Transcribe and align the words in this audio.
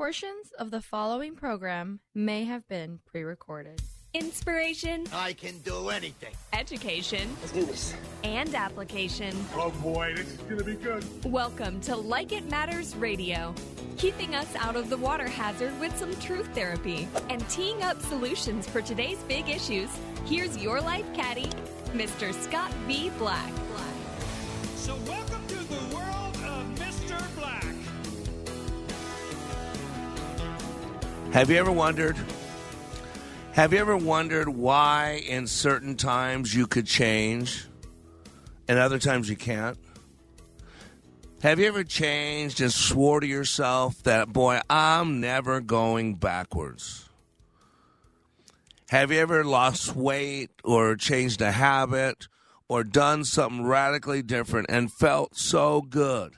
Portions 0.00 0.50
of 0.58 0.70
the 0.70 0.80
following 0.80 1.36
program 1.36 2.00
may 2.14 2.44
have 2.44 2.66
been 2.68 3.00
pre 3.04 3.22
recorded. 3.22 3.82
Inspiration. 4.14 5.04
I 5.12 5.34
can 5.34 5.58
do 5.58 5.90
anything. 5.90 6.32
Education. 6.54 7.28
Let's 7.42 7.52
do 7.52 7.66
this. 7.66 7.94
And 8.24 8.54
application. 8.54 9.36
Oh 9.54 9.68
boy, 9.82 10.14
this 10.16 10.26
is 10.26 10.38
gonna 10.38 10.64
be 10.64 10.76
good. 10.76 11.04
Welcome 11.30 11.82
to 11.82 11.94
Like 11.94 12.32
It 12.32 12.48
Matters 12.50 12.96
Radio, 12.96 13.54
keeping 13.98 14.34
us 14.34 14.48
out 14.56 14.74
of 14.74 14.88
the 14.88 14.96
water 14.96 15.28
hazard 15.28 15.78
with 15.78 15.94
some 15.98 16.16
truth 16.16 16.48
therapy 16.54 17.06
and 17.28 17.46
teeing 17.50 17.82
up 17.82 18.00
solutions 18.00 18.66
for 18.66 18.80
today's 18.80 19.22
big 19.24 19.50
issues. 19.50 19.90
Here's 20.24 20.56
your 20.56 20.80
life 20.80 21.04
caddy, 21.12 21.50
Mr. 21.88 22.32
Scott 22.32 22.72
B. 22.88 23.10
Black. 23.18 23.52
So 24.76 24.96
welcome 25.06 25.29
Have 31.32 31.48
you 31.48 31.58
ever 31.58 31.70
wondered? 31.70 32.16
Have 33.52 33.72
you 33.72 33.78
ever 33.78 33.96
wondered 33.96 34.48
why 34.48 35.22
in 35.28 35.46
certain 35.46 35.94
times 35.96 36.52
you 36.52 36.66
could 36.66 36.88
change 36.88 37.66
and 38.66 38.80
other 38.80 38.98
times 38.98 39.30
you 39.30 39.36
can't? 39.36 39.78
Have 41.42 41.60
you 41.60 41.68
ever 41.68 41.84
changed 41.84 42.60
and 42.60 42.72
swore 42.72 43.20
to 43.20 43.28
yourself 43.28 44.02
that, 44.02 44.32
boy, 44.32 44.60
I'm 44.68 45.20
never 45.20 45.60
going 45.60 46.16
backwards? 46.16 47.08
Have 48.88 49.12
you 49.12 49.20
ever 49.20 49.44
lost 49.44 49.94
weight 49.94 50.50
or 50.64 50.96
changed 50.96 51.40
a 51.42 51.52
habit 51.52 52.26
or 52.68 52.82
done 52.82 53.24
something 53.24 53.64
radically 53.64 54.22
different 54.22 54.66
and 54.68 54.92
felt 54.92 55.36
so 55.36 55.80
good 55.80 56.34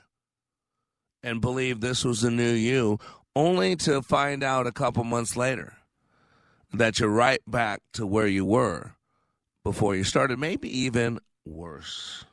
and 1.23 1.41
believed 1.41 1.81
this 1.81 2.05
was 2.05 2.21
the 2.21 2.29
new 2.29 2.53
you, 2.53 2.99
only 3.35 3.75
to 3.77 4.01
find 4.01 4.43
out 4.43 4.67
a 4.67 4.71
couple 4.71 5.03
months 5.03 5.35
later 5.35 5.73
that 6.73 6.99
you're 6.99 7.09
right 7.09 7.41
back 7.47 7.81
to 7.93 8.05
where 8.05 8.27
you 8.27 8.45
were 8.45 8.95
before 9.63 9.95
you 9.95 10.03
started, 10.03 10.39
maybe 10.39 10.69
even 10.77 11.19
worse? 11.45 12.25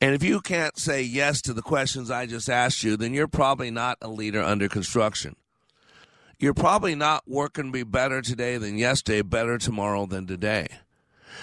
And 0.00 0.14
if 0.14 0.22
you 0.22 0.40
can't 0.40 0.76
say 0.78 1.02
yes 1.02 1.40
to 1.42 1.54
the 1.54 1.62
questions 1.62 2.10
I 2.10 2.26
just 2.26 2.50
asked 2.50 2.82
you, 2.82 2.96
then 2.96 3.14
you're 3.14 3.28
probably 3.28 3.70
not 3.70 3.96
a 4.02 4.08
leader 4.08 4.42
under 4.42 4.68
construction. 4.68 5.36
You're 6.38 6.52
probably 6.52 6.94
not 6.94 7.22
working 7.26 7.66
to 7.66 7.72
be 7.72 7.84
better 7.84 8.20
today 8.20 8.58
than 8.58 8.76
yesterday, 8.76 9.22
better 9.22 9.56
tomorrow 9.56 10.04
than 10.04 10.26
today. 10.26 10.66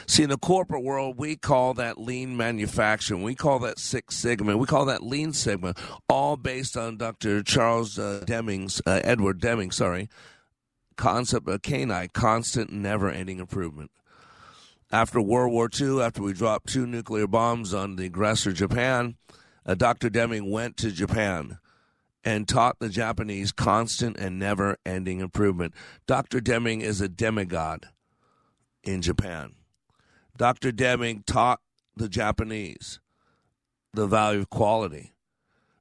See, 0.08 0.24
in 0.24 0.30
the 0.30 0.38
corporate 0.38 0.84
world, 0.84 1.18
we 1.18 1.36
call 1.36 1.74
that 1.76 1.98
lean 1.98 2.36
manufacturing. 2.36 3.24
We 3.24 3.36
call 3.36 3.60
that 3.60 3.80
Six 3.80 4.18
Sigma. 4.18 4.58
We 4.58 4.66
call 4.66 4.86
that 4.86 5.04
Lean 5.04 5.34
Sigma, 5.34 5.74
all 6.10 6.38
based 6.38 6.78
on 6.78 6.98
Dr. 6.98 7.44
Charles 7.44 7.98
uh, 7.98 8.24
Deming's, 8.26 8.82
uh, 8.86 9.02
Edward 9.04 9.40
Deming, 9.40 9.72
sorry, 9.72 10.10
concept 10.98 11.48
of 11.48 11.62
CANI, 11.62 12.10
constant, 12.10 12.72
never 12.72 13.10
ending 13.10 13.40
improvement. 13.40 13.92
After 14.92 15.22
World 15.22 15.54
War 15.54 15.70
II, 15.80 16.02
after 16.02 16.22
we 16.22 16.34
dropped 16.34 16.68
two 16.68 16.86
nuclear 16.86 17.28
bombs 17.28 17.74
on 17.74 17.96
the 17.96 18.06
aggressor 18.06 18.52
Japan, 18.52 19.16
uh, 19.66 19.76
Dr. 19.76 20.10
Deming 20.10 20.52
went 20.52 20.76
to 20.78 20.92
Japan 20.92 21.60
and 22.24 22.48
taught 22.48 22.80
the 22.80 22.90
Japanese 22.90 23.52
constant 23.52 24.18
and 24.18 24.38
never 24.38 24.78
ending 24.86 25.20
improvement. 25.20 25.74
Dr. 26.08 26.42
Deming 26.42 26.82
is 26.82 27.02
a 27.02 27.10
demigod 27.10 27.88
in 28.84 29.02
Japan. 29.02 29.56
Dr. 30.42 30.72
Deming 30.72 31.22
taught 31.28 31.60
the 31.96 32.10
Japanese 32.10 33.00
the 33.94 34.08
value 34.08 34.40
of 34.40 34.50
quality. 34.50 35.14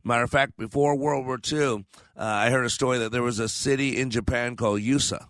Matter 0.05 0.25
of 0.25 0.31
fact, 0.31 0.59
before 0.59 0.95
World 0.97 1.25
War 1.25 1.39
II, 1.51 1.87
uh, 2.15 2.23
I 2.23 2.51
heard 2.51 2.67
a 2.67 2.69
story 2.69 2.99
that 2.99 3.11
there 3.11 3.23
was 3.23 3.39
a 3.39 3.49
city 3.49 3.97
in 3.97 4.11
Japan 4.11 4.57
called 4.57 4.83
USA, 4.83 5.21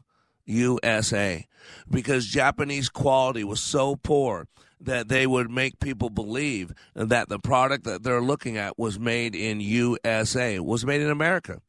USA, 0.47 1.47
because 1.89 2.27
Japanese 2.27 2.89
quality 2.89 3.45
was 3.45 3.61
so 3.61 3.95
poor 3.95 4.49
that 4.81 5.07
they 5.07 5.29
would 5.29 5.49
make 5.49 5.79
people 5.79 6.11
believe 6.11 6.73
that 6.97 7.29
the 7.29 7.39
product 7.39 7.85
that 7.85 8.03
they're 8.03 8.21
looking 8.21 8.57
at 8.57 8.81
was 8.81 8.99
made 8.99 9.37
in 9.37 9.61
USA, 9.61 10.59
was 10.59 10.85
made 10.85 11.03
in 11.03 11.09
America, 11.09 11.61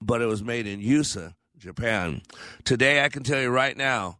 but 0.00 0.20
it 0.20 0.26
was 0.26 0.42
made 0.42 0.66
in 0.66 0.80
USA, 0.80 1.36
Japan. 1.56 2.22
Today, 2.64 3.04
I 3.04 3.10
can 3.10 3.22
tell 3.22 3.40
you 3.40 3.50
right 3.50 3.76
now, 3.76 4.18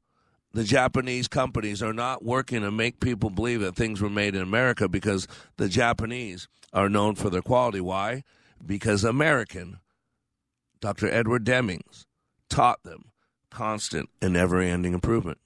the 0.55 0.65
Japanese 0.65 1.27
companies 1.27 1.83
are 1.83 1.93
not 1.93 2.25
working 2.25 2.63
to 2.63 2.71
make 2.71 3.01
people 3.01 3.29
believe 3.29 3.61
that 3.61 3.75
things 3.75 4.01
were 4.01 4.09
made 4.09 4.37
in 4.37 4.41
America 4.41 4.89
because 4.89 5.27
the 5.57 5.69
Japanese 5.69 6.47
are 6.73 6.89
known 6.89 7.17
for 7.17 7.29
their 7.29 7.43
quality. 7.43 7.81
Why? 7.81 8.23
Because 8.65 9.03
American, 9.03 9.81
Dr. 10.81 11.11
Edward 11.11 11.45
Demings, 11.45 12.07
taught 12.49 12.85
them 12.85 13.11
constant 13.51 14.09
and 14.23 14.33
never 14.33 14.61
ending 14.61 14.95
improvement. 14.95 15.39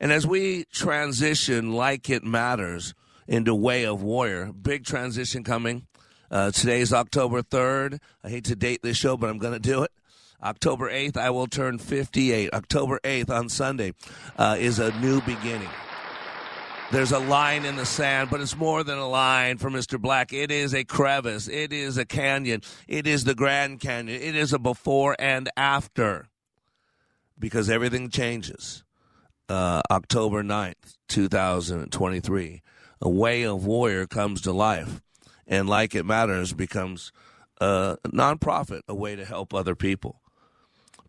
And 0.00 0.12
as 0.12 0.24
we 0.24 0.64
transition 0.72 1.72
like 1.72 2.08
it 2.08 2.22
matters 2.22 2.94
into 3.26 3.56
Way 3.56 3.84
of 3.84 4.02
Warrior, 4.02 4.52
big 4.52 4.84
transition 4.84 5.42
coming. 5.42 5.86
Uh, 6.30 6.52
is 6.54 6.92
October 6.92 7.42
3rd. 7.42 7.98
I 8.22 8.28
hate 8.28 8.44
to 8.44 8.54
date 8.54 8.82
this 8.82 8.98
show, 8.98 9.16
but 9.16 9.30
I'm 9.30 9.38
going 9.38 9.54
to 9.54 9.58
do 9.58 9.82
it. 9.82 9.90
October 10.42 10.90
8th, 10.90 11.16
I 11.16 11.30
will 11.30 11.46
turn 11.46 11.78
58. 11.78 12.52
October 12.52 13.00
8th 13.02 13.30
on 13.30 13.48
Sunday 13.48 13.94
uh, 14.36 14.56
is 14.58 14.78
a 14.78 14.92
new 15.00 15.20
beginning. 15.22 15.70
There's 16.90 17.12
a 17.12 17.18
line 17.18 17.66
in 17.66 17.76
the 17.76 17.84
sand, 17.84 18.30
but 18.30 18.40
it's 18.40 18.56
more 18.56 18.82
than 18.82 18.96
a 18.96 19.08
line 19.08 19.58
for 19.58 19.68
Mr. 19.68 20.00
Black. 20.00 20.32
It 20.32 20.50
is 20.50 20.74
a 20.74 20.84
crevice. 20.84 21.46
It 21.46 21.70
is 21.70 21.98
a 21.98 22.06
canyon. 22.06 22.62
It 22.86 23.06
is 23.06 23.24
the 23.24 23.34
Grand 23.34 23.80
Canyon. 23.80 24.22
It 24.22 24.34
is 24.34 24.54
a 24.54 24.58
before 24.58 25.14
and 25.18 25.50
after 25.54 26.28
because 27.38 27.68
everything 27.68 28.08
changes. 28.08 28.84
Uh, 29.50 29.82
October 29.90 30.42
9th, 30.42 30.96
2023. 31.08 32.62
A 33.00 33.08
way 33.08 33.42
of 33.42 33.66
warrior 33.66 34.06
comes 34.06 34.40
to 34.42 34.52
life, 34.52 35.02
and 35.46 35.68
like 35.68 35.94
it 35.94 36.04
matters 36.04 36.52
becomes 36.52 37.12
a 37.60 37.96
nonprofit, 38.06 38.82
a 38.88 38.94
way 38.94 39.14
to 39.14 39.24
help 39.24 39.52
other 39.52 39.74
people. 39.74 40.20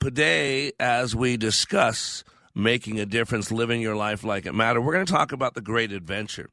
Today, 0.02 0.72
as 0.80 1.14
we 1.14 1.36
discuss 1.36 2.24
making 2.56 3.02
a 3.02 3.06
difference, 3.06 3.52
living 3.52 3.82
your 3.82 3.98
life 3.98 4.24
like 4.24 4.46
it 4.46 4.54
matters, 4.54 4.82
we're 4.82 4.94
going 4.94 5.06
to 5.06 5.12
talk 5.12 5.34
about 5.34 5.56
the 5.56 5.62
great 5.62 5.92
adventure. 5.92 6.50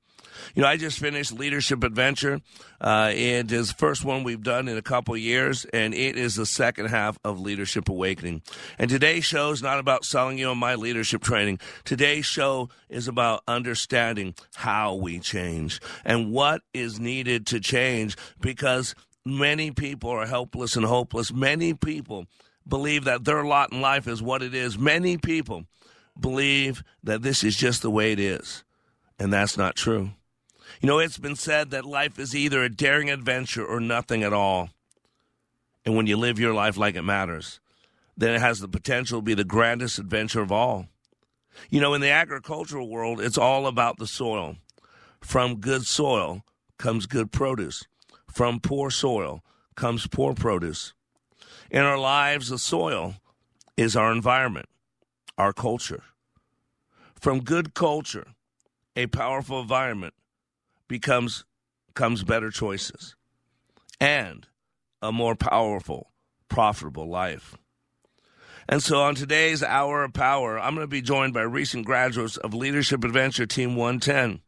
You 0.55 0.63
know, 0.63 0.69
I 0.69 0.77
just 0.77 0.99
finished 0.99 1.33
Leadership 1.33 1.85
Adventure. 1.85 2.41
Uh, 2.81 3.13
it 3.15 3.51
is 3.53 3.69
the 3.69 3.75
first 3.75 4.05
one 4.05 4.25
we've 4.25 4.43
done 4.43 4.67
in 4.67 4.77
a 4.77 4.83
couple 4.83 5.17
years, 5.17 5.65
and 5.67 5.95
it 5.95 6.17
is 6.17 6.35
the 6.35 6.45
second 6.45 6.87
half 6.87 7.19
of 7.25 7.41
Leadership 7.41 7.89
Awakening. 7.89 8.43
And 8.81 8.91
today's 8.91 9.25
show 9.25 9.53
is 9.53 9.63
not 9.63 9.79
about 9.79 10.05
selling 10.05 10.39
you 10.39 10.49
on 10.49 10.59
my 10.59 10.75
leadership 10.75 11.23
training. 11.23 11.61
Today's 11.85 12.27
show 12.27 12.69
is 12.89 13.07
about 13.07 13.45
understanding 13.47 14.35
how 14.57 14.97
we 14.97 15.21
change 15.21 15.81
and 16.05 16.33
what 16.33 16.63
is 16.75 16.99
needed 16.99 17.47
to 17.47 17.61
change 17.61 18.17
because 18.41 18.97
many 19.25 19.71
people 19.71 20.11
are 20.11 20.27
helpless 20.27 20.77
and 20.77 20.85
hopeless. 20.85 21.33
Many 21.33 21.75
people 21.75 22.27
believe 22.67 23.05
that 23.05 23.25
their 23.25 23.45
lot 23.45 23.73
in 23.73 23.81
life 23.81 24.07
is 24.07 24.23
what 24.23 24.43
it 24.43 24.55
is. 24.55 24.79
Many 24.79 25.17
people 25.17 25.65
believe 26.19 26.83
that 27.03 27.23
this 27.23 27.45
is 27.45 27.57
just 27.57 27.83
the 27.83 27.91
way 27.91 28.13
it 28.13 28.21
is, 28.21 28.65
and 29.19 29.33
that's 29.33 29.57
not 29.57 29.77
true. 29.77 30.11
You 30.81 30.87
know, 30.89 30.99
it's 30.99 31.19
been 31.19 31.37
said 31.37 31.71
that 31.71 31.85
life 31.85 32.19
is 32.19 32.35
either 32.35 32.63
a 32.63 32.69
daring 32.69 33.11
adventure 33.11 33.65
or 33.65 33.81
nothing 33.81 34.23
at 34.23 34.33
all. 34.33 34.71
And 35.85 35.97
when 35.97 36.07
you 36.07 36.17
live 36.17 36.39
your 36.39 36.53
life 36.53 36.77
like 36.77 36.97
it 36.97 37.03
matters, 37.03 37.61
then 38.17 38.35
it 38.35 38.41
has 38.41 38.61
the 38.61 38.69
potential 38.69 39.21
to 39.21 39.25
be 39.25 39.35
the 39.35 39.45
grandest 39.45 39.99
adventure 39.99 40.43
of 40.43 40.51
all. 40.51 40.87
You 41.71 41.81
know, 41.81 41.95
in 41.95 42.01
the 42.01 42.11
agricultural 42.11 42.89
world, 42.89 43.21
it's 43.21 43.39
all 43.39 43.67
about 43.67 43.99
the 43.99 44.07
soil. 44.07 44.57
From 45.21 45.61
good 45.61 45.87
soil 45.87 46.43
comes 46.79 47.07
good 47.07 47.33
produce. 47.33 47.87
From 48.31 48.61
poor 48.61 48.91
soil 48.91 49.43
comes 49.77 50.07
poor 50.07 50.35
produce. 50.35 50.93
In 51.71 51.83
our 51.83 51.99
lives, 51.99 52.49
the 52.49 52.59
soil 52.59 53.17
is 53.77 53.97
our 53.97 54.13
environment, 54.13 54.69
our 55.37 55.53
culture. 55.53 56.03
From 57.15 57.41
good 57.41 57.75
culture, 57.75 58.29
a 58.95 59.07
powerful 59.07 59.61
environment 59.61 60.15
becomes 60.89 61.45
comes 61.95 62.23
better 62.25 62.51
choices. 62.51 63.17
and 64.01 64.47
a 65.03 65.13
more 65.13 65.35
powerful, 65.35 66.11
profitable 66.49 67.09
life. 67.09 67.57
And 68.69 68.83
so 68.83 69.01
on 69.01 69.15
today's 69.15 69.63
Hour 69.63 70.05
of 70.05 70.13
Power, 70.13 70.59
I'm 70.59 70.75
going 70.75 70.85
to 70.85 70.91
be 70.91 71.03
joined 71.03 71.33
by 71.33 71.43
recent 71.43 71.87
graduates 71.87 72.37
of 72.37 72.53
Leadership 72.53 73.05
Adventure 73.05 73.47
Team 73.47 73.77
110. 73.77 74.41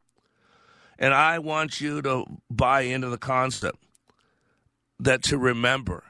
And 0.98 1.14
I 1.14 1.38
want 1.38 1.80
you 1.80 2.02
to 2.02 2.24
buy 2.50 2.82
into 2.82 3.08
the 3.08 3.18
concept 3.18 3.78
that 4.98 5.22
to 5.24 5.38
remember 5.38 6.02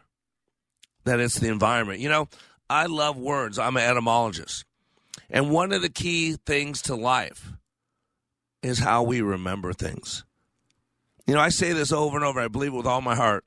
that 1.09 1.21
it's 1.21 1.39
the 1.39 1.49
environment. 1.49 2.01
You 2.01 2.09
know, 2.09 2.29
I 2.69 2.87
love 2.87 3.17
words, 3.17 3.59
I'm 3.59 3.77
an 3.77 3.83
etymologist. 3.83 4.65
And 5.31 5.51
one 5.51 5.73
of 5.73 5.83
the 5.83 5.89
key 5.89 6.37
things 6.47 6.83
to 6.83 6.95
life 6.95 7.53
is 8.63 8.79
how 8.79 9.03
we 9.03 9.21
remember 9.21 9.73
things. 9.73 10.25
You 11.27 11.35
know, 11.35 11.41
I 11.41 11.49
say 11.49 11.73
this 11.73 11.93
over 11.93 12.17
and 12.17 12.25
over, 12.25 12.41
I 12.41 12.49
believe 12.49 12.73
it 12.73 12.77
with 12.77 12.87
all 12.87 13.01
my 13.01 13.15
heart. 13.15 13.45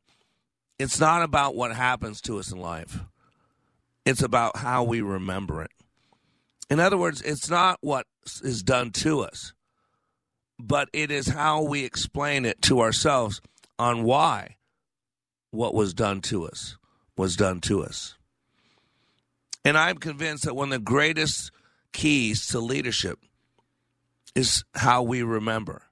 It's 0.79 0.99
not 0.99 1.23
about 1.23 1.55
what 1.55 1.75
happens 1.75 2.21
to 2.21 2.39
us 2.39 2.51
in 2.51 2.59
life, 2.59 2.99
it's 4.05 4.23
about 4.23 4.57
how 4.57 4.83
we 4.83 5.01
remember 5.01 5.61
it. 5.61 5.71
In 6.69 6.79
other 6.79 6.97
words, 6.97 7.21
it's 7.21 7.49
not 7.49 7.77
what 7.81 8.07
is 8.43 8.63
done 8.63 8.91
to 8.91 9.21
us, 9.21 9.53
but 10.57 10.89
it 10.93 11.11
is 11.11 11.27
how 11.27 11.61
we 11.61 11.83
explain 11.83 12.45
it 12.45 12.61
to 12.63 12.79
ourselves 12.79 13.41
on 13.77 14.03
why 14.03 14.55
what 15.51 15.73
was 15.73 15.93
done 15.93 16.21
to 16.21 16.45
us 16.45 16.77
was 17.21 17.35
done 17.35 17.61
to 17.61 17.83
us. 17.83 18.15
And 19.63 19.77
I'm 19.77 19.97
convinced 19.97 20.45
that 20.45 20.55
one 20.55 20.69
of 20.69 20.79
the 20.79 20.83
greatest 20.83 21.51
keys 21.93 22.47
to 22.47 22.59
leadership 22.59 23.19
is 24.33 24.63
how 24.73 25.03
we 25.03 25.21
remember, 25.21 25.83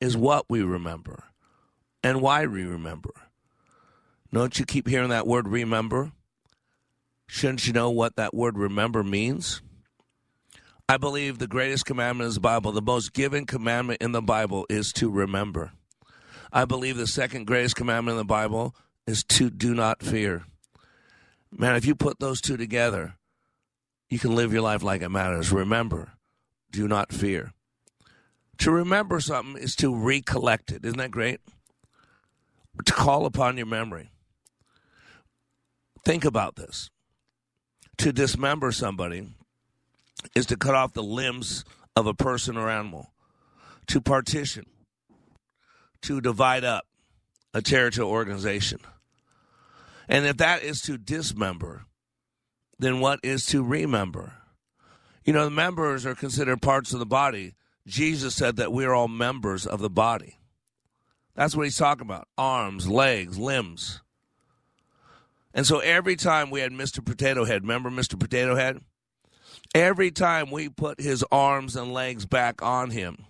is 0.00 0.16
what 0.16 0.46
we 0.48 0.62
remember, 0.62 1.24
and 2.04 2.22
why 2.22 2.46
we 2.46 2.62
remember. 2.62 3.10
Don't 4.32 4.56
you 4.56 4.64
keep 4.64 4.86
hearing 4.86 5.08
that 5.08 5.26
word 5.26 5.48
remember? 5.48 6.12
Shouldn't 7.26 7.66
you 7.66 7.72
know 7.72 7.90
what 7.90 8.14
that 8.14 8.32
word 8.32 8.56
remember 8.56 9.02
means? 9.02 9.60
I 10.88 10.98
believe 10.98 11.38
the 11.38 11.48
greatest 11.48 11.84
commandment 11.84 12.28
is 12.28 12.34
the 12.34 12.40
Bible. 12.40 12.70
The 12.70 12.80
most 12.80 13.12
given 13.12 13.44
commandment 13.44 14.02
in 14.02 14.12
the 14.12 14.22
Bible 14.22 14.66
is 14.70 14.92
to 14.94 15.10
remember. 15.10 15.72
I 16.52 16.64
believe 16.64 16.96
the 16.96 17.08
second 17.08 17.48
greatest 17.48 17.74
commandment 17.74 18.14
in 18.14 18.18
the 18.18 18.24
Bible 18.24 18.76
is 19.06 19.24
to 19.24 19.50
do 19.50 19.74
not 19.74 20.02
fear. 20.02 20.44
Man, 21.50 21.76
if 21.76 21.86
you 21.86 21.94
put 21.94 22.18
those 22.18 22.40
two 22.40 22.56
together, 22.56 23.16
you 24.08 24.18
can 24.18 24.34
live 24.34 24.52
your 24.52 24.62
life 24.62 24.82
like 24.82 25.02
it 25.02 25.08
matters. 25.08 25.52
Remember, 25.52 26.12
do 26.70 26.88
not 26.88 27.12
fear. 27.12 27.52
To 28.58 28.70
remember 28.70 29.20
something 29.20 29.60
is 29.62 29.74
to 29.76 29.94
recollect 29.94 30.72
it. 30.72 30.84
Isn't 30.84 30.98
that 30.98 31.10
great? 31.10 31.40
To 32.84 32.92
call 32.92 33.26
upon 33.26 33.56
your 33.56 33.66
memory. 33.66 34.10
Think 36.04 36.24
about 36.24 36.56
this. 36.56 36.90
To 37.98 38.12
dismember 38.12 38.72
somebody 38.72 39.28
is 40.34 40.46
to 40.46 40.56
cut 40.56 40.74
off 40.74 40.92
the 40.92 41.02
limbs 41.02 41.64
of 41.96 42.06
a 42.06 42.14
person 42.14 42.56
or 42.56 42.68
animal, 42.68 43.12
to 43.86 44.00
partition, 44.00 44.66
to 46.02 46.20
divide 46.20 46.64
up 46.64 46.84
a 47.52 47.62
territorial 47.62 48.10
organization. 48.10 48.80
And 50.08 50.26
if 50.26 50.36
that 50.38 50.62
is 50.62 50.80
to 50.82 50.98
dismember, 50.98 51.86
then 52.78 53.00
what 53.00 53.20
is 53.22 53.46
to 53.46 53.62
remember? 53.62 54.34
You 55.24 55.32
know, 55.32 55.44
the 55.44 55.50
members 55.50 56.04
are 56.04 56.14
considered 56.14 56.60
parts 56.60 56.92
of 56.92 56.98
the 56.98 57.06
body. 57.06 57.54
Jesus 57.86 58.34
said 58.34 58.56
that 58.56 58.72
we're 58.72 58.92
all 58.92 59.08
members 59.08 59.66
of 59.66 59.80
the 59.80 59.90
body. 59.90 60.38
That's 61.34 61.56
what 61.56 61.64
he's 61.64 61.78
talking 61.78 62.06
about 62.06 62.28
arms, 62.38 62.88
legs, 62.88 63.38
limbs. 63.38 64.00
And 65.52 65.66
so 65.66 65.78
every 65.78 66.16
time 66.16 66.50
we 66.50 66.60
had 66.60 66.72
Mr. 66.72 67.04
Potato 67.04 67.44
Head, 67.44 67.62
remember 67.62 67.90
Mr. 67.90 68.18
Potato 68.18 68.54
Head? 68.56 68.80
Every 69.74 70.10
time 70.10 70.50
we 70.50 70.68
put 70.68 71.00
his 71.00 71.24
arms 71.32 71.76
and 71.76 71.92
legs 71.92 72.26
back 72.26 72.62
on 72.62 72.90
him, 72.90 73.24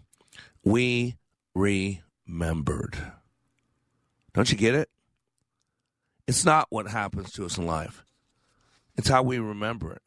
we 0.64 1.16
remembered. 1.54 2.98
Don't 4.32 4.50
you 4.50 4.58
get 4.58 4.74
it? 4.74 4.88
It's 6.26 6.44
not 6.44 6.66
what 6.70 6.88
happens 6.88 7.32
to 7.32 7.44
us 7.44 7.58
in 7.58 7.66
life, 7.66 8.04
it's 8.96 9.08
how 9.08 9.22
we 9.22 9.38
remember 9.38 9.92
it, 9.92 10.02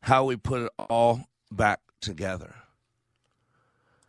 how 0.00 0.24
we 0.24 0.36
put 0.36 0.62
it 0.62 0.72
all 0.78 1.24
back 1.50 1.80
together. 2.00 2.54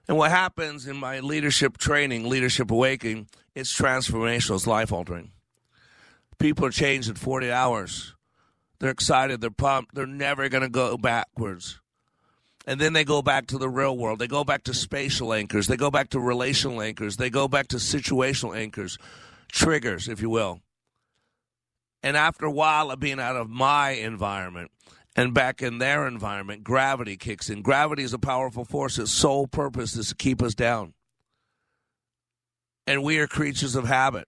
And 0.07 0.17
what 0.17 0.31
happens 0.31 0.85
in 0.85 0.97
my 0.97 1.21
leadership 1.21 1.77
training, 1.77 2.27
Leadership 2.27 2.71
Awakening, 2.71 3.29
it's 3.55 3.73
transformational, 3.73 4.55
it's 4.55 4.67
life 4.67 4.91
altering. 4.91 5.31
People 6.39 6.65
are 6.65 6.71
changed 6.71 7.07
in 7.07 7.15
40 7.15 7.51
hours. 7.51 8.15
They're 8.79 8.91
excited, 8.91 9.39
they're 9.39 9.49
pumped, 9.49 9.95
they're 9.95 10.05
never 10.05 10.49
going 10.49 10.63
to 10.63 10.69
go 10.69 10.97
backwards. 10.97 11.79
And 12.65 12.79
then 12.81 12.93
they 12.93 13.03
go 13.03 13.21
back 13.21 13.47
to 13.47 13.57
the 13.57 13.69
real 13.69 13.97
world. 13.97 14.19
They 14.19 14.27
go 14.27 14.43
back 14.43 14.63
to 14.63 14.73
spatial 14.73 15.33
anchors. 15.33 15.67
They 15.67 15.77
go 15.77 15.91
back 15.91 16.09
to 16.09 16.19
relational 16.19 16.81
anchors. 16.81 17.17
They 17.17 17.29
go 17.29 17.47
back 17.47 17.67
to 17.69 17.77
situational 17.77 18.57
anchors, 18.57 18.97
triggers, 19.51 20.07
if 20.07 20.21
you 20.21 20.29
will. 20.29 20.61
And 22.03 22.17
after 22.17 22.45
a 22.45 22.51
while 22.51 22.91
of 22.91 22.99
being 22.99 23.19
out 23.19 23.37
of 23.37 23.49
my 23.49 23.91
environment 23.91 24.71
and 25.15 25.33
back 25.33 25.61
in 25.61 25.77
their 25.77 26.05
environment, 26.05 26.63
gravity 26.63 27.15
kicks 27.15 27.49
in. 27.49 27.61
Gravity 27.61 28.03
is 28.03 28.13
a 28.13 28.19
powerful 28.19 28.65
force. 28.65 28.99
Its 28.99 29.11
sole 29.11 29.47
purpose 29.47 29.95
is 29.95 30.09
to 30.09 30.15
keep 30.15 30.41
us 30.41 30.53
down. 30.53 30.93
And 32.85 33.03
we 33.03 33.19
are 33.19 33.27
creatures 33.27 33.75
of 33.75 33.87
habit. 33.87 34.27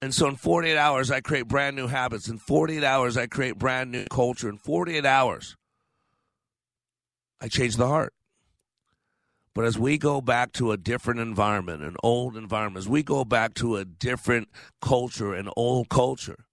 And 0.00 0.14
so 0.14 0.28
in 0.28 0.36
48 0.36 0.78
hours, 0.78 1.10
I 1.10 1.20
create 1.20 1.48
brand 1.48 1.74
new 1.74 1.88
habits. 1.88 2.28
In 2.28 2.38
48 2.38 2.84
hours, 2.84 3.16
I 3.16 3.26
create 3.26 3.58
brand 3.58 3.90
new 3.90 4.06
culture. 4.06 4.48
In 4.48 4.56
48 4.56 5.04
hours, 5.04 5.56
I 7.40 7.48
change 7.48 7.76
the 7.76 7.88
heart. 7.88 8.14
But 9.52 9.64
as 9.64 9.78
we 9.78 9.98
go 9.98 10.20
back 10.20 10.52
to 10.52 10.70
a 10.70 10.76
different 10.76 11.18
environment, 11.20 11.82
an 11.82 11.96
old 12.02 12.36
environment, 12.36 12.84
as 12.84 12.88
we 12.88 13.02
go 13.02 13.24
back 13.24 13.54
to 13.54 13.76
a 13.76 13.84
different 13.84 14.48
culture, 14.80 15.34
an 15.34 15.50
old 15.56 15.88
culture, 15.88 16.46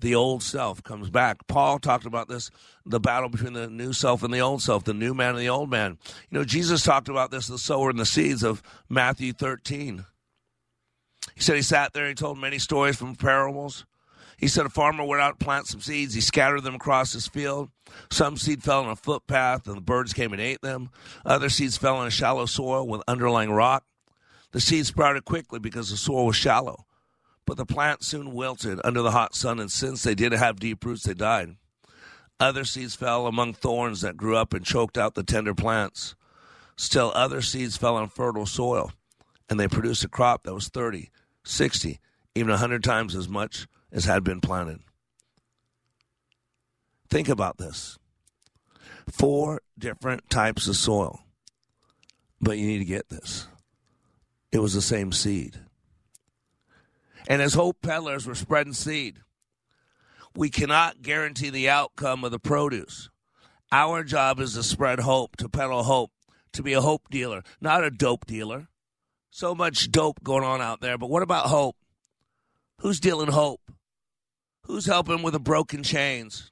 the 0.00 0.14
old 0.14 0.42
self 0.42 0.82
comes 0.82 1.10
back. 1.10 1.46
Paul 1.46 1.78
talked 1.78 2.06
about 2.06 2.28
this 2.28 2.50
the 2.84 3.00
battle 3.00 3.28
between 3.28 3.52
the 3.52 3.68
new 3.68 3.92
self 3.92 4.22
and 4.22 4.32
the 4.32 4.38
old 4.38 4.62
self, 4.62 4.84
the 4.84 4.94
new 4.94 5.14
man 5.14 5.30
and 5.30 5.38
the 5.38 5.48
old 5.48 5.70
man. 5.70 5.98
You 6.30 6.38
know, 6.38 6.44
Jesus 6.44 6.82
talked 6.82 7.08
about 7.08 7.30
this, 7.30 7.46
the 7.46 7.58
sower 7.58 7.90
and 7.90 7.98
the 7.98 8.06
seeds 8.06 8.42
of 8.42 8.62
Matthew 8.88 9.32
13. 9.32 10.04
He 11.34 11.40
said 11.40 11.56
he 11.56 11.62
sat 11.62 11.92
there 11.92 12.04
and 12.04 12.10
he 12.10 12.14
told 12.14 12.38
many 12.38 12.58
stories 12.58 12.96
from 12.96 13.14
parables. 13.14 13.84
He 14.38 14.46
said 14.48 14.66
a 14.66 14.70
farmer 14.70 15.04
went 15.04 15.20
out 15.20 15.38
to 15.38 15.44
plant 15.44 15.66
some 15.66 15.80
seeds. 15.80 16.14
He 16.14 16.20
scattered 16.20 16.62
them 16.62 16.76
across 16.76 17.12
his 17.12 17.26
field. 17.26 17.70
Some 18.10 18.36
seed 18.36 18.62
fell 18.62 18.84
on 18.84 18.90
a 18.90 18.96
footpath 18.96 19.66
and 19.66 19.76
the 19.76 19.82
birds 19.82 20.12
came 20.12 20.32
and 20.32 20.40
ate 20.40 20.62
them. 20.62 20.90
Other 21.26 21.48
seeds 21.48 21.76
fell 21.76 21.96
on 21.96 22.06
a 22.06 22.10
shallow 22.10 22.46
soil 22.46 22.86
with 22.86 23.02
underlying 23.08 23.50
rock. 23.50 23.84
The 24.52 24.60
seeds 24.60 24.88
sprouted 24.88 25.24
quickly 25.24 25.58
because 25.58 25.90
the 25.90 25.96
soil 25.96 26.26
was 26.26 26.36
shallow. 26.36 26.86
But 27.48 27.56
the 27.56 27.64
plant 27.64 28.04
soon 28.04 28.34
wilted 28.34 28.78
under 28.84 29.00
the 29.00 29.12
hot 29.12 29.34
sun, 29.34 29.58
and 29.58 29.72
since 29.72 30.02
they 30.02 30.14
didn't 30.14 30.38
have 30.38 30.60
deep 30.60 30.84
roots, 30.84 31.04
they 31.04 31.14
died. 31.14 31.56
Other 32.38 32.62
seeds 32.62 32.94
fell 32.94 33.26
among 33.26 33.54
thorns 33.54 34.02
that 34.02 34.18
grew 34.18 34.36
up 34.36 34.52
and 34.52 34.66
choked 34.66 34.98
out 34.98 35.14
the 35.14 35.22
tender 35.22 35.54
plants. 35.54 36.14
Still, 36.76 37.10
other 37.14 37.40
seeds 37.40 37.78
fell 37.78 37.96
on 37.96 38.10
fertile 38.10 38.44
soil, 38.44 38.92
and 39.48 39.58
they 39.58 39.66
produced 39.66 40.04
a 40.04 40.08
crop 40.08 40.42
that 40.42 40.52
was 40.52 40.68
30, 40.68 41.08
60, 41.42 41.98
even 42.34 42.50
100 42.50 42.84
times 42.84 43.16
as 43.16 43.30
much 43.30 43.66
as 43.90 44.04
had 44.04 44.22
been 44.22 44.42
planted. 44.42 44.80
Think 47.08 47.30
about 47.30 47.56
this 47.56 47.96
four 49.10 49.62
different 49.78 50.28
types 50.28 50.68
of 50.68 50.76
soil, 50.76 51.20
but 52.42 52.58
you 52.58 52.66
need 52.66 52.80
to 52.80 52.84
get 52.84 53.08
this. 53.08 53.46
It 54.52 54.58
was 54.58 54.74
the 54.74 54.82
same 54.82 55.12
seed. 55.12 55.58
And 57.26 57.42
as 57.42 57.54
hope 57.54 57.82
peddlers, 57.82 58.26
we're 58.26 58.34
spreading 58.34 58.72
seed. 58.72 59.20
We 60.34 60.50
cannot 60.50 61.02
guarantee 61.02 61.50
the 61.50 61.68
outcome 61.68 62.24
of 62.24 62.30
the 62.30 62.38
produce. 62.38 63.10
Our 63.72 64.04
job 64.04 64.40
is 64.40 64.54
to 64.54 64.62
spread 64.62 65.00
hope, 65.00 65.36
to 65.38 65.48
peddle 65.48 65.82
hope, 65.82 66.12
to 66.52 66.62
be 66.62 66.72
a 66.72 66.80
hope 66.80 67.08
dealer, 67.10 67.42
not 67.60 67.84
a 67.84 67.90
dope 67.90 68.26
dealer. 68.26 68.68
So 69.30 69.54
much 69.54 69.90
dope 69.90 70.22
going 70.22 70.44
on 70.44 70.60
out 70.60 70.80
there, 70.80 70.96
but 70.96 71.10
what 71.10 71.22
about 71.22 71.46
hope? 71.46 71.76
Who's 72.80 73.00
dealing 73.00 73.30
hope? 73.30 73.60
Who's 74.62 74.86
helping 74.86 75.22
with 75.22 75.32
the 75.32 75.40
broken 75.40 75.82
chains? 75.82 76.50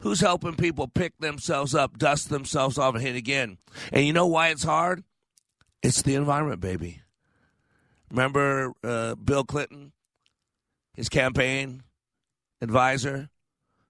Who's 0.00 0.20
helping 0.20 0.56
people 0.56 0.88
pick 0.88 1.16
themselves 1.18 1.74
up, 1.74 1.96
dust 1.98 2.28
themselves 2.28 2.78
off, 2.78 2.94
and 2.94 3.02
hit 3.02 3.16
again? 3.16 3.58
And 3.92 4.04
you 4.04 4.12
know 4.12 4.26
why 4.26 4.48
it's 4.48 4.64
hard? 4.64 5.04
It's 5.82 6.02
the 6.02 6.16
environment, 6.16 6.60
baby. 6.60 7.01
Remember 8.12 8.74
uh, 8.84 9.14
Bill 9.14 9.42
Clinton, 9.42 9.92
his 10.92 11.08
campaign 11.08 11.82
advisor, 12.60 13.30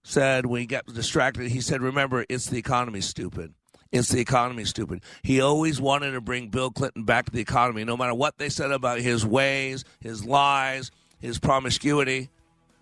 said 0.04 0.46
when 0.46 0.60
he 0.60 0.66
got 0.66 0.86
distracted, 0.86 1.50
he 1.50 1.60
said, 1.60 1.82
Remember, 1.82 2.24
it's 2.28 2.46
the 2.46 2.56
economy, 2.56 3.00
stupid. 3.00 3.52
It's 3.90 4.10
the 4.10 4.20
economy, 4.20 4.64
stupid. 4.64 5.02
He 5.24 5.40
always 5.40 5.80
wanted 5.80 6.12
to 6.12 6.20
bring 6.20 6.50
Bill 6.50 6.70
Clinton 6.70 7.02
back 7.02 7.26
to 7.26 7.32
the 7.32 7.40
economy, 7.40 7.82
no 7.82 7.96
matter 7.96 8.14
what 8.14 8.38
they 8.38 8.48
said 8.48 8.70
about 8.70 9.00
his 9.00 9.26
ways, 9.26 9.84
his 10.00 10.24
lies, 10.24 10.92
his 11.18 11.40
promiscuity. 11.40 12.30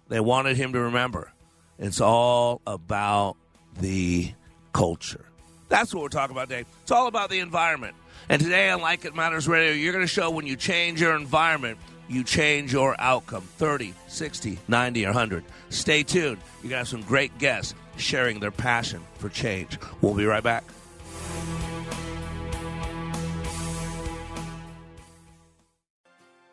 They 0.08 0.20
wanted 0.20 0.58
him 0.58 0.74
to 0.74 0.80
remember. 0.80 1.32
It's 1.78 2.02
all 2.02 2.60
about 2.66 3.38
the 3.80 4.30
culture. 4.74 5.24
That's 5.70 5.94
what 5.94 6.02
we're 6.02 6.10
talking 6.10 6.36
about 6.36 6.50
today. 6.50 6.66
It's 6.82 6.90
all 6.90 7.06
about 7.06 7.30
the 7.30 7.40
environment. 7.40 7.94
And 8.30 8.40
today 8.40 8.70
on 8.70 8.80
Like 8.80 9.04
It 9.04 9.16
Matters 9.16 9.48
Radio, 9.48 9.72
you're 9.72 9.92
going 9.92 10.04
to 10.04 10.08
show 10.08 10.30
when 10.30 10.46
you 10.46 10.54
change 10.54 11.00
your 11.00 11.16
environment, 11.16 11.78
you 12.08 12.22
change 12.22 12.72
your 12.72 12.94
outcome 13.00 13.42
30, 13.42 13.92
60, 14.06 14.56
90, 14.68 15.04
or 15.04 15.08
100. 15.08 15.44
Stay 15.70 16.04
tuned. 16.04 16.38
You're 16.62 16.70
going 16.70 16.70
to 16.70 16.76
have 16.76 16.88
some 16.88 17.02
great 17.02 17.36
guests 17.38 17.74
sharing 17.96 18.38
their 18.38 18.52
passion 18.52 19.02
for 19.18 19.30
change. 19.30 19.76
We'll 20.00 20.14
be 20.14 20.26
right 20.26 20.44
back. 20.44 20.62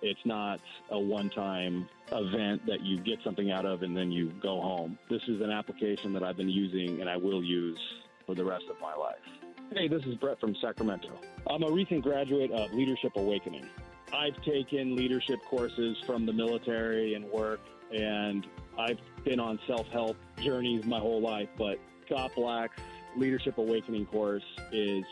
It's 0.01 0.25
not 0.25 0.59
a 0.89 0.97
one 0.97 1.29
time 1.29 1.87
event 2.11 2.65
that 2.65 2.81
you 2.81 2.97
get 3.01 3.19
something 3.23 3.51
out 3.51 3.67
of 3.67 3.83
and 3.83 3.95
then 3.95 4.11
you 4.11 4.31
go 4.41 4.61
home. 4.61 4.97
This 5.11 5.21
is 5.27 5.41
an 5.41 5.51
application 5.51 6.11
that 6.13 6.23
I've 6.23 6.37
been 6.37 6.49
using 6.49 7.01
and 7.01 7.07
I 7.07 7.17
will 7.17 7.43
use 7.43 7.77
for 8.25 8.33
the 8.33 8.43
rest 8.43 8.65
of 8.67 8.81
my 8.81 8.95
life. 8.95 9.46
Hey, 9.73 9.89
this 9.89 10.01
is 10.05 10.15
Brett 10.15 10.39
from 10.39 10.55
Sacramento. 10.61 11.19
I'm 11.49 11.61
a 11.61 11.69
recent 11.69 12.01
graduate 12.01 12.51
of 12.51 12.71
Leadership 12.73 13.11
Awakening. 13.17 13.67
I've 14.13 14.41
taken 14.43 14.95
leadership 14.95 15.39
courses 15.49 15.97
from 16.05 16.25
the 16.25 16.31
military 16.31 17.15
and 17.15 17.25
work, 17.25 17.59
and 17.91 18.47
I've 18.79 18.97
been 19.25 19.41
on 19.41 19.59
self 19.67 19.85
help 19.87 20.15
journeys 20.41 20.85
my 20.85 20.99
whole 20.99 21.21
life. 21.21 21.49
But 21.57 21.79
Scott 22.05 22.31
Black's 22.35 22.81
Leadership 23.17 23.57
Awakening 23.57 24.05
course 24.05 24.45
is 24.71 25.03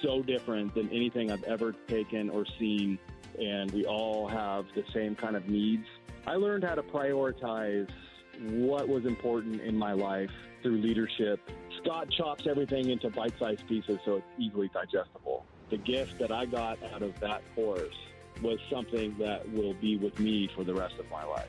so 0.00 0.22
different 0.22 0.76
than 0.76 0.88
anything 0.90 1.32
I've 1.32 1.42
ever 1.42 1.74
taken 1.88 2.30
or 2.30 2.46
seen, 2.58 3.00
and 3.38 3.68
we 3.72 3.84
all 3.84 4.28
have 4.28 4.66
the 4.76 4.84
same 4.94 5.16
kind 5.16 5.34
of 5.34 5.48
needs. 5.48 5.86
I 6.24 6.36
learned 6.36 6.62
how 6.62 6.76
to 6.76 6.84
prioritize 6.84 7.90
what 8.40 8.88
was 8.88 9.04
important 9.06 9.60
in 9.60 9.76
my 9.76 9.92
life 9.92 10.30
through 10.62 10.80
leadership. 10.80 11.40
Scott 11.88 12.10
chops 12.10 12.46
everything 12.46 12.90
into 12.90 13.08
bite 13.08 13.32
sized 13.38 13.66
pieces 13.66 13.98
so 14.04 14.16
it's 14.16 14.26
easily 14.38 14.68
digestible. 14.74 15.46
The 15.70 15.78
gift 15.78 16.18
that 16.18 16.30
I 16.30 16.44
got 16.44 16.78
out 16.92 17.02
of 17.02 17.18
that 17.20 17.40
course 17.54 17.94
was 18.42 18.58
something 18.70 19.16
that 19.18 19.50
will 19.52 19.72
be 19.72 19.96
with 19.96 20.18
me 20.20 20.50
for 20.54 20.64
the 20.64 20.74
rest 20.74 20.96
of 20.98 21.10
my 21.10 21.24
life. 21.24 21.48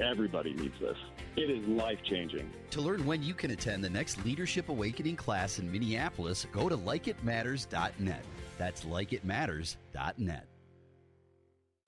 Everybody 0.00 0.54
needs 0.54 0.78
this. 0.78 0.96
It 1.36 1.50
is 1.50 1.66
life 1.66 1.98
changing. 2.04 2.52
To 2.70 2.80
learn 2.80 3.04
when 3.04 3.20
you 3.20 3.34
can 3.34 3.50
attend 3.50 3.82
the 3.82 3.90
next 3.90 4.24
Leadership 4.24 4.68
Awakening 4.68 5.16
class 5.16 5.58
in 5.58 5.70
Minneapolis, 5.70 6.46
go 6.52 6.68
to 6.68 6.76
likeitmatters.net. 6.76 8.24
That's 8.58 8.84
likeitmatters.net. 8.84 10.46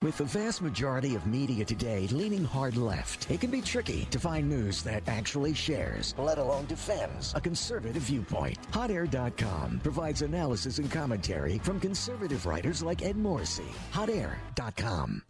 With 0.03 0.17
the 0.17 0.25
vast 0.25 0.61
majority 0.61 1.15
of 1.15 1.25
media 1.27 1.63
today 1.63 2.09
leaning 2.11 2.43
hard 2.43 2.75
left, 2.75 3.31
it 3.31 3.39
can 3.39 3.49
be 3.49 3.61
tricky 3.61 4.03
to 4.11 4.19
find 4.19 4.49
news 4.49 4.83
that 4.83 5.01
actually 5.07 5.53
shares, 5.53 6.13
let 6.17 6.39
alone 6.39 6.65
defends, 6.65 7.31
a 7.37 7.39
conservative 7.39 8.03
viewpoint. 8.03 8.57
HotAir.com 8.73 9.79
provides 9.81 10.21
analysis 10.21 10.77
and 10.79 10.91
commentary 10.91 11.57
from 11.59 11.79
conservative 11.79 12.45
writers 12.45 12.83
like 12.83 13.01
Ed 13.01 13.15
Morrissey. 13.15 13.63
HotAir.com. 13.93 15.23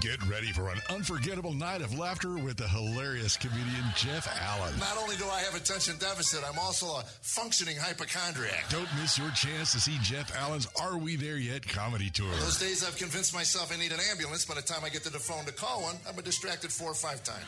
Get 0.00 0.26
ready 0.28 0.52
for 0.52 0.70
an 0.70 0.80
unforgettable 0.90 1.52
night 1.52 1.80
of 1.80 1.98
laughter 1.98 2.36
with 2.36 2.56
the 2.56 2.68
hilarious 2.68 3.36
comedian 3.36 3.84
Jeff 3.94 4.26
Allen. 4.42 4.74
Not 4.78 4.98
only 4.98 5.16
do 5.16 5.24
I 5.26 5.40
have 5.40 5.54
attention 5.54 5.96
deficit, 5.98 6.40
I'm 6.46 6.58
also 6.58 6.86
a 6.86 7.04
functioning 7.22 7.76
hypochondriac. 7.76 8.68
Don't 8.70 8.88
miss 9.00 9.18
your 9.18 9.30
chance 9.30 9.72
to 9.72 9.80
see 9.80 9.96
Jeff 10.02 10.34
Allen's 10.36 10.66
Are 10.80 10.98
We 10.98 11.16
There 11.16 11.36
Yet 11.36 11.66
comedy 11.66 12.10
tour. 12.10 12.30
Those 12.40 12.58
days 12.58 12.84
I've 12.84 12.96
convinced 12.96 13.32
myself 13.32 13.72
I 13.72 13.78
need 13.78 13.92
an 13.92 14.00
ambulance. 14.14 14.44
By 14.44 14.54
the 14.54 14.62
time 14.62 14.84
I 14.84 14.88
get 14.88 15.02
to 15.04 15.10
the 15.10 15.18
phone 15.18 15.44
to 15.44 15.52
call 15.52 15.82
one, 15.82 15.96
I've 16.08 16.14
been 16.14 16.24
distracted 16.24 16.72
four 16.72 16.90
or 16.90 16.94
five 16.94 17.22
times. 17.24 17.46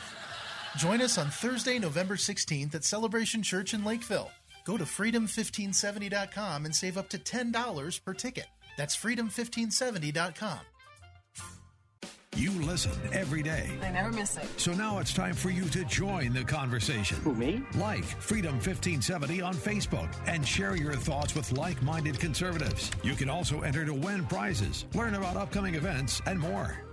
Join 0.77 1.01
us 1.01 1.17
on 1.17 1.29
Thursday, 1.29 1.79
November 1.79 2.15
16th 2.15 2.75
at 2.75 2.83
Celebration 2.83 3.41
Church 3.41 3.73
in 3.73 3.83
Lakeville. 3.83 4.29
Go 4.65 4.77
to 4.77 4.83
freedom1570.com 4.83 6.65
and 6.65 6.75
save 6.75 6.97
up 6.97 7.09
to 7.09 7.17
$10 7.17 8.03
per 8.03 8.13
ticket. 8.13 8.47
That's 8.77 8.95
freedom1570.com. 8.95 10.59
You 12.37 12.51
listen 12.51 12.91
every 13.13 13.41
day. 13.41 13.67
I 13.81 13.89
never 13.89 14.11
miss 14.11 14.37
it. 14.37 14.45
So 14.57 14.71
now 14.71 14.99
it's 14.99 15.11
time 15.11 15.33
for 15.33 15.49
you 15.49 15.65
to 15.69 15.83
join 15.85 16.33
the 16.33 16.43
conversation. 16.43 17.17
Who, 17.21 17.33
me? 17.33 17.63
Like 17.75 18.03
Freedom 18.03 18.53
1570 18.53 19.41
on 19.41 19.55
Facebook 19.55 20.13
and 20.27 20.47
share 20.47 20.75
your 20.75 20.93
thoughts 20.93 21.33
with 21.33 21.51
like 21.53 21.81
minded 21.81 22.19
conservatives. 22.19 22.91
You 23.01 23.15
can 23.15 23.27
also 23.27 23.61
enter 23.61 23.85
to 23.85 23.93
win 23.93 24.23
prizes, 24.25 24.85
learn 24.93 25.15
about 25.15 25.35
upcoming 25.35 25.73
events, 25.73 26.21
and 26.27 26.39
more. 26.39 26.86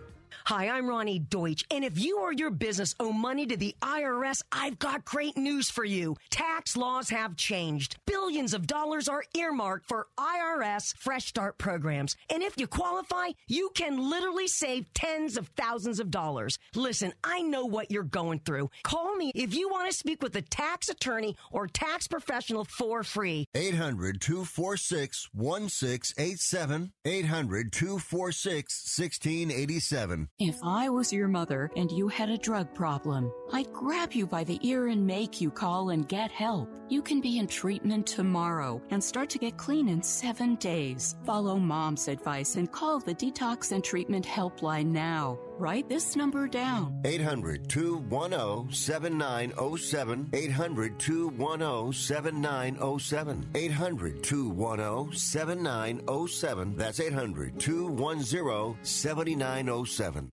Hi, 0.47 0.69
I'm 0.69 0.87
Ronnie 0.87 1.21
Deutsch, 1.21 1.65
and 1.71 1.87
if 1.87 1.99
you 1.99 2.19
or 2.19 2.31
your 2.31 2.51
business 2.51 2.95
owe 3.01 3.13
money 3.13 3.47
to 3.47 3.57
the 3.57 3.75
IRS, 3.81 4.43
I've 4.53 4.79
got 4.79 5.07
great 5.07 5.39
news 5.39 5.71
for 5.71 5.87
you. 5.87 6.17
Tax 6.29 6.77
laws 6.77 7.09
have 7.09 7.35
changed. 7.35 7.97
Billions 8.05 8.53
of 8.53 8.67
dollars 8.67 9.09
are 9.09 9.25
earmarked 9.35 9.89
for 9.89 10.07
IRS 10.19 10.95
Fresh 10.99 11.29
Start 11.29 11.57
programs, 11.57 12.15
and 12.29 12.43
if 12.43 12.61
you 12.61 12.67
qualify, 12.67 13.29
you 13.47 13.71
can 13.75 14.11
literally 14.11 14.47
save 14.47 14.93
tens 14.93 15.39
of 15.39 15.49
thousands 15.57 15.99
of 15.99 16.11
dollars. 16.11 16.59
Listen, 16.75 17.15
I 17.25 17.41
know 17.41 17.65
what 17.65 17.91
you're 17.91 18.03
going 18.03 18.41
through. 18.41 18.69
Call 18.83 19.17
me 19.17 19.33
if 19.35 19.55
you 19.55 19.71
want 19.71 19.91
to 19.91 19.97
speak 19.97 20.23
with 20.23 20.37
a 20.37 20.43
tax 20.43 20.91
attorney 20.91 21.39
or 21.53 21.69
tax 21.69 22.07
professional 22.07 22.67
for 22.67 23.03
free. 23.03 23.49
800 23.55 24.21
246 24.21 25.31
1687. 25.33 26.93
800 27.07 27.73
246 27.73 28.99
1687. 28.99 30.29
If 30.41 30.59
I 30.65 30.89
was 30.89 31.13
your 31.13 31.29
mother 31.29 31.71
and 31.77 31.93
you 31.93 32.09
had 32.09 32.29
a 32.29 32.37
drug 32.37 32.75
problem, 32.75 33.33
I'd 33.53 33.73
grab 33.73 34.15
you 34.15 34.27
by 34.27 34.43
the 34.43 34.59
ear 34.63 34.89
and 34.89 35.07
make 35.07 35.41
you 35.41 35.49
call 35.49 35.91
and 35.91 36.09
get 36.09 36.33
help. 36.33 36.69
You 36.89 37.03
can 37.03 37.21
be 37.21 37.39
in 37.39 37.47
treatment 37.47 38.05
tomorrow 38.05 38.83
and 38.91 39.03
start 39.03 39.31
to 39.31 39.39
get 39.39 39.57
clean 39.57 39.89
in 39.89 40.03
seven 40.03 40.57
days. 40.57 41.15
Follow 41.25 41.57
mom's 41.61 42.09
advice 42.09 42.57
and 42.57 42.73
call 42.73 42.99
the 42.99 43.15
Detox 43.15 43.71
and 43.71 43.85
Treatment 43.85 44.27
Helpline 44.27 44.87
now. 44.87 45.39
Write 45.59 45.89
this 45.89 46.17
number 46.17 46.49
down 46.49 47.01
800 47.05 47.69
210 47.69 48.73
7907. 48.73 50.31
800 50.33 50.99
210 50.99 51.93
7907. 51.93 53.47
800 53.55 54.23
210 54.23 55.17
7907. 55.17 56.77
That's 56.77 57.01
800 57.01 57.61
210 57.61 58.85
7907. 58.85 60.31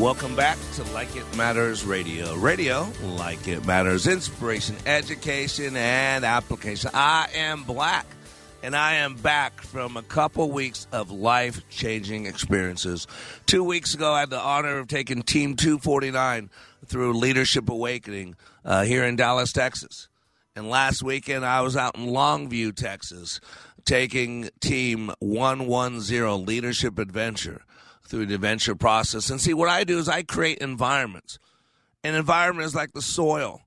Welcome 0.00 0.34
back 0.34 0.56
to 0.76 0.82
Like 0.94 1.14
It 1.14 1.36
Matters 1.36 1.84
Radio. 1.84 2.34
Radio, 2.36 2.88
like 3.02 3.46
it 3.46 3.66
matters, 3.66 4.06
inspiration, 4.06 4.76
education, 4.86 5.76
and 5.76 6.24
application. 6.24 6.90
I 6.94 7.28
am 7.34 7.64
Black, 7.64 8.06
and 8.64 8.74
I 8.74 8.94
am 8.94 9.16
back 9.16 9.60
from 9.60 9.98
a 9.98 10.02
couple 10.02 10.50
weeks 10.50 10.86
of 10.90 11.10
life 11.10 11.68
changing 11.68 12.24
experiences. 12.24 13.06
Two 13.44 13.62
weeks 13.62 13.92
ago, 13.92 14.14
I 14.14 14.20
had 14.20 14.30
the 14.30 14.40
honor 14.40 14.78
of 14.78 14.88
taking 14.88 15.22
Team 15.22 15.54
249 15.54 16.48
through 16.86 17.12
Leadership 17.12 17.68
Awakening 17.68 18.36
uh, 18.64 18.84
here 18.84 19.04
in 19.04 19.16
Dallas, 19.16 19.52
Texas. 19.52 20.08
And 20.56 20.70
last 20.70 21.02
weekend, 21.02 21.44
I 21.44 21.60
was 21.60 21.76
out 21.76 21.98
in 21.98 22.06
Longview, 22.06 22.74
Texas, 22.74 23.38
taking 23.84 24.48
Team 24.60 25.12
110 25.18 26.46
Leadership 26.46 26.98
Adventure 26.98 27.66
through 28.02 28.24
the 28.24 28.34
adventure 28.34 28.74
process. 28.74 29.28
And 29.28 29.42
see, 29.42 29.52
what 29.52 29.68
I 29.68 29.84
do 29.84 29.98
is 29.98 30.08
I 30.08 30.22
create 30.22 30.58
environments. 30.58 31.38
An 32.02 32.14
environment 32.14 32.64
is 32.64 32.74
like 32.74 32.94
the 32.94 33.02
soil. 33.02 33.60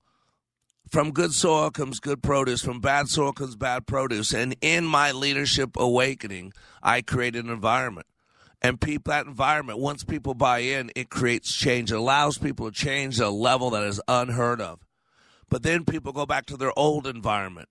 From 0.89 1.11
good 1.11 1.33
soil 1.33 1.69
comes 1.69 1.99
good 1.99 2.23
produce. 2.23 2.61
From 2.61 2.79
bad 2.79 3.09
soil 3.09 3.33
comes 3.33 3.55
bad 3.55 3.87
produce. 3.87 4.33
And 4.33 4.55
in 4.61 4.85
my 4.85 5.11
leadership 5.11 5.71
awakening, 5.75 6.53
I 6.81 7.01
create 7.01 7.35
an 7.35 7.49
environment. 7.49 8.07
And 8.61 8.79
people, 8.79 9.11
that 9.11 9.27
environment, 9.27 9.79
once 9.79 10.03
people 10.03 10.33
buy 10.33 10.59
in, 10.59 10.91
it 10.95 11.09
creates 11.09 11.53
change. 11.53 11.91
It 11.91 11.95
allows 11.95 12.37
people 12.37 12.71
to 12.71 12.75
change 12.75 13.19
a 13.19 13.29
level 13.29 13.69
that 13.71 13.83
is 13.83 14.01
unheard 14.07 14.61
of. 14.61 14.79
But 15.49 15.63
then 15.63 15.85
people 15.85 16.13
go 16.13 16.25
back 16.25 16.45
to 16.47 16.57
their 16.57 16.77
old 16.77 17.05
environment 17.05 17.69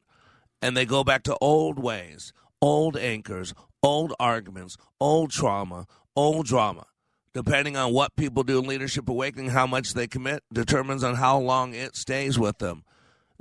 and 0.62 0.76
they 0.76 0.84
go 0.84 1.02
back 1.02 1.22
to 1.24 1.36
old 1.40 1.78
ways, 1.78 2.32
old 2.60 2.96
anchors, 2.96 3.54
old 3.82 4.14
arguments, 4.20 4.76
old 5.00 5.30
trauma, 5.30 5.86
old 6.14 6.46
drama. 6.46 6.86
Depending 7.34 7.76
on 7.76 7.92
what 7.92 8.16
people 8.16 8.42
do 8.42 8.58
in 8.58 8.66
Leadership 8.66 9.08
Awakening, 9.08 9.50
how 9.50 9.66
much 9.66 9.92
they 9.92 10.06
commit 10.06 10.42
determines 10.52 11.04
on 11.04 11.16
how 11.16 11.38
long 11.38 11.74
it 11.74 11.94
stays 11.94 12.38
with 12.38 12.58
them. 12.58 12.82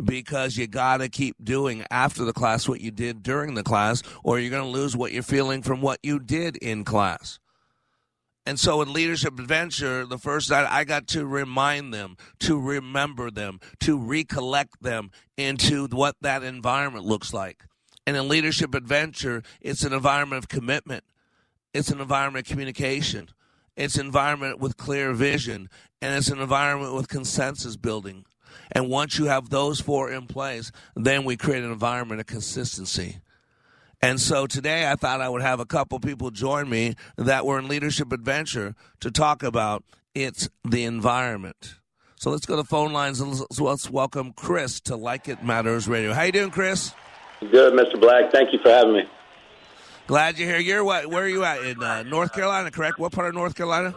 Because 0.04 0.58
you 0.58 0.68
got 0.68 0.98
to 0.98 1.10
keep 1.10 1.36
doing 1.44 1.86
after 1.90 2.26
the 2.26 2.34
class 2.34 2.68
what 2.68 2.82
you 2.82 2.92
did 2.92 3.24
during 3.24 3.56
the 3.56 3.64
class, 3.64 4.04
or 4.24 4.40
you're 4.40 4.52
going 4.52 4.64
to 4.64 4.80
lose 4.80 4.96
what 4.96 5.12
you're 5.12 5.24
feeling 5.24 5.62
from 5.62 5.82
what 5.82 6.00
you 6.04 6.20
did 6.20 6.58
in 6.58 6.84
class. 6.84 7.40
And 8.46 8.60
so 8.60 8.82
in 8.82 8.94
Leadership 8.94 9.40
Adventure, 9.40 10.06
the 10.06 10.20
first 10.20 10.52
night 10.52 10.68
I 10.70 10.84
got 10.84 11.08
to 11.08 11.26
remind 11.26 11.94
them, 11.94 12.16
to 12.42 12.60
remember 12.60 13.32
them, 13.32 13.60
to 13.80 13.98
recollect 13.98 14.84
them 14.84 15.10
into 15.36 15.88
what 15.88 16.16
that 16.22 16.44
environment 16.44 17.06
looks 17.06 17.34
like. 17.34 17.64
And 18.06 18.16
in 18.16 18.28
Leadership 18.28 18.76
Adventure, 18.76 19.42
it's 19.62 19.84
an 19.84 19.94
environment 19.94 20.44
of 20.44 20.48
commitment. 20.48 21.04
It's 21.74 21.90
an 21.90 22.00
environment 22.00 22.46
of 22.46 22.52
communication. 22.52 23.30
It's 23.76 23.96
an 23.96 24.06
environment 24.06 24.60
with 24.60 24.78
clear 24.78 25.12
vision. 25.14 25.68
And 26.00 26.16
it's 26.16 26.30
an 26.30 26.40
environment 26.40 26.94
with 26.94 27.08
consensus 27.08 27.78
building. 27.78 28.26
And 28.72 28.90
once 28.90 29.18
you 29.18 29.26
have 29.26 29.50
those 29.50 29.80
four 29.80 30.12
in 30.12 30.28
place, 30.28 30.72
then 30.96 31.24
we 31.24 31.38
create 31.38 31.64
an 31.64 31.72
environment 31.72 32.20
of 32.20 32.28
consistency. 32.28 33.18
And 34.02 34.20
so 34.20 34.46
today 34.46 34.90
I 34.90 34.96
thought 34.96 35.22
I 35.22 35.30
would 35.30 35.42
have 35.42 35.60
a 35.60 35.66
couple 35.66 36.00
people 36.00 36.30
join 36.30 36.70
me 36.70 36.96
that 37.18 37.46
were 37.46 37.58
in 37.58 37.68
Leadership 37.68 38.12
Adventure 38.12 38.76
to 39.00 39.10
talk 39.10 39.42
about 39.42 39.84
it's 40.14 40.50
the 40.64 40.84
environment. 40.84 41.76
So 42.18 42.30
let's 42.32 42.46
go 42.46 42.56
to 42.56 42.64
phone 42.64 42.94
lines 42.94 43.20
and 43.20 43.40
let's, 43.60 43.90
welcome 43.90 44.32
Chris 44.34 44.80
to 44.82 44.96
Like 44.96 45.28
It 45.28 45.44
Matters 45.44 45.88
Radio. 45.88 46.14
How 46.14 46.24
you 46.24 46.32
doing, 46.32 46.52
Chris? 46.52 46.94
Good, 47.40 47.74
Mr. 47.74 48.00
Black. 48.00 48.32
Thank 48.32 48.54
you 48.54 48.60
for 48.64 48.70
having 48.70 48.94
me. 48.94 49.04
Glad 50.08 50.38
you're 50.38 50.50
here. 50.50 50.60
You're 50.60 50.84
what? 50.84 51.08
Where 51.08 51.24
are 51.24 51.28
you 51.28 51.44
at? 51.44 51.64
In 51.64 51.84
uh, 51.84 52.04
North 52.04 52.32
Carolina, 52.32 52.72
correct? 52.72 53.00
What 53.00 53.12
part 53.12 53.28
of 53.28 53.34
North 53.34 53.56
Carolina? 53.56 53.94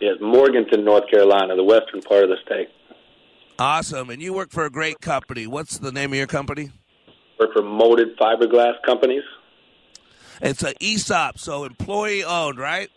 Yes, 0.00 0.16
Morganton, 0.20 0.84
North 0.84 1.08
Carolina, 1.10 1.54
the 1.56 1.64
western 1.64 2.02
part 2.02 2.24
of 2.24 2.30
the 2.30 2.36
state. 2.44 2.68
Awesome. 3.58 4.10
And 4.10 4.22
you 4.22 4.32
work 4.32 4.50
for 4.50 4.64
a 4.64 4.70
great 4.70 5.00
company. 5.00 5.46
What's 5.46 5.78
the 5.78 5.92
name 5.92 6.12
of 6.12 6.16
your 6.16 6.26
company? 6.26 6.70
Work 7.38 7.52
for 7.54 7.62
Molded 7.62 8.16
Fiberglass 8.18 8.74
Companies. 8.84 9.22
It's 10.40 10.62
an 10.62 10.74
ESOP, 10.80 11.38
so 11.38 11.64
employee 11.64 12.24
owned, 12.24 12.58
right? 12.58 12.90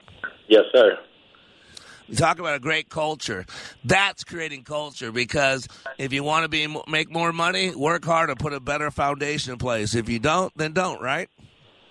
Yes, 0.48 0.64
sir. 0.74 0.98
You 2.08 2.16
talk 2.16 2.40
about 2.40 2.56
a 2.56 2.60
great 2.60 2.90
culture. 2.90 3.46
That's 3.84 4.24
creating 4.24 4.64
culture 4.64 5.12
because 5.12 5.68
if 5.98 6.14
you 6.14 6.24
want 6.24 6.44
to 6.44 6.50
be 6.50 6.68
make 6.88 7.12
more 7.12 7.34
money, 7.34 7.74
work 7.76 8.06
hard 8.06 8.30
and 8.30 8.38
put 8.38 8.54
a 8.54 8.60
better 8.60 8.92
foundation 8.92 9.54
in 9.54 9.58
place. 9.58 9.96
If 9.96 10.08
you 10.08 10.20
don't, 10.20 10.56
then 10.56 10.74
don't, 10.74 11.02
right? 11.02 11.30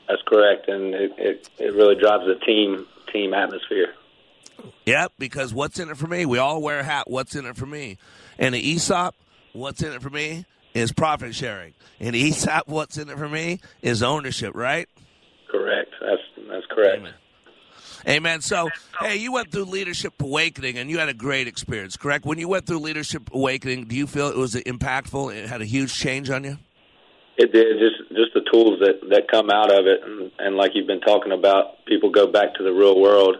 That's 0.08 0.22
correct, 0.26 0.68
and 0.68 0.94
it 0.94 1.12
it, 1.18 1.48
it 1.58 1.74
really 1.74 1.96
drives 1.96 2.24
a 2.28 2.38
team 2.44 2.86
team 3.12 3.34
atmosphere. 3.34 3.94
Yep, 4.86 5.12
because 5.18 5.52
what's 5.52 5.78
in 5.78 5.90
it 5.90 5.96
for 5.96 6.06
me? 6.06 6.26
We 6.26 6.38
all 6.38 6.62
wear 6.62 6.80
a 6.80 6.84
hat. 6.84 7.10
What's 7.10 7.34
in 7.34 7.46
it 7.46 7.56
for 7.56 7.66
me? 7.66 7.98
And 8.38 8.54
the 8.54 8.74
ESOP, 8.74 9.14
what's 9.52 9.82
in 9.82 9.92
it 9.92 10.02
for 10.02 10.10
me 10.10 10.44
is 10.74 10.92
profit 10.92 11.34
sharing. 11.34 11.74
And 12.00 12.14
the 12.14 12.28
ESOP, 12.30 12.68
what's 12.68 12.98
in 12.98 13.08
it 13.08 13.16
for 13.16 13.28
me 13.28 13.60
is 13.82 14.02
ownership, 14.02 14.54
right? 14.54 14.88
Correct. 15.50 15.90
That's 16.00 16.48
that's 16.48 16.66
correct. 16.70 16.98
Amen. 16.98 17.14
Amen. 18.06 18.40
So, 18.42 18.68
hey, 19.00 19.16
you 19.16 19.32
went 19.32 19.50
through 19.50 19.64
Leadership 19.64 20.20
Awakening 20.20 20.76
and 20.76 20.90
you 20.90 20.98
had 20.98 21.08
a 21.08 21.14
great 21.14 21.48
experience, 21.48 21.96
correct? 21.96 22.26
When 22.26 22.38
you 22.38 22.48
went 22.48 22.66
through 22.66 22.80
Leadership 22.80 23.30
Awakening, 23.32 23.86
do 23.86 23.96
you 23.96 24.06
feel 24.06 24.28
it 24.28 24.36
was 24.36 24.54
impactful? 24.54 25.34
It 25.34 25.48
had 25.48 25.62
a 25.62 25.64
huge 25.64 25.94
change 25.94 26.28
on 26.28 26.44
you? 26.44 26.58
It 27.36 27.52
did. 27.52 27.78
Just 27.78 28.10
just 28.10 28.34
the 28.34 28.42
tools 28.52 28.78
that 28.80 29.08
that 29.10 29.28
come 29.28 29.50
out 29.50 29.72
of 29.72 29.86
it, 29.86 30.00
and, 30.04 30.30
and 30.38 30.56
like 30.56 30.72
you've 30.74 30.86
been 30.86 31.00
talking 31.00 31.32
about, 31.32 31.84
people 31.84 32.10
go 32.10 32.26
back 32.28 32.54
to 32.54 32.62
the 32.62 32.72
real 32.72 33.00
world, 33.00 33.36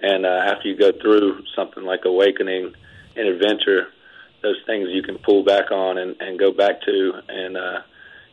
and 0.00 0.24
uh, 0.24 0.28
after 0.28 0.68
you 0.68 0.76
go 0.76 0.92
through 0.92 1.42
something 1.56 1.82
like 1.82 2.04
Awakening 2.04 2.72
and 3.16 3.28
Adventure, 3.28 3.88
those 4.44 4.60
things 4.66 4.88
you 4.92 5.02
can 5.02 5.18
pull 5.18 5.42
back 5.42 5.72
on 5.72 5.98
and, 5.98 6.14
and 6.20 6.38
go 6.38 6.52
back 6.52 6.80
to, 6.82 7.12
and 7.28 7.56
uh, 7.56 7.80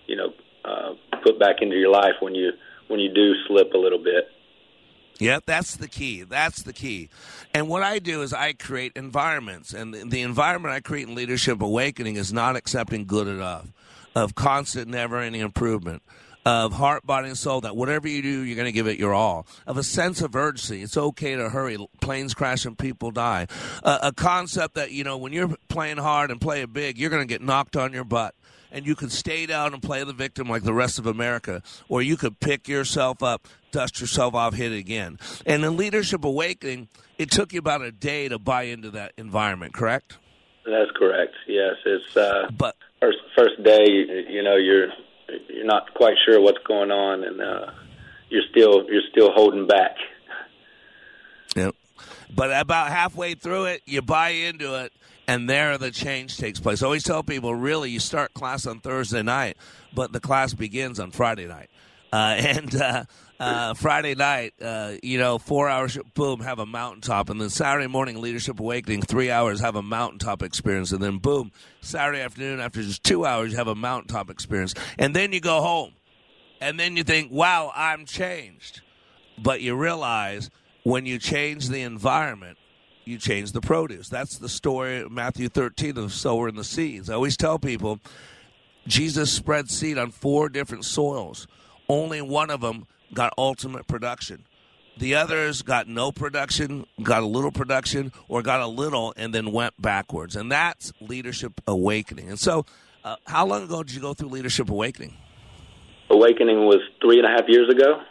you 0.05 0.15
know, 0.15 0.33
uh, 0.63 0.93
put 1.23 1.39
back 1.39 1.55
into 1.61 1.75
your 1.75 1.89
life 1.89 2.15
when 2.19 2.35
you 2.35 2.51
when 2.87 2.99
you 2.99 3.11
do 3.11 3.33
slip 3.47 3.73
a 3.73 3.77
little 3.77 4.03
bit. 4.03 4.29
Yeah, 5.17 5.39
that's 5.45 5.75
the 5.75 5.87
key. 5.87 6.23
That's 6.23 6.63
the 6.63 6.73
key. 6.73 7.09
And 7.53 7.69
what 7.69 7.83
I 7.83 7.99
do 7.99 8.21
is 8.21 8.33
I 8.33 8.53
create 8.53 8.91
environments, 8.95 9.73
and 9.73 9.93
the 9.93 10.21
environment 10.21 10.73
I 10.73 10.79
create 10.79 11.07
in 11.07 11.15
Leadership 11.15 11.61
Awakening 11.61 12.15
is 12.15 12.33
not 12.33 12.55
accepting 12.55 13.05
good 13.05 13.27
enough, 13.27 13.67
of 14.15 14.35
constant, 14.35 14.87
never-ending 14.87 15.41
improvement, 15.41 16.01
of 16.45 16.73
heart, 16.73 17.05
body, 17.05 17.27
and 17.27 17.37
soul. 17.37 17.61
That 17.61 17.75
whatever 17.75 18.07
you 18.07 18.21
do, 18.21 18.41
you're 18.43 18.55
going 18.55 18.65
to 18.65 18.71
give 18.71 18.87
it 18.87 18.99
your 18.99 19.13
all. 19.13 19.45
Of 19.67 19.77
a 19.77 19.83
sense 19.83 20.21
of 20.21 20.35
urgency. 20.35 20.81
It's 20.81 20.97
okay 20.97 21.35
to 21.35 21.49
hurry. 21.49 21.77
Planes 21.99 22.33
crash 22.33 22.65
and 22.65 22.77
people 22.77 23.11
die. 23.11 23.47
Uh, 23.83 23.99
a 24.01 24.11
concept 24.13 24.75
that 24.75 24.91
you 24.91 25.03
know 25.03 25.17
when 25.17 25.33
you're 25.33 25.55
playing 25.69 25.97
hard 25.97 26.31
and 26.31 26.39
playing 26.39 26.67
big, 26.67 26.97
you're 26.97 27.09
going 27.09 27.27
to 27.27 27.31
get 27.31 27.41
knocked 27.41 27.75
on 27.75 27.93
your 27.93 28.03
butt 28.03 28.35
and 28.71 28.85
you 28.85 28.95
could 28.95 29.11
stay 29.11 29.45
down 29.45 29.73
and 29.73 29.83
play 29.83 30.03
the 30.03 30.13
victim 30.13 30.47
like 30.47 30.63
the 30.63 30.73
rest 30.73 30.97
of 30.97 31.05
America, 31.05 31.61
or 31.89 32.01
you 32.01 32.15
could 32.15 32.39
pick 32.39 32.67
yourself 32.67 33.21
up, 33.21 33.47
dust 33.71 33.99
yourself 33.99 34.33
off, 34.33 34.53
hit 34.53 34.71
it 34.71 34.77
again. 34.77 35.19
And 35.45 35.63
in 35.63 35.77
Leadership 35.77 36.23
Awakening, 36.23 36.87
it 37.17 37.29
took 37.29 37.53
you 37.53 37.59
about 37.59 37.81
a 37.81 37.91
day 37.91 38.29
to 38.29 38.39
buy 38.39 38.63
into 38.63 38.91
that 38.91 39.11
environment, 39.17 39.73
correct? 39.73 40.17
That's 40.65 40.91
correct. 40.95 41.33
Yes, 41.47 41.75
it's 41.85 42.15
uh, 42.15 42.49
but 42.55 42.75
first 43.01 43.17
first 43.35 43.61
day. 43.63 43.85
You 44.29 44.43
know, 44.43 44.55
you're 44.55 44.89
you're 45.49 45.65
not 45.65 45.93
quite 45.93 46.15
sure 46.25 46.41
what's 46.41 46.63
going 46.67 46.91
on, 46.91 47.23
and 47.23 47.41
uh, 47.41 47.71
you're 48.29 48.43
still 48.49 48.85
you're 48.89 49.01
still 49.11 49.31
holding 49.31 49.67
back. 49.67 49.95
Yep. 51.55 51.75
But 52.33 52.51
about 52.59 52.89
halfway 52.89 53.35
through 53.35 53.65
it, 53.65 53.81
you 53.85 54.01
buy 54.01 54.29
into 54.29 54.75
it, 54.83 54.93
and 55.27 55.49
there 55.49 55.77
the 55.77 55.91
change 55.91 56.37
takes 56.37 56.59
place. 56.59 56.81
I 56.81 56.85
always 56.85 57.03
tell 57.03 57.23
people, 57.23 57.53
really, 57.53 57.89
you 57.89 57.99
start 57.99 58.33
class 58.33 58.65
on 58.65 58.79
Thursday 58.79 59.21
night, 59.21 59.57
but 59.93 60.13
the 60.13 60.19
class 60.19 60.53
begins 60.53 60.99
on 60.99 61.11
Friday 61.11 61.47
night. 61.47 61.69
Uh, 62.13 62.15
and 62.37 62.75
uh, 62.75 63.03
uh, 63.41 63.73
Friday 63.73 64.13
night, 64.13 64.53
uh, 64.61 64.93
you 65.01 65.17
know, 65.17 65.39
four 65.39 65.67
hours, 65.67 65.97
boom, 66.13 66.41
have 66.41 66.59
a 66.59 66.65
mountaintop. 66.65 67.29
And 67.29 67.41
then 67.41 67.49
Saturday 67.49 67.87
morning, 67.87 68.21
Leadership 68.21 68.59
Awakening, 68.59 69.01
three 69.01 69.31
hours, 69.31 69.59
have 69.61 69.75
a 69.75 69.81
mountaintop 69.81 70.43
experience. 70.43 70.91
And 70.91 71.01
then, 71.01 71.17
boom, 71.17 71.51
Saturday 71.81 72.21
afternoon, 72.21 72.59
after 72.59 72.83
just 72.83 73.03
two 73.03 73.25
hours, 73.25 73.51
you 73.51 73.57
have 73.57 73.67
a 73.67 73.73
mountaintop 73.73 74.29
experience. 74.29 74.75
And 74.99 75.15
then 75.15 75.33
you 75.33 75.39
go 75.39 75.59
home. 75.61 75.93
And 76.61 76.79
then 76.79 76.95
you 76.95 77.03
think, 77.03 77.31
wow, 77.31 77.71
I'm 77.75 78.05
changed. 78.05 78.81
But 79.39 79.61
you 79.61 79.75
realize 79.75 80.51
when 80.83 81.07
you 81.07 81.17
change 81.17 81.67
the 81.69 81.81
environment, 81.81 82.59
you 83.05 83.17
change 83.17 83.53
the 83.53 83.61
produce. 83.61 84.07
That's 84.07 84.37
the 84.37 84.49
story 84.49 84.99
of 84.99 85.11
Matthew 85.11 85.49
13 85.49 85.97
of 85.97 86.13
sower 86.13 86.47
and 86.47 86.57
the 86.57 86.63
seeds. 86.63 87.09
I 87.09 87.15
always 87.15 87.37
tell 87.37 87.57
people 87.57 87.99
Jesus 88.85 89.31
spread 89.31 89.71
seed 89.71 89.97
on 89.97 90.11
four 90.11 90.47
different 90.47 90.85
soils. 90.85 91.47
Only 91.89 92.21
one 92.21 92.51
of 92.51 92.61
them 92.61 92.85
got 93.13 93.33
ultimate 93.37 93.87
production. 93.87 94.45
The 94.97 95.15
others 95.15 95.61
got 95.61 95.87
no 95.87 96.11
production, 96.11 96.85
got 97.01 97.23
a 97.23 97.25
little 97.25 97.51
production, 97.51 98.11
or 98.27 98.41
got 98.41 98.59
a 98.59 98.67
little 98.67 99.13
and 99.15 99.33
then 99.33 99.51
went 99.51 99.81
backwards. 99.81 100.35
And 100.35 100.51
that's 100.51 100.91
leadership 100.99 101.61
awakening. 101.65 102.29
And 102.29 102.39
so, 102.39 102.65
uh, 103.03 103.15
how 103.25 103.45
long 103.45 103.63
ago 103.63 103.83
did 103.83 103.95
you 103.95 104.01
go 104.01 104.13
through 104.13 104.29
leadership 104.29 104.69
awakening? 104.69 105.15
Awakening 106.09 106.65
was 106.65 106.79
three 107.01 107.17
and 107.17 107.25
a 107.25 107.29
half 107.29 107.47
years 107.47 107.69
ago. 107.69 108.01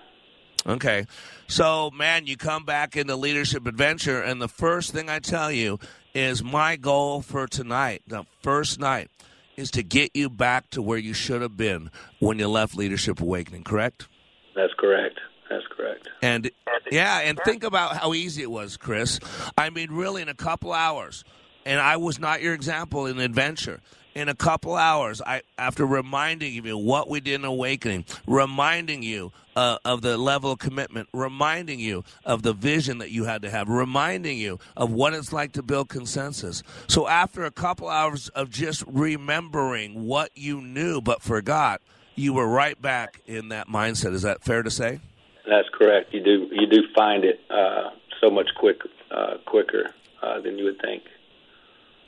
Okay. 0.66 1.06
So, 1.46 1.90
man, 1.90 2.26
you 2.26 2.36
come 2.36 2.64
back 2.64 2.96
into 2.96 3.16
Leadership 3.16 3.66
Adventure, 3.66 4.20
and 4.20 4.40
the 4.40 4.48
first 4.48 4.92
thing 4.92 5.08
I 5.08 5.18
tell 5.18 5.50
you 5.50 5.78
is 6.14 6.42
my 6.42 6.76
goal 6.76 7.22
for 7.22 7.46
tonight, 7.46 8.02
the 8.06 8.24
first 8.42 8.78
night, 8.78 9.10
is 9.56 9.70
to 9.72 9.82
get 9.82 10.10
you 10.14 10.30
back 10.30 10.70
to 10.70 10.82
where 10.82 10.98
you 10.98 11.12
should 11.12 11.42
have 11.42 11.56
been 11.56 11.90
when 12.18 12.38
you 12.38 12.48
left 12.48 12.76
Leadership 12.76 13.20
Awakening, 13.20 13.64
correct? 13.64 14.08
That's 14.54 14.74
correct. 14.74 15.18
That's 15.48 15.66
correct. 15.66 16.08
And 16.22 16.50
yeah, 16.92 17.20
and 17.20 17.38
think 17.44 17.64
about 17.64 17.96
how 17.96 18.14
easy 18.14 18.42
it 18.42 18.50
was, 18.50 18.76
Chris. 18.76 19.18
I 19.58 19.70
mean, 19.70 19.90
really, 19.90 20.22
in 20.22 20.28
a 20.28 20.34
couple 20.34 20.72
hours, 20.72 21.24
and 21.64 21.80
I 21.80 21.96
was 21.96 22.18
not 22.18 22.40
your 22.40 22.54
example 22.54 23.06
in 23.06 23.18
adventure 23.18 23.80
in 24.14 24.28
a 24.28 24.34
couple 24.34 24.74
hours, 24.74 25.22
I 25.24 25.42
after 25.58 25.86
reminding 25.86 26.52
you 26.52 26.76
what 26.76 27.08
we 27.08 27.20
did 27.20 27.34
in 27.34 27.44
Awakening, 27.44 28.04
reminding 28.26 29.02
you 29.02 29.32
uh, 29.54 29.78
of 29.84 30.02
the 30.02 30.16
level 30.16 30.52
of 30.52 30.58
commitment, 30.58 31.08
reminding 31.12 31.78
you 31.78 32.04
of 32.24 32.42
the 32.42 32.52
vision 32.52 32.98
that 32.98 33.10
you 33.10 33.24
had 33.24 33.42
to 33.42 33.50
have, 33.50 33.68
reminding 33.68 34.38
you 34.38 34.58
of 34.76 34.92
what 34.92 35.14
it's 35.14 35.32
like 35.32 35.52
to 35.52 35.62
build 35.62 35.88
consensus. 35.88 36.62
So 36.88 37.06
after 37.08 37.44
a 37.44 37.50
couple 37.50 37.88
hours 37.88 38.28
of 38.30 38.50
just 38.50 38.84
remembering 38.86 40.06
what 40.06 40.30
you 40.34 40.60
knew 40.60 41.00
but 41.00 41.22
forgot, 41.22 41.80
you 42.20 42.34
were 42.34 42.46
right 42.46 42.80
back 42.80 43.20
in 43.26 43.48
that 43.48 43.68
mindset. 43.68 44.12
Is 44.12 44.22
that 44.22 44.44
fair 44.44 44.62
to 44.62 44.70
say? 44.70 45.00
That's 45.48 45.68
correct. 45.72 46.12
You 46.12 46.22
do 46.22 46.48
you 46.52 46.66
do 46.66 46.82
find 46.94 47.24
it 47.24 47.40
uh, 47.50 47.90
so 48.20 48.30
much 48.30 48.48
quick 48.56 48.80
uh, 49.10 49.38
quicker 49.46 49.90
uh, 50.22 50.40
than 50.40 50.58
you 50.58 50.64
would 50.64 50.80
think. 50.80 51.02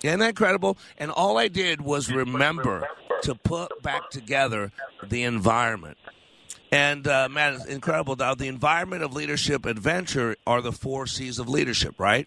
Isn't 0.02 0.20
that 0.20 0.30
incredible? 0.30 0.76
And 0.98 1.10
all 1.10 1.38
I 1.38 1.48
did 1.48 1.80
was 1.80 2.10
remember 2.10 2.88
to 3.22 3.34
put 3.34 3.82
back 3.82 4.10
together 4.10 4.72
the 5.08 5.22
environment. 5.22 5.96
And 6.70 7.06
uh, 7.06 7.28
man, 7.28 7.54
it's 7.54 7.66
incredible. 7.66 8.16
Now, 8.16 8.34
the 8.34 8.48
environment 8.48 9.02
of 9.02 9.12
leadership 9.12 9.64
adventure 9.64 10.36
are 10.46 10.60
the 10.60 10.72
four 10.72 11.06
C's 11.06 11.38
of 11.38 11.48
leadership, 11.48 11.94
right? 11.98 12.26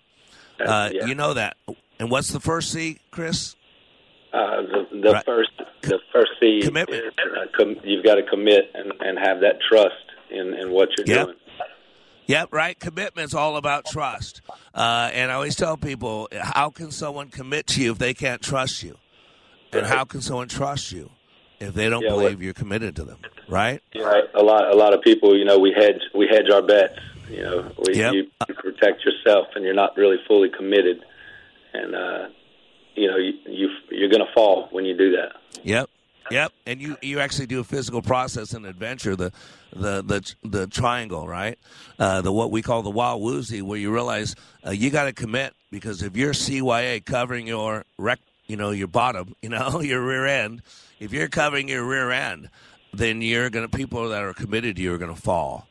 Uh, 0.59 0.89
yeah. 0.93 1.05
You 1.05 1.15
know 1.15 1.33
that. 1.33 1.57
And 1.99 2.09
what's 2.09 2.29
the 2.29 2.39
first 2.39 2.71
C, 2.71 2.99
Chris? 3.11 3.54
Uh, 4.35 4.61
the 4.63 4.99
the 5.01 5.11
Right. 5.13 5.25
first 5.25 5.51
the 5.81 5.99
first 6.11 6.31
C 6.39 6.61
Commitment. 6.63 7.03
is 7.05 7.13
uh, 7.17 7.45
com- 7.57 7.77
you've 7.83 8.03
got 8.03 8.15
to 8.15 8.23
commit 8.23 8.69
and, 8.73 8.91
and 8.99 9.17
have 9.17 9.39
that 9.41 9.59
trust 9.69 9.95
in, 10.29 10.53
in 10.53 10.71
what 10.71 10.89
you're 10.97 11.07
Yep. 11.07 11.25
doing. 11.27 11.37
Yep, 12.27 12.49
right. 12.51 12.77
Commitment's 12.79 13.33
all 13.35 13.55
about 13.55 13.85
trust. 13.85 14.41
Uh, 14.73 15.09
and 15.13 15.31
I 15.31 15.35
always 15.35 15.55
tell 15.55 15.77
people, 15.77 16.27
how 16.33 16.69
can 16.71 16.89
someone 16.91 17.29
commit 17.29 17.67
to 17.67 17.81
you 17.83 17.91
if 17.91 17.99
they 17.99 18.13
can't 18.15 18.41
trust 18.41 18.81
you? 18.83 18.97
And 19.71 19.85
how 19.85 20.05
can 20.05 20.21
someone 20.21 20.47
trust 20.47 20.91
you 20.91 21.11
if 21.59 21.73
they 21.75 21.87
don't 21.87 22.01
Yeah, 22.03 22.09
believe 22.09 22.37
what- 22.37 22.43
you're 22.43 22.53
committed 22.53 22.95
to 22.97 23.03
them? 23.03 23.19
Right? 23.47 23.81
Right. 23.95 24.23
A 24.33 24.41
lot, 24.41 24.69
a 24.71 24.75
lot 24.75 24.93
of 24.93 25.01
people, 25.01 25.37
you 25.37 25.45
know, 25.45 25.59
we 25.59 25.71
hedge, 25.71 26.01
we 26.15 26.27
hedge 26.27 26.49
our 26.51 26.63
bets. 26.63 26.97
You 27.29 27.41
know, 27.43 27.71
we, 27.85 27.95
Yep. 27.95 28.13
you 28.13 28.27
protect 28.55 29.05
yourself, 29.05 29.47
and 29.55 29.63
you're 29.63 29.73
not 29.75 29.95
really 29.95 30.17
fully 30.27 30.49
committed, 30.49 31.03
and 31.73 31.95
uh, 31.95 32.27
you 32.95 33.07
know, 33.07 33.17
you, 33.17 33.33
you 33.45 33.69
you're 33.91 34.09
going 34.09 34.25
to 34.25 34.33
fall 34.33 34.67
when 34.71 34.85
you 34.85 34.97
do 34.97 35.11
that. 35.11 35.33
Yep. 35.63 35.89
Yep. 36.31 36.53
And 36.65 36.81
you, 36.81 36.97
you 37.01 37.19
actually 37.19 37.45
do 37.45 37.59
a 37.59 37.63
physical 37.63 38.01
process 38.01 38.53
in 38.53 38.65
adventure, 38.65 39.15
the 39.15 39.31
the 39.73 40.01
the 40.01 40.35
the 40.43 40.67
triangle, 40.67 41.27
right? 41.27 41.59
Uh, 41.99 42.21
the 42.21 42.31
what 42.31 42.49
we 42.49 42.61
call 42.61 42.81
the 42.81 42.89
wild 42.89 43.21
woozy, 43.21 43.61
where 43.61 43.77
you 43.77 43.93
realize 43.93 44.35
uh, 44.65 44.71
you 44.71 44.89
got 44.89 45.03
to 45.03 45.13
commit 45.13 45.53
because 45.69 46.01
if 46.01 46.17
you're 46.17 46.33
CYA 46.33 47.05
covering 47.05 47.45
your 47.45 47.85
rec, 47.97 48.19
you 48.47 48.55
know 48.55 48.71
your 48.71 48.87
bottom, 48.87 49.35
you 49.41 49.49
know 49.49 49.81
your 49.81 50.03
rear 50.03 50.25
end, 50.25 50.63
if 50.99 51.13
you're 51.13 51.27
covering 51.27 51.69
your 51.69 51.85
rear 51.85 52.09
end, 52.09 52.49
then 52.93 53.21
you're 53.21 53.49
gonna 53.49 53.69
people 53.69 54.09
that 54.09 54.23
are 54.23 54.33
committed 54.33 54.77
to 54.77 54.81
you 54.81 54.93
are 54.93 54.97
gonna 54.97 55.15
fall, 55.15 55.67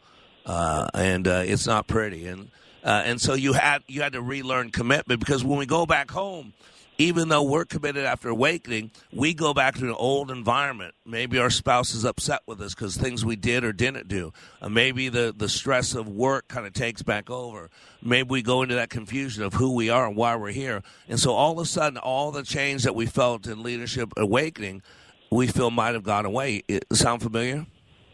uh, 0.46 0.88
and 0.94 1.26
uh, 1.26 1.42
it's 1.44 1.66
not 1.66 1.88
pretty. 1.88 2.28
And 2.28 2.50
uh, 2.84 3.02
and 3.04 3.20
so 3.20 3.34
you 3.34 3.54
had 3.54 3.82
you 3.88 4.02
had 4.02 4.12
to 4.12 4.22
relearn 4.22 4.70
commitment 4.70 5.18
because 5.18 5.42
when 5.42 5.58
we 5.58 5.66
go 5.66 5.84
back 5.86 6.10
home 6.10 6.52
even 6.98 7.28
though 7.28 7.42
we're 7.42 7.64
committed 7.64 8.04
after 8.04 8.28
awakening, 8.28 8.90
we 9.12 9.34
go 9.34 9.52
back 9.52 9.74
to 9.76 9.84
an 9.84 9.90
old 9.90 10.30
environment. 10.30 10.94
Maybe 11.04 11.38
our 11.38 11.50
spouse 11.50 11.94
is 11.94 12.04
upset 12.04 12.42
with 12.46 12.60
us 12.60 12.74
because 12.74 12.96
things 12.96 13.24
we 13.24 13.36
did 13.36 13.64
or 13.64 13.72
didn't 13.72 14.08
do. 14.08 14.32
Uh, 14.62 14.68
maybe 14.68 15.08
the, 15.08 15.34
the 15.36 15.48
stress 15.48 15.94
of 15.94 16.08
work 16.08 16.48
kind 16.48 16.66
of 16.66 16.72
takes 16.72 17.02
back 17.02 17.30
over. 17.30 17.70
Maybe 18.00 18.28
we 18.28 18.42
go 18.42 18.62
into 18.62 18.76
that 18.76 18.90
confusion 18.90 19.42
of 19.42 19.54
who 19.54 19.74
we 19.74 19.90
are 19.90 20.06
and 20.06 20.16
why 20.16 20.36
we're 20.36 20.52
here. 20.52 20.82
And 21.08 21.18
so 21.18 21.32
all 21.32 21.52
of 21.52 21.58
a 21.58 21.66
sudden, 21.66 21.98
all 21.98 22.30
the 22.30 22.44
change 22.44 22.84
that 22.84 22.94
we 22.94 23.06
felt 23.06 23.46
in 23.46 23.62
leadership 23.62 24.12
awakening, 24.16 24.82
we 25.30 25.48
feel 25.48 25.70
might 25.70 25.94
have 25.94 26.04
gone 26.04 26.26
away. 26.26 26.62
It, 26.68 26.84
sound 26.92 27.22
familiar? 27.22 27.66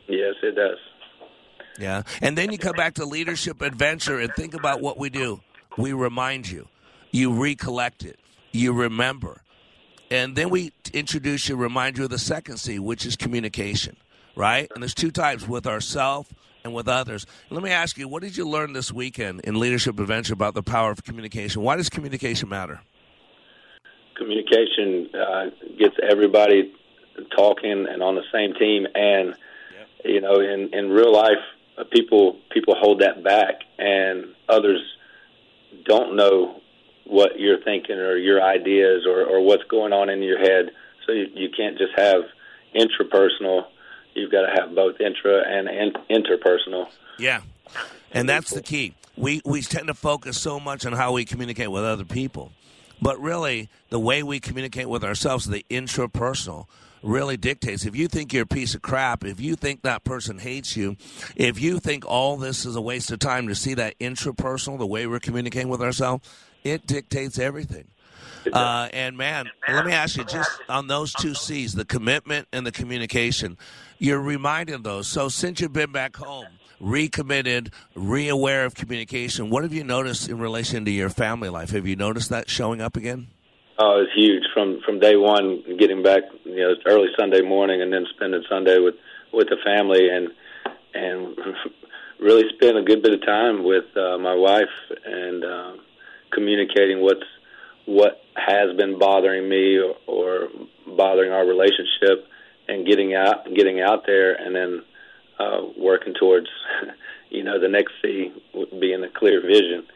Yes, 0.08 0.34
it 0.42 0.56
does. 0.56 0.78
Yeah. 1.78 2.02
And 2.20 2.36
then 2.36 2.50
you 2.50 2.58
come 2.58 2.76
back 2.76 2.94
to 2.94 3.04
leadership 3.04 3.62
adventure 3.62 4.18
and 4.18 4.32
think 4.34 4.54
about 4.54 4.80
what 4.80 4.98
we 4.98 5.10
do. 5.10 5.40
We 5.76 5.92
remind 5.92 6.50
you, 6.50 6.68
you 7.10 7.32
recollect 7.32 8.04
it, 8.04 8.18
you 8.52 8.72
remember. 8.72 9.42
And 10.10 10.34
then 10.34 10.50
we 10.50 10.72
introduce 10.92 11.48
you, 11.48 11.56
remind 11.56 11.98
you 11.98 12.04
of 12.04 12.10
the 12.10 12.18
second 12.18 12.56
C, 12.56 12.78
which 12.78 13.06
is 13.06 13.16
communication, 13.16 13.96
right? 14.34 14.70
And 14.74 14.82
there's 14.82 14.94
two 14.94 15.12
types 15.12 15.46
with 15.46 15.66
ourselves 15.66 16.28
and 16.64 16.74
with 16.74 16.88
others. 16.88 17.26
Let 17.48 17.62
me 17.62 17.70
ask 17.70 17.96
you, 17.96 18.08
what 18.08 18.22
did 18.22 18.36
you 18.36 18.48
learn 18.48 18.72
this 18.72 18.92
weekend 18.92 19.40
in 19.44 19.58
Leadership 19.58 19.98
Adventure 19.98 20.32
about 20.32 20.54
the 20.54 20.62
power 20.62 20.90
of 20.90 21.04
communication? 21.04 21.62
Why 21.62 21.76
does 21.76 21.88
communication 21.88 22.48
matter? 22.48 22.80
Communication 24.16 25.08
uh, 25.14 25.44
gets 25.78 25.94
everybody 26.02 26.72
talking 27.36 27.86
and 27.88 28.02
on 28.02 28.14
the 28.14 28.24
same 28.32 28.52
team, 28.54 28.86
and 28.94 29.34
you 30.04 30.20
know, 30.20 30.40
in 30.40 30.70
in 30.72 30.90
real 30.90 31.12
life, 31.12 31.38
uh, 31.78 31.84
people 31.90 32.38
people 32.50 32.74
hold 32.78 33.00
that 33.00 33.22
back, 33.24 33.60
and 33.78 34.26
others 34.48 34.80
don't 35.84 36.16
know 36.16 36.59
what 37.10 37.38
you're 37.38 37.62
thinking 37.62 37.96
or 37.96 38.16
your 38.16 38.40
ideas 38.40 39.04
or, 39.06 39.24
or 39.24 39.44
what's 39.44 39.64
going 39.64 39.92
on 39.92 40.08
in 40.08 40.22
your 40.22 40.38
head. 40.38 40.70
So 41.06 41.12
you, 41.12 41.26
you 41.34 41.48
can't 41.54 41.76
just 41.76 41.92
have 41.96 42.22
intrapersonal. 42.74 43.64
You've 44.14 44.30
got 44.30 44.42
to 44.42 44.60
have 44.60 44.74
both 44.74 45.00
intra 45.00 45.42
and, 45.46 45.68
and 45.68 45.98
interpersonal. 46.08 46.86
Yeah. 47.18 47.40
And 48.12 48.28
that's 48.28 48.50
the 48.50 48.62
key. 48.62 48.94
We 49.16 49.42
we 49.44 49.62
tend 49.62 49.88
to 49.88 49.94
focus 49.94 50.40
so 50.40 50.58
much 50.58 50.86
on 50.86 50.92
how 50.92 51.12
we 51.12 51.24
communicate 51.24 51.70
with 51.70 51.84
other 51.84 52.04
people. 52.04 52.52
But 53.02 53.20
really, 53.20 53.68
the 53.88 54.00
way 54.00 54.22
we 54.22 54.40
communicate 54.40 54.88
with 54.88 55.04
ourselves, 55.04 55.46
the 55.46 55.64
intrapersonal, 55.70 56.66
really 57.02 57.36
dictates. 57.36 57.86
If 57.86 57.96
you 57.96 58.08
think 58.08 58.32
you're 58.32 58.42
a 58.44 58.46
piece 58.46 58.74
of 58.74 58.82
crap, 58.82 59.24
if 59.24 59.40
you 59.40 59.56
think 59.56 59.82
that 59.82 60.04
person 60.04 60.38
hates 60.38 60.76
you, 60.76 60.96
if 61.34 61.60
you 61.60 61.78
think 61.80 62.04
all 62.06 62.36
this 62.36 62.66
is 62.66 62.76
a 62.76 62.80
waste 62.80 63.10
of 63.10 63.18
time 63.18 63.48
to 63.48 63.54
see 63.54 63.74
that 63.74 63.98
intrapersonal, 63.98 64.78
the 64.78 64.86
way 64.86 65.06
we're 65.06 65.20
communicating 65.20 65.68
with 65.68 65.82
ourselves, 65.82 66.28
it 66.64 66.86
dictates 66.86 67.38
everything. 67.38 67.88
Uh, 68.52 68.88
and 68.92 69.16
man, 69.16 69.50
let 69.68 69.84
me 69.84 69.92
ask 69.92 70.16
you 70.16 70.24
just 70.24 70.50
on 70.68 70.86
those 70.86 71.12
two 71.12 71.34
C's, 71.34 71.74
the 71.74 71.84
commitment 71.84 72.48
and 72.52 72.66
the 72.66 72.72
communication, 72.72 73.58
you're 73.98 74.20
reminded 74.20 74.74
of 74.76 74.82
those. 74.82 75.06
So 75.06 75.28
since 75.28 75.60
you've 75.60 75.72
been 75.72 75.92
back 75.92 76.16
home, 76.16 76.46
recommitted, 76.80 77.72
re-aware 77.94 78.64
of 78.64 78.74
communication, 78.74 79.50
what 79.50 79.62
have 79.62 79.74
you 79.74 79.84
noticed 79.84 80.28
in 80.28 80.38
relation 80.38 80.84
to 80.86 80.90
your 80.90 81.10
family 81.10 81.48
life? 81.48 81.70
Have 81.70 81.86
you 81.86 81.96
noticed 81.96 82.30
that 82.30 82.48
showing 82.48 82.80
up 82.80 82.96
again? 82.96 83.28
Oh, 83.78 84.02
it's 84.02 84.12
huge 84.14 84.42
from 84.52 84.80
from 84.84 85.00
day 85.00 85.16
one. 85.16 85.62
Getting 85.78 86.02
back, 86.02 86.22
you 86.44 86.56
know, 86.56 86.74
early 86.86 87.08
Sunday 87.18 87.40
morning, 87.40 87.80
and 87.80 87.90
then 87.90 88.04
spending 88.14 88.42
Sunday 88.48 88.78
with 88.78 88.94
with 89.32 89.48
the 89.48 89.56
family, 89.64 90.06
and 90.10 90.28
and 90.92 91.34
really 92.20 92.44
spend 92.56 92.76
a 92.76 92.82
good 92.82 93.02
bit 93.02 93.14
of 93.14 93.24
time 93.24 93.64
with 93.64 93.84
uh, 93.96 94.18
my 94.18 94.34
wife 94.34 94.68
and 95.06 95.44
uh, 95.44 95.72
communicating 96.32 97.00
what's 97.00 97.24
what 97.86 98.22
has 98.36 98.76
been 98.76 98.98
bothering 98.98 99.48
me 99.48 99.78
or, 99.78 99.96
or 100.06 100.48
bothering 100.86 101.32
our 101.32 101.46
relationship, 101.46 102.26
and 102.68 102.86
getting 102.86 103.14
out 103.14 103.52
getting 103.54 103.80
out 103.80 104.06
there, 104.06 104.34
and 104.34 104.54
then 104.54 104.82
uh, 105.38 105.62
working 105.76 106.14
towards, 106.14 106.48
you 107.30 107.42
know, 107.42 107.58
the 107.58 107.68
next 107.68 107.92
C 108.02 108.32
being 108.78 109.02
a 109.02 109.08
clear 109.08 109.40
vision. 109.40 109.86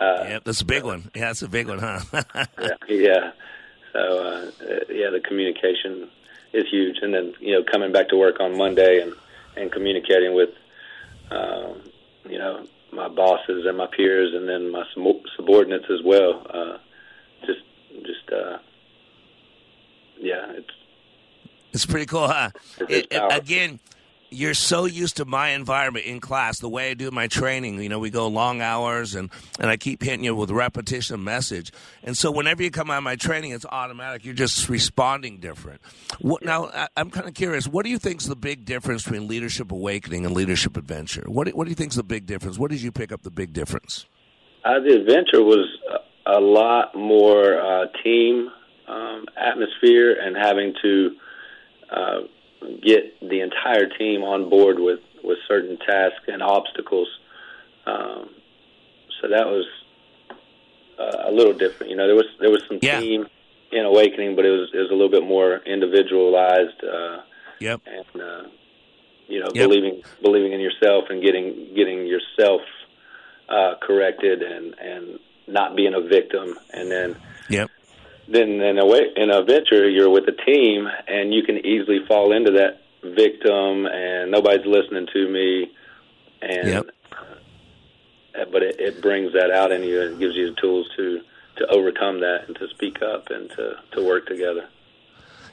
Uh, 0.00 0.24
yeah, 0.28 0.38
that's 0.42 0.60
a 0.60 0.64
big 0.64 0.84
one. 0.84 1.10
Yeah, 1.14 1.26
that's 1.26 1.42
a 1.42 1.48
big 1.48 1.68
one, 1.68 1.78
huh? 1.78 2.00
yeah, 2.60 2.68
yeah. 2.88 3.30
So 3.92 3.98
uh, 3.98 4.50
uh, 4.64 4.80
yeah, 4.88 5.10
the 5.10 5.20
communication 5.26 6.08
is 6.52 6.64
huge, 6.70 6.96
and 7.02 7.14
then 7.14 7.34
you 7.40 7.54
know 7.54 7.62
coming 7.70 7.92
back 7.92 8.08
to 8.08 8.16
work 8.16 8.40
on 8.40 8.56
Monday 8.56 9.00
and 9.00 9.14
and 9.56 9.70
communicating 9.70 10.34
with 10.34 10.50
um, 11.30 11.82
you 12.28 12.38
know 12.38 12.66
my 12.92 13.08
bosses 13.08 13.64
and 13.66 13.76
my 13.76 13.86
peers, 13.86 14.32
and 14.34 14.48
then 14.48 14.70
my 14.70 14.84
subordinates 15.36 15.86
as 15.90 16.02
well. 16.04 16.46
Uh, 16.52 16.78
just 17.46 17.60
just 18.04 18.30
uh, 18.32 18.58
yeah, 20.20 20.52
it's 20.52 20.70
It's 21.72 21.86
pretty 21.86 22.06
cool, 22.06 22.28
huh? 22.28 22.50
It- 22.88 23.06
again, 23.10 23.80
you're 24.32 24.54
so 24.54 24.84
used 24.84 25.18
to 25.18 25.24
my 25.24 25.50
environment 25.50 26.06
in 26.06 26.20
class, 26.20 26.58
the 26.58 26.68
way 26.68 26.90
I 26.90 26.94
do 26.94 27.10
my 27.10 27.26
training. 27.26 27.80
You 27.82 27.88
know, 27.88 27.98
we 27.98 28.10
go 28.10 28.26
long 28.28 28.60
hours, 28.60 29.14
and 29.14 29.30
and 29.60 29.70
I 29.70 29.76
keep 29.76 30.02
hitting 30.02 30.24
you 30.24 30.34
with 30.34 30.50
repetition 30.50 31.22
message. 31.22 31.72
And 32.02 32.16
so, 32.16 32.30
whenever 32.30 32.62
you 32.62 32.70
come 32.70 32.90
out 32.90 32.98
of 32.98 33.04
my 33.04 33.16
training, 33.16 33.52
it's 33.52 33.66
automatic. 33.66 34.24
You're 34.24 34.34
just 34.34 34.68
responding 34.68 35.38
different. 35.38 35.80
What, 36.20 36.44
now, 36.44 36.66
I, 36.66 36.88
I'm 36.96 37.10
kind 37.10 37.28
of 37.28 37.34
curious. 37.34 37.68
What 37.68 37.84
do 37.84 37.90
you 37.90 37.98
think 37.98 38.20
is 38.20 38.26
the 38.26 38.36
big 38.36 38.64
difference 38.64 39.04
between 39.04 39.28
leadership 39.28 39.72
awakening 39.72 40.26
and 40.26 40.34
leadership 40.34 40.76
adventure? 40.76 41.24
What 41.26 41.46
do, 41.46 41.52
What 41.52 41.64
do 41.64 41.70
you 41.70 41.76
think 41.76 41.92
is 41.92 41.96
the 41.96 42.02
big 42.02 42.26
difference? 42.26 42.58
What 42.58 42.70
did 42.70 42.82
you 42.82 42.92
pick 42.92 43.12
up 43.12 43.22
the 43.22 43.30
big 43.30 43.52
difference? 43.52 44.06
Uh, 44.64 44.80
the 44.80 44.94
adventure 44.94 45.42
was 45.42 45.66
a 46.26 46.40
lot 46.40 46.94
more 46.94 47.60
uh, 47.60 47.86
team 48.04 48.48
um, 48.88 49.26
atmosphere 49.36 50.16
and 50.20 50.36
having 50.36 50.74
to 50.82 51.10
uh, 51.90 52.20
get 52.82 53.20
the 53.20 53.40
entire 53.40 53.88
team 53.88 54.22
on 54.22 54.48
board 54.48 54.78
with, 54.78 55.00
with 55.22 55.38
certain 55.48 55.78
tasks 55.78 56.24
and 56.28 56.42
obstacles. 56.42 57.08
Um, 57.86 58.30
so 59.20 59.28
that 59.28 59.46
was 59.46 59.66
uh, 60.98 61.28
a 61.28 61.32
little 61.32 61.52
different. 61.52 61.90
You 61.90 61.96
know, 61.96 62.06
there 62.06 62.16
was 62.16 62.26
there 62.40 62.50
was 62.50 62.62
some 62.68 62.80
team 62.80 63.26
in 63.70 63.84
awakening, 63.84 64.36
but 64.36 64.44
it 64.44 64.50
was 64.50 64.70
it 64.72 64.78
was 64.78 64.90
a 64.90 64.94
little 64.94 65.10
bit 65.10 65.24
more 65.24 65.56
individualized. 65.64 66.82
Uh, 66.84 67.22
yep. 67.58 67.80
And 67.86 68.22
uh, 68.22 68.42
you 69.28 69.40
know, 69.40 69.50
Yep. 69.54 69.68
believing 69.68 70.02
believing 70.20 70.52
in 70.52 70.60
yourself 70.60 71.04
and 71.10 71.22
getting 71.22 71.72
getting 71.74 72.06
yourself 72.06 72.60
uh, 73.48 73.74
corrected 73.80 74.42
and 74.42 74.74
and 74.78 75.18
not 75.46 75.74
being 75.76 75.94
a 75.94 76.00
victim, 76.00 76.58
and 76.72 76.90
then 76.90 77.16
Yep. 77.48 77.70
Then 78.28 78.60
in 78.60 78.78
a 78.78 78.86
way 78.86 79.02
in 79.16 79.30
a 79.30 79.42
venture 79.42 79.88
you're 79.88 80.10
with 80.10 80.24
a 80.28 80.44
team 80.44 80.88
and 81.08 81.34
you 81.34 81.42
can 81.42 81.64
easily 81.66 82.04
fall 82.06 82.32
into 82.32 82.52
that 82.52 82.82
victim 83.02 83.86
and 83.86 84.30
nobody's 84.30 84.64
listening 84.66 85.06
to 85.12 85.28
me 85.28 85.70
and 86.40 86.68
Yep. 86.68 86.86
uh, 88.38 88.44
but 88.50 88.62
it, 88.62 88.80
it 88.80 89.02
brings 89.02 89.32
that 89.32 89.50
out 89.50 89.72
in 89.72 89.82
you 89.82 90.00
and 90.02 90.18
gives 90.18 90.34
you 90.36 90.54
the 90.54 90.60
tools 90.60 90.88
to 90.96 91.20
to 91.56 91.66
overcome 91.66 92.20
that 92.20 92.44
and 92.46 92.56
to 92.56 92.68
speak 92.68 93.02
up 93.02 93.28
and 93.30 93.50
to 93.50 93.76
to 93.92 94.04
work 94.04 94.26
together 94.26 94.68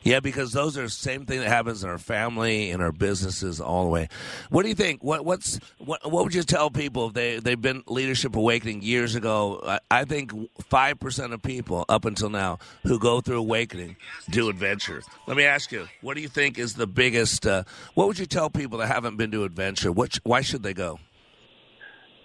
Yeah, 0.03 0.19
because 0.19 0.53
those 0.53 0.77
are 0.77 0.83
the 0.83 0.89
same 0.89 1.25
thing 1.25 1.39
that 1.39 1.49
happens 1.49 1.83
in 1.83 1.89
our 1.89 1.97
family, 1.97 2.71
in 2.71 2.81
our 2.81 2.91
businesses, 2.91 3.59
all 3.59 3.83
the 3.83 3.89
way. 3.89 4.09
What 4.49 4.63
do 4.63 4.69
you 4.69 4.75
think? 4.75 5.03
What 5.03 5.25
what's 5.25 5.59
what, 5.77 6.09
what 6.09 6.23
would 6.23 6.33
you 6.33 6.43
tell 6.43 6.69
people 6.69 7.07
if 7.07 7.13
they 7.13 7.39
they've 7.39 7.61
been 7.61 7.83
leadership 7.87 8.35
awakening 8.35 8.81
years 8.81 9.15
ago? 9.15 9.61
I, 9.65 9.79
I 9.91 10.05
think 10.05 10.31
five 10.69 10.99
percent 10.99 11.33
of 11.33 11.41
people 11.41 11.85
up 11.89 12.05
until 12.05 12.29
now 12.29 12.59
who 12.83 12.99
go 12.99 13.21
through 13.21 13.39
awakening 13.39 13.97
do 14.29 14.49
adventure. 14.49 15.01
Let 15.27 15.37
me 15.37 15.43
ask 15.43 15.71
you, 15.71 15.87
what 16.01 16.15
do 16.15 16.21
you 16.21 16.29
think 16.29 16.57
is 16.57 16.75
the 16.75 16.87
biggest? 16.87 17.45
Uh, 17.45 17.63
what 17.93 18.07
would 18.07 18.19
you 18.19 18.25
tell 18.25 18.49
people 18.49 18.79
that 18.79 18.87
haven't 18.87 19.17
been 19.17 19.31
to 19.31 19.43
adventure? 19.43 19.91
What 19.91 20.19
why 20.23 20.41
should 20.41 20.63
they 20.63 20.73
go? 20.73 20.99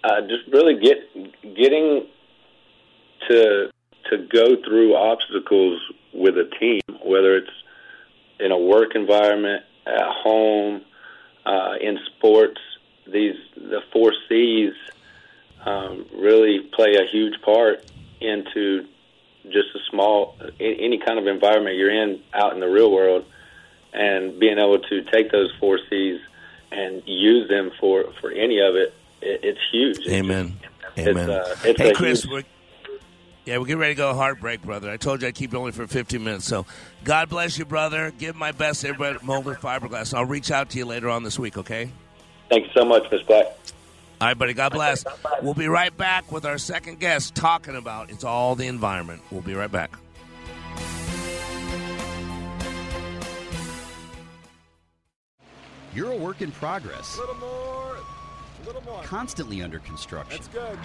uh, 0.05 0.21
just 0.21 0.47
really 0.51 0.79
get 0.79 0.97
getting 1.55 2.07
to 3.29 3.69
to 4.11 4.17
go 4.31 4.55
through 4.63 4.95
obstacles 4.95 5.79
with 6.13 6.35
a 6.37 6.49
team, 6.59 6.81
whether 7.03 7.35
it's 7.35 7.49
in 8.39 8.51
a 8.51 8.57
work 8.57 8.95
environment, 8.95 9.63
at 9.85 10.01
home, 10.01 10.81
uh, 11.45 11.75
in 11.79 11.99
sports. 12.07 12.59
These 13.07 13.35
the 13.55 13.81
four 13.91 14.13
C's 14.27 14.73
um, 15.63 16.05
really 16.13 16.59
play 16.73 16.95
a 16.95 17.05
huge 17.11 17.41
part 17.41 17.85
into 18.19 18.85
just 19.45 19.67
a 19.75 19.79
small 19.91 20.37
any 20.59 20.97
kind 20.97 21.19
of 21.19 21.27
environment 21.27 21.75
you're 21.75 21.91
in 21.91 22.21
out 22.33 22.53
in 22.53 22.59
the 22.59 22.67
real 22.67 22.91
world, 22.91 23.25
and 23.93 24.39
being 24.39 24.57
able 24.57 24.79
to 24.79 25.03
take 25.03 25.31
those 25.31 25.51
four 25.59 25.79
C's 25.89 26.19
and 26.71 27.03
use 27.05 27.47
them 27.47 27.71
for 27.79 28.11
for 28.19 28.31
any 28.31 28.59
of 28.59 28.75
it, 28.75 28.93
it 29.21 29.41
it's 29.43 29.59
huge. 29.71 30.07
Amen. 30.07 30.57
It's, 30.95 31.07
Amen. 31.09 31.29
uh, 31.29 31.55
it's 31.63 31.79
hey, 31.79 31.93
Chris, 31.93 32.23
huge- 32.23 32.45
yeah, 33.45 33.59
we're 33.59 33.65
getting 33.65 33.79
ready 33.79 33.93
to 33.93 33.97
go 33.97 34.13
heartbreak, 34.13 34.63
brother. 34.63 34.89
I 34.89 34.97
told 34.97 35.21
you 35.21 35.27
I'd 35.27 35.35
keep 35.35 35.53
it 35.53 35.57
only 35.57 35.71
for 35.71 35.85
15 35.85 36.23
minutes. 36.23 36.45
So, 36.45 36.65
God 37.03 37.29
bless 37.29 37.57
you, 37.57 37.65
brother. 37.65 38.11
Give 38.17 38.35
my 38.35 38.51
best 38.51 38.81
to 38.81 38.89
everybody 38.89 39.15
at 39.15 39.23
Molded 39.23 39.57
Fiberglass. 39.57 40.13
I'll 40.13 40.25
reach 40.25 40.49
out 40.51 40.71
to 40.71 40.77
you 40.79 40.85
later 40.85 41.09
on 41.09 41.23
this 41.23 41.37
week, 41.37 41.57
okay? 41.57 41.91
Thank 42.49 42.65
you 42.65 42.71
so 42.75 42.83
much, 42.83 43.09
Miss 43.11 43.21
Black. 43.21 43.45
All 44.21 44.27
right, 44.29 44.37
buddy. 44.37 44.53
God 44.53 44.71
bless. 44.71 45.05
We'll 45.41 45.53
be 45.53 45.67
right 45.67 45.95
back 45.95 46.31
with 46.31 46.45
our 46.45 46.57
second 46.57 46.99
guest 46.99 47.35
talking 47.35 47.75
about 47.75 48.09
it's 48.09 48.23
all 48.23 48.55
the 48.55 48.67
environment. 48.67 49.21
We'll 49.29 49.41
be 49.41 49.53
right 49.53 49.71
back. 49.71 49.91
You're 55.93 56.11
a 56.11 56.17
work 56.17 56.41
in 56.41 56.51
progress. 56.51 57.19
Constantly 59.03 59.61
under 59.61 59.79
construction. 59.79 60.41
That's 60.41 60.47
good. 60.47 60.79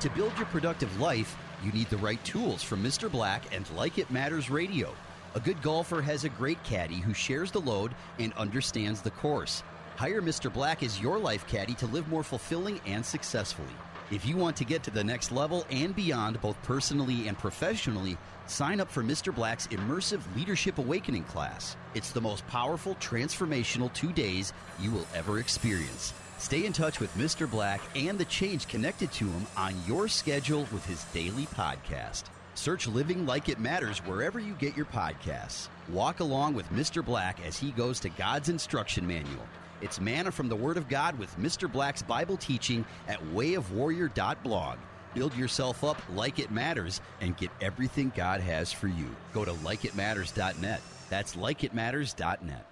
To 0.00 0.10
build 0.10 0.32
your 0.36 0.46
productive 0.46 1.00
life, 1.00 1.36
you 1.62 1.72
need 1.72 1.90
the 1.90 1.96
right 1.98 2.22
tools 2.24 2.62
from 2.62 2.82
Mr. 2.82 3.10
Black 3.10 3.54
and 3.54 3.68
Like 3.76 3.98
It 3.98 4.10
Matters 4.10 4.50
Radio. 4.50 4.94
A 5.34 5.40
good 5.40 5.60
golfer 5.60 6.00
has 6.00 6.24
a 6.24 6.28
great 6.30 6.62
caddy 6.64 6.96
who 6.96 7.12
shares 7.12 7.50
the 7.50 7.60
load 7.60 7.94
and 8.18 8.32
understands 8.34 9.02
the 9.02 9.10
course. 9.10 9.62
Hire 9.96 10.22
Mr. 10.22 10.52
Black 10.52 10.82
as 10.82 11.00
your 11.00 11.18
life 11.18 11.46
caddy 11.46 11.74
to 11.74 11.86
live 11.86 12.08
more 12.08 12.22
fulfilling 12.22 12.80
and 12.86 13.04
successfully. 13.04 13.68
If 14.10 14.24
you 14.24 14.36
want 14.36 14.56
to 14.56 14.64
get 14.64 14.82
to 14.84 14.90
the 14.90 15.04
next 15.04 15.32
level 15.32 15.66
and 15.70 15.94
beyond, 15.94 16.40
both 16.40 16.60
personally 16.62 17.28
and 17.28 17.36
professionally, 17.36 18.16
sign 18.46 18.80
up 18.80 18.90
for 18.90 19.02
Mr. 19.02 19.34
Black's 19.34 19.66
immersive 19.66 20.22
Leadership 20.34 20.78
Awakening 20.78 21.24
class. 21.24 21.76
It's 21.94 22.12
the 22.12 22.20
most 22.20 22.46
powerful, 22.46 22.94
transformational 22.94 23.92
two 23.92 24.12
days 24.12 24.54
you 24.80 24.90
will 24.92 25.06
ever 25.14 25.40
experience. 25.40 26.14
Stay 26.38 26.64
in 26.64 26.72
touch 26.72 27.00
with 27.00 27.12
Mr. 27.14 27.50
Black 27.50 27.80
and 27.96 28.18
the 28.18 28.24
change 28.24 28.68
connected 28.68 29.10
to 29.12 29.26
him 29.26 29.46
on 29.56 29.74
your 29.86 30.06
schedule 30.06 30.66
with 30.72 30.86
his 30.86 31.04
daily 31.12 31.46
podcast. 31.46 32.24
Search 32.54 32.86
Living 32.86 33.26
Like 33.26 33.48
It 33.48 33.58
Matters 33.58 33.98
wherever 33.98 34.38
you 34.38 34.54
get 34.54 34.76
your 34.76 34.86
podcasts. 34.86 35.68
Walk 35.88 36.20
along 36.20 36.54
with 36.54 36.68
Mr. 36.70 37.04
Black 37.04 37.44
as 37.44 37.58
he 37.58 37.72
goes 37.72 38.00
to 38.00 38.08
God's 38.08 38.48
instruction 38.48 39.06
manual. 39.06 39.46
It's 39.80 40.00
manna 40.00 40.30
from 40.32 40.48
the 40.48 40.56
Word 40.56 40.76
of 40.76 40.88
God 40.88 41.18
with 41.18 41.36
Mr. 41.38 41.70
Black's 41.70 42.02
Bible 42.02 42.36
teaching 42.36 42.84
at 43.08 43.20
wayofwarrior.blog. 43.34 44.78
Build 45.14 45.34
yourself 45.36 45.82
up 45.84 46.00
like 46.14 46.38
it 46.38 46.50
matters 46.50 47.00
and 47.20 47.36
get 47.36 47.50
everything 47.60 48.12
God 48.14 48.40
has 48.40 48.72
for 48.72 48.88
you. 48.88 49.06
Go 49.32 49.44
to 49.44 49.52
likeitmatters.net. 49.52 50.80
That's 51.10 51.36
likeitmatters.net. 51.36 52.67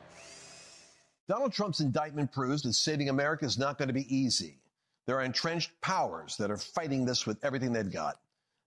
Donald 1.28 1.52
Trump's 1.52 1.80
indictment 1.80 2.30
proves 2.30 2.62
that 2.62 2.74
saving 2.74 3.08
America 3.08 3.44
is 3.44 3.58
not 3.58 3.78
going 3.78 3.88
to 3.88 3.94
be 3.94 4.14
easy. 4.14 4.60
There 5.06 5.16
are 5.16 5.24
entrenched 5.24 5.72
powers 5.80 6.36
that 6.36 6.52
are 6.52 6.56
fighting 6.56 7.04
this 7.04 7.26
with 7.26 7.44
everything 7.44 7.72
they've 7.72 7.90
got. 7.90 8.16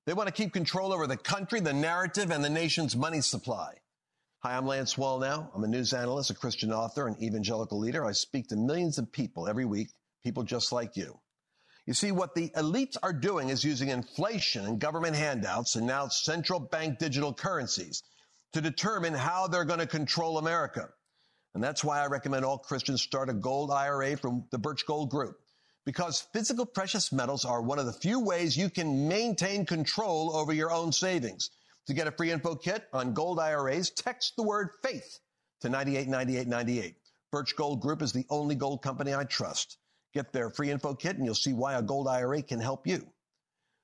They 0.05 0.13
want 0.13 0.27
to 0.27 0.33
keep 0.33 0.51
control 0.51 0.91
over 0.91 1.07
the 1.07 1.15
country, 1.15 1.61
the 1.61 1.71
narrative, 1.71 2.31
and 2.31 2.43
the 2.43 2.49
nation's 2.49 2.97
money 2.97 3.21
supply. 3.21 3.75
Hi, 4.39 4.57
I'm 4.57 4.65
Lance 4.65 4.95
Wallnau. 4.95 5.49
I'm 5.53 5.63
a 5.63 5.67
news 5.67 5.93
analyst, 5.93 6.31
a 6.31 6.33
Christian 6.33 6.73
author, 6.73 7.07
an 7.07 7.15
evangelical 7.21 7.79
leader. 7.79 8.05
I 8.05 8.11
speak 8.11 8.47
to 8.49 8.57
millions 8.57 8.97
of 8.97 9.11
people 9.11 9.47
every 9.47 9.65
week, 9.65 9.89
people 10.23 10.43
just 10.43 10.71
like 10.71 10.97
you. 10.97 11.17
You 11.85 11.93
see, 11.93 12.11
what 12.11 12.35
the 12.35 12.49
elites 12.49 12.97
are 13.01 13.13
doing 13.13 13.49
is 13.49 13.63
using 13.63 13.89
inflation 13.89 14.65
and 14.65 14.79
government 14.79 15.15
handouts 15.15 15.75
and 15.75 15.87
now 15.87 16.07
central 16.09 16.59
bank 16.59 16.99
digital 16.99 17.33
currencies 17.33 18.03
to 18.53 18.61
determine 18.61 19.13
how 19.13 19.47
they're 19.47 19.65
going 19.65 19.79
to 19.79 19.87
control 19.87 20.37
America. 20.37 20.89
And 21.55 21.63
that's 21.63 21.83
why 21.83 22.01
I 22.01 22.07
recommend 22.07 22.45
all 22.45 22.57
Christians 22.57 23.01
start 23.01 23.29
a 23.29 23.33
gold 23.33 23.71
IRA 23.71 24.17
from 24.17 24.45
the 24.51 24.59
Birch 24.59 24.85
Gold 24.85 25.09
Group. 25.09 25.39
Because 25.85 26.27
physical 26.33 26.65
precious 26.65 27.11
metals 27.11 27.45
are 27.45 27.61
one 27.61 27.79
of 27.79 27.85
the 27.85 27.93
few 27.93 28.19
ways 28.19 28.55
you 28.55 28.69
can 28.69 29.07
maintain 29.07 29.65
control 29.65 30.35
over 30.35 30.53
your 30.53 30.71
own 30.71 30.91
savings. 30.91 31.49
To 31.87 31.93
get 31.95 32.05
a 32.05 32.11
free 32.11 32.29
info 32.29 32.55
kit 32.55 32.87
on 32.93 33.15
gold 33.15 33.39
IRAs, 33.39 33.89
text 33.89 34.35
the 34.35 34.43
word 34.43 34.69
faith 34.83 35.19
to 35.61 35.69
989898. 35.69 36.95
Birch 37.31 37.55
Gold 37.55 37.81
Group 37.81 38.01
is 38.01 38.13
the 38.13 38.25
only 38.29 38.55
gold 38.55 38.83
company 38.83 39.13
I 39.15 39.23
trust. 39.23 39.77
Get 40.13 40.31
their 40.31 40.49
free 40.49 40.69
info 40.69 40.93
kit 40.93 41.15
and 41.15 41.25
you'll 41.25 41.35
see 41.35 41.53
why 41.53 41.73
a 41.73 41.81
gold 41.81 42.07
IRA 42.07 42.41
can 42.43 42.59
help 42.59 42.85
you. 42.85 43.07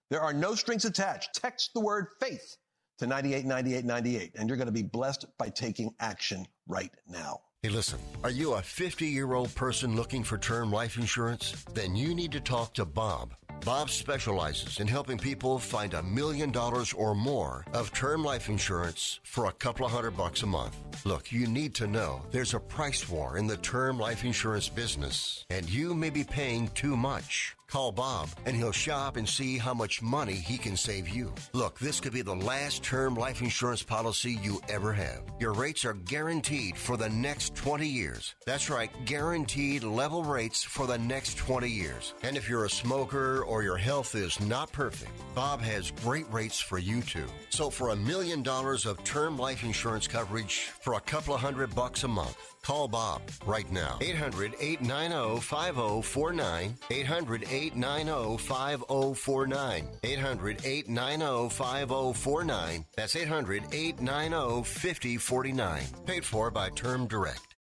There 0.09 0.21
are 0.21 0.33
no 0.33 0.53
strings 0.53 0.85
attached. 0.85 1.33
Text 1.33 1.71
the 1.73 1.79
word 1.79 2.07
faith 2.19 2.57
to 2.99 3.07
989898 3.07 4.33
and 4.35 4.49
you're 4.49 4.57
going 4.57 4.67
to 4.67 4.71
be 4.71 4.83
blessed 4.83 5.25
by 5.37 5.49
taking 5.49 5.95
action 5.99 6.45
right 6.67 6.91
now. 7.07 7.41
Hey, 7.65 7.71
listen, 7.71 7.97
are 8.23 8.29
you 8.29 8.53
a 8.53 8.61
50 8.61 9.07
year 9.07 9.33
old 9.33 9.55
person 9.55 9.95
looking 9.95 10.23
for 10.23 10.37
term 10.37 10.71
life 10.71 10.97
insurance? 10.97 11.65
Then 11.73 11.95
you 11.95 12.13
need 12.13 12.31
to 12.33 12.39
talk 12.39 12.75
to 12.75 12.85
Bob. 12.85 13.33
Bob 13.65 13.89
specializes 13.89 14.79
in 14.79 14.85
helping 14.85 15.17
people 15.17 15.57
find 15.57 15.95
a 15.95 16.03
million 16.03 16.51
dollars 16.51 16.93
or 16.93 17.15
more 17.15 17.65
of 17.73 17.91
term 17.91 18.23
life 18.23 18.49
insurance 18.49 19.19
for 19.23 19.47
a 19.47 19.51
couple 19.51 19.83
of 19.83 19.91
hundred 19.91 20.11
bucks 20.11 20.43
a 20.43 20.45
month. 20.45 20.77
Look, 21.05 21.31
you 21.31 21.47
need 21.47 21.73
to 21.75 21.87
know 21.87 22.21
there's 22.29 22.53
a 22.53 22.59
price 22.59 23.09
war 23.09 23.39
in 23.39 23.47
the 23.47 23.57
term 23.57 23.97
life 23.97 24.23
insurance 24.23 24.69
business, 24.69 25.43
and 25.49 25.67
you 25.67 25.95
may 25.95 26.11
be 26.11 26.23
paying 26.23 26.67
too 26.75 26.95
much. 26.95 27.55
Call 27.67 27.91
Bob 27.91 28.29
and 28.45 28.55
he'll 28.55 28.71
shop 28.71 29.17
and 29.17 29.27
see 29.27 29.57
how 29.57 29.73
much 29.73 30.01
money 30.01 30.33
he 30.33 30.57
can 30.57 30.77
save 30.77 31.09
you. 31.09 31.33
Look, 31.53 31.79
this 31.79 31.99
could 31.99 32.13
be 32.13 32.21
the 32.21 32.35
last 32.35 32.83
term 32.83 33.15
life 33.15 33.41
insurance 33.41 33.83
policy 33.83 34.37
you 34.41 34.61
ever 34.69 34.93
have. 34.93 35.23
Your 35.39 35.53
rates 35.53 35.85
are 35.85 35.93
guaranteed 35.93 36.77
for 36.77 36.97
the 36.97 37.09
next 37.09 37.55
20 37.55 37.87
years. 37.87 38.35
That's 38.45 38.69
right, 38.69 38.91
guaranteed 39.05 39.83
level 39.83 40.23
rates 40.23 40.63
for 40.63 40.87
the 40.87 40.97
next 40.97 41.37
20 41.37 41.69
years. 41.69 42.13
And 42.23 42.37
if 42.37 42.49
you're 42.49 42.65
a 42.65 42.69
smoker 42.69 43.43
or 43.43 43.63
your 43.63 43.77
health 43.77 44.15
is 44.15 44.39
not 44.39 44.71
perfect, 44.71 45.11
Bob 45.33 45.61
has 45.61 45.91
great 45.91 46.31
rates 46.31 46.59
for 46.59 46.77
you 46.77 47.01
too. 47.01 47.27
So 47.49 47.69
for 47.69 47.89
a 47.89 47.95
million 47.95 48.43
dollars 48.43 48.85
of 48.85 49.03
term 49.03 49.37
life 49.37 49.63
insurance 49.63 50.07
coverage 50.07 50.71
for 50.81 50.93
a 50.93 51.01
couple 51.01 51.33
of 51.33 51.41
hundred 51.41 51.73
bucks 51.73 52.03
a 52.03 52.07
month, 52.07 52.37
Call 52.65 52.87
Bob 52.87 53.21
right 53.45 53.71
now. 53.71 53.99
800 54.01 54.55
890 54.59 55.39
5049. 55.39 56.75
800 56.89 57.43
890 57.55 58.37
5049. 58.37 59.87
800 60.03 60.65
890 60.65 61.49
5049. 61.55 62.85
That's 62.97 63.15
800 63.15 63.63
890 63.71 64.63
5049. 64.63 65.83
Paid 66.05 66.25
for 66.25 66.51
by 66.51 66.69
Term 66.71 67.07
Direct. 67.07 67.55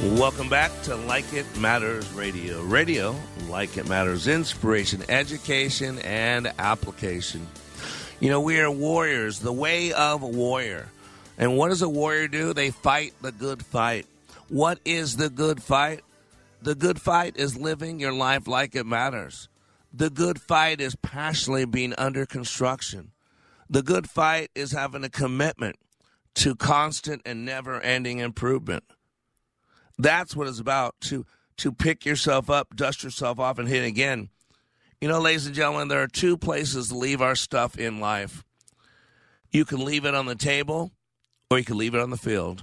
Welcome 0.00 0.48
back 0.48 0.70
to 0.82 0.94
Like 0.94 1.32
It 1.32 1.46
Matters 1.58 2.08
Radio. 2.12 2.62
Radio, 2.62 3.16
like 3.48 3.76
it 3.76 3.88
matters, 3.88 4.28
inspiration, 4.28 5.02
education, 5.08 5.98
and 6.00 6.52
application. 6.58 7.46
You 8.20 8.30
know, 8.30 8.40
we 8.40 8.60
are 8.60 8.70
warriors, 8.70 9.40
the 9.40 9.52
way 9.52 9.92
of 9.92 10.22
a 10.22 10.28
warrior. 10.28 10.88
And 11.36 11.56
what 11.56 11.70
does 11.70 11.82
a 11.82 11.88
warrior 11.88 12.28
do? 12.28 12.52
They 12.52 12.70
fight 12.70 13.12
the 13.22 13.32
good 13.32 13.64
fight. 13.64 14.06
What 14.48 14.78
is 14.84 15.16
the 15.16 15.28
good 15.28 15.60
fight? 15.60 16.02
The 16.62 16.76
good 16.76 17.00
fight 17.00 17.36
is 17.36 17.56
living 17.56 17.98
your 17.98 18.12
life 18.12 18.46
like 18.46 18.76
it 18.76 18.86
matters. 18.86 19.48
The 19.92 20.10
good 20.10 20.40
fight 20.40 20.80
is 20.80 20.94
passionately 20.94 21.64
being 21.64 21.92
under 21.98 22.24
construction. 22.24 23.10
The 23.68 23.82
good 23.82 24.08
fight 24.08 24.50
is 24.54 24.70
having 24.70 25.02
a 25.02 25.08
commitment 25.08 25.74
to 26.36 26.54
constant 26.54 27.22
and 27.26 27.44
never 27.44 27.80
ending 27.80 28.20
improvement. 28.20 28.84
That's 29.98 30.36
what 30.36 30.46
it's 30.46 30.60
about 30.60 30.94
to 31.02 31.26
to 31.58 31.72
pick 31.72 32.06
yourself 32.06 32.48
up, 32.48 32.76
dust 32.76 33.02
yourself 33.02 33.40
off, 33.40 33.58
and 33.58 33.68
hit 33.68 33.84
again. 33.84 34.28
You 35.00 35.08
know, 35.08 35.20
ladies 35.20 35.46
and 35.46 35.54
gentlemen, 35.54 35.88
there 35.88 36.02
are 36.02 36.08
two 36.08 36.38
places 36.38 36.88
to 36.88 36.96
leave 36.96 37.20
our 37.20 37.34
stuff 37.34 37.76
in 37.76 37.98
life. 37.98 38.44
You 39.50 39.64
can 39.64 39.84
leave 39.84 40.04
it 40.04 40.14
on 40.14 40.26
the 40.26 40.36
table, 40.36 40.92
or 41.50 41.58
you 41.58 41.64
can 41.64 41.76
leave 41.76 41.94
it 41.94 42.00
on 42.00 42.10
the 42.10 42.16
field. 42.16 42.62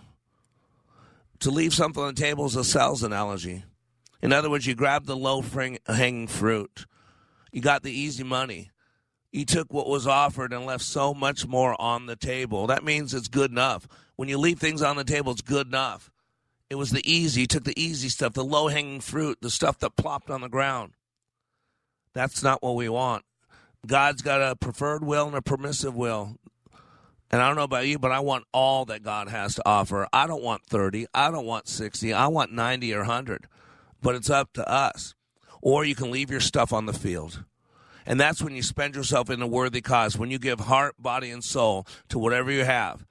To 1.41 1.51
leave 1.51 1.73
something 1.73 2.01
on 2.01 2.15
the 2.15 2.21
table 2.21 2.45
is 2.45 2.55
a 2.55 2.63
sales 2.63 3.03
analogy. 3.03 3.63
In 4.21 4.33
other 4.33 4.49
words, 4.49 4.65
you 4.65 4.75
grabbed 4.75 5.07
the 5.07 5.15
low 5.15 5.43
hanging 5.87 6.27
fruit. 6.27 6.85
You 7.51 7.61
got 7.61 7.83
the 7.83 7.91
easy 7.91 8.23
money. 8.23 8.71
You 9.31 9.45
took 9.45 9.71
what 9.71 9.87
was 9.87 10.07
offered 10.07 10.53
and 10.53 10.65
left 10.65 10.83
so 10.83 11.13
much 11.13 11.47
more 11.47 11.79
on 11.79 12.07
the 12.07 12.15
table. 12.15 12.67
That 12.67 12.83
means 12.83 13.13
it's 13.13 13.27
good 13.27 13.51
enough. 13.51 13.87
When 14.15 14.27
you 14.27 14.37
leave 14.37 14.59
things 14.59 14.81
on 14.81 14.95
the 14.95 15.03
table, 15.03 15.31
it's 15.31 15.41
good 15.41 15.67
enough. 15.67 16.11
It 16.69 16.75
was 16.75 16.91
the 16.91 17.09
easy. 17.09 17.41
You 17.41 17.47
took 17.47 17.63
the 17.63 17.79
easy 17.79 18.09
stuff, 18.09 18.33
the 18.33 18.43
low 18.43 18.67
hanging 18.67 19.01
fruit, 19.01 19.39
the 19.41 19.49
stuff 19.49 19.79
that 19.79 19.95
plopped 19.95 20.29
on 20.29 20.41
the 20.41 20.49
ground. 20.49 20.93
That's 22.13 22.43
not 22.43 22.61
what 22.61 22.75
we 22.75 22.89
want. 22.89 23.23
God's 23.85 24.21
got 24.21 24.41
a 24.41 24.55
preferred 24.55 25.03
will 25.03 25.27
and 25.27 25.35
a 25.35 25.41
permissive 25.41 25.95
will. 25.95 26.37
And 27.31 27.41
I 27.41 27.47
don't 27.47 27.55
know 27.55 27.63
about 27.63 27.87
you, 27.87 27.99
but 27.99 28.11
I 28.11 28.19
want 28.19 28.45
all 28.51 28.85
that 28.85 29.03
God 29.03 29.29
has 29.29 29.55
to 29.55 29.63
offer. 29.65 30.07
I 30.11 30.25
don't 30.25 30.43
want 30.43 30.65
30. 30.65 31.05
I 31.13 31.29
don't 31.29 31.45
want 31.45 31.67
60. 31.67 32.11
I 32.11 32.27
want 32.27 32.51
90 32.51 32.93
or 32.93 32.99
100. 32.99 33.47
But 34.01 34.15
it's 34.15 34.29
up 34.29 34.53
to 34.53 34.67
us. 34.67 35.13
Or 35.61 35.83
you 35.83 35.95
can 35.95 36.11
leave 36.11 36.31
your 36.31 36.39
stuff 36.39 36.71
on 36.71 36.85
the 36.85 36.93
field. 36.93 37.43
And 38.05 38.19
that's 38.19 38.41
when 38.41 38.55
you 38.55 38.63
spend 38.63 38.95
yourself 38.95 39.29
in 39.29 39.41
a 39.41 39.47
worthy 39.47 39.81
cause, 39.81 40.17
when 40.17 40.31
you 40.31 40.39
give 40.39 40.61
heart, 40.61 40.95
body, 40.97 41.29
and 41.29 41.43
soul 41.43 41.85
to 42.07 42.17
whatever 42.17 42.51
you 42.51 42.63
have, 42.63 43.05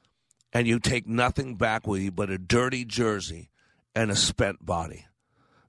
and 0.52 0.66
you 0.66 0.80
take 0.80 1.06
nothing 1.06 1.54
back 1.56 1.86
with 1.86 2.00
you 2.00 2.10
but 2.10 2.30
a 2.30 2.38
dirty 2.38 2.84
jersey 2.84 3.50
and 3.94 4.10
a 4.10 4.16
spent 4.16 4.64
body. 4.64 5.06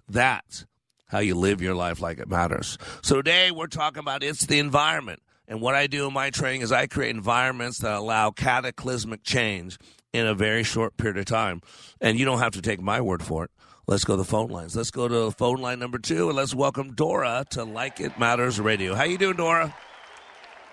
That's 0.08 0.66
how 1.08 1.20
you 1.20 1.36
live 1.36 1.62
your 1.62 1.76
life 1.76 2.02
like 2.02 2.20
it 2.20 2.30
matters. 2.30 2.78
So 3.02 3.18
today 3.18 3.52
we're 3.52 3.68
talking 3.68 4.00
about 4.00 4.24
it's 4.24 4.46
the 4.46 4.60
environment. 4.60 5.22
And 5.48 5.62
what 5.62 5.76
I 5.76 5.88
do 5.88 6.08
in 6.08 6.14
my 6.14 6.30
training 6.30 6.62
is 6.62 6.72
I 6.72 6.88
create 6.88 7.16
environments 7.16 7.80
that 7.80 7.98
allow 7.98 8.30
cataclysmic 8.32 9.24
change 9.24 9.78
in 10.14 10.28
a 10.28 10.36
very 10.36 10.64
short 10.64 10.96
period 10.98 11.18
of 11.18 11.26
time. 11.26 11.62
And 12.00 12.20
you 12.20 12.26
don't 12.26 12.40
have 12.40 12.54
to 12.54 12.62
take 12.62 12.80
my 12.82 13.02
word 13.02 13.24
for 13.24 13.46
it. 13.46 13.52
Let's 13.90 14.04
go 14.04 14.14
to 14.14 14.18
the 14.18 14.24
phone 14.24 14.50
lines. 14.50 14.76
Let's 14.76 14.92
go 14.92 15.08
to 15.08 15.32
phone 15.32 15.62
line 15.62 15.80
number 15.80 15.98
two, 15.98 16.28
and 16.28 16.38
let's 16.38 16.54
welcome 16.54 16.94
Dora 16.94 17.44
to 17.50 17.64
Like 17.64 18.00
It 18.00 18.20
Matters 18.20 18.60
Radio. 18.60 18.94
How 18.94 19.04
you 19.04 19.18
doing, 19.18 19.38
Dora? 19.38 19.76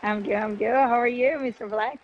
I'm 0.02 0.22
good. 0.22 0.34
I'm 0.34 0.56
good. 0.56 0.74
How 0.74 1.00
are 1.00 1.08
you, 1.08 1.30
Mr. 1.38 1.66
Black? 1.66 1.98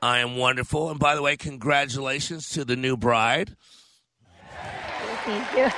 I 0.00 0.20
am 0.20 0.38
wonderful. 0.38 0.88
And 0.88 0.98
by 0.98 1.14
the 1.14 1.20
way, 1.20 1.36
congratulations 1.36 2.48
to 2.54 2.64
the 2.64 2.74
new 2.74 2.96
bride. 2.96 3.54
Thank 5.26 5.52
you. 5.52 5.68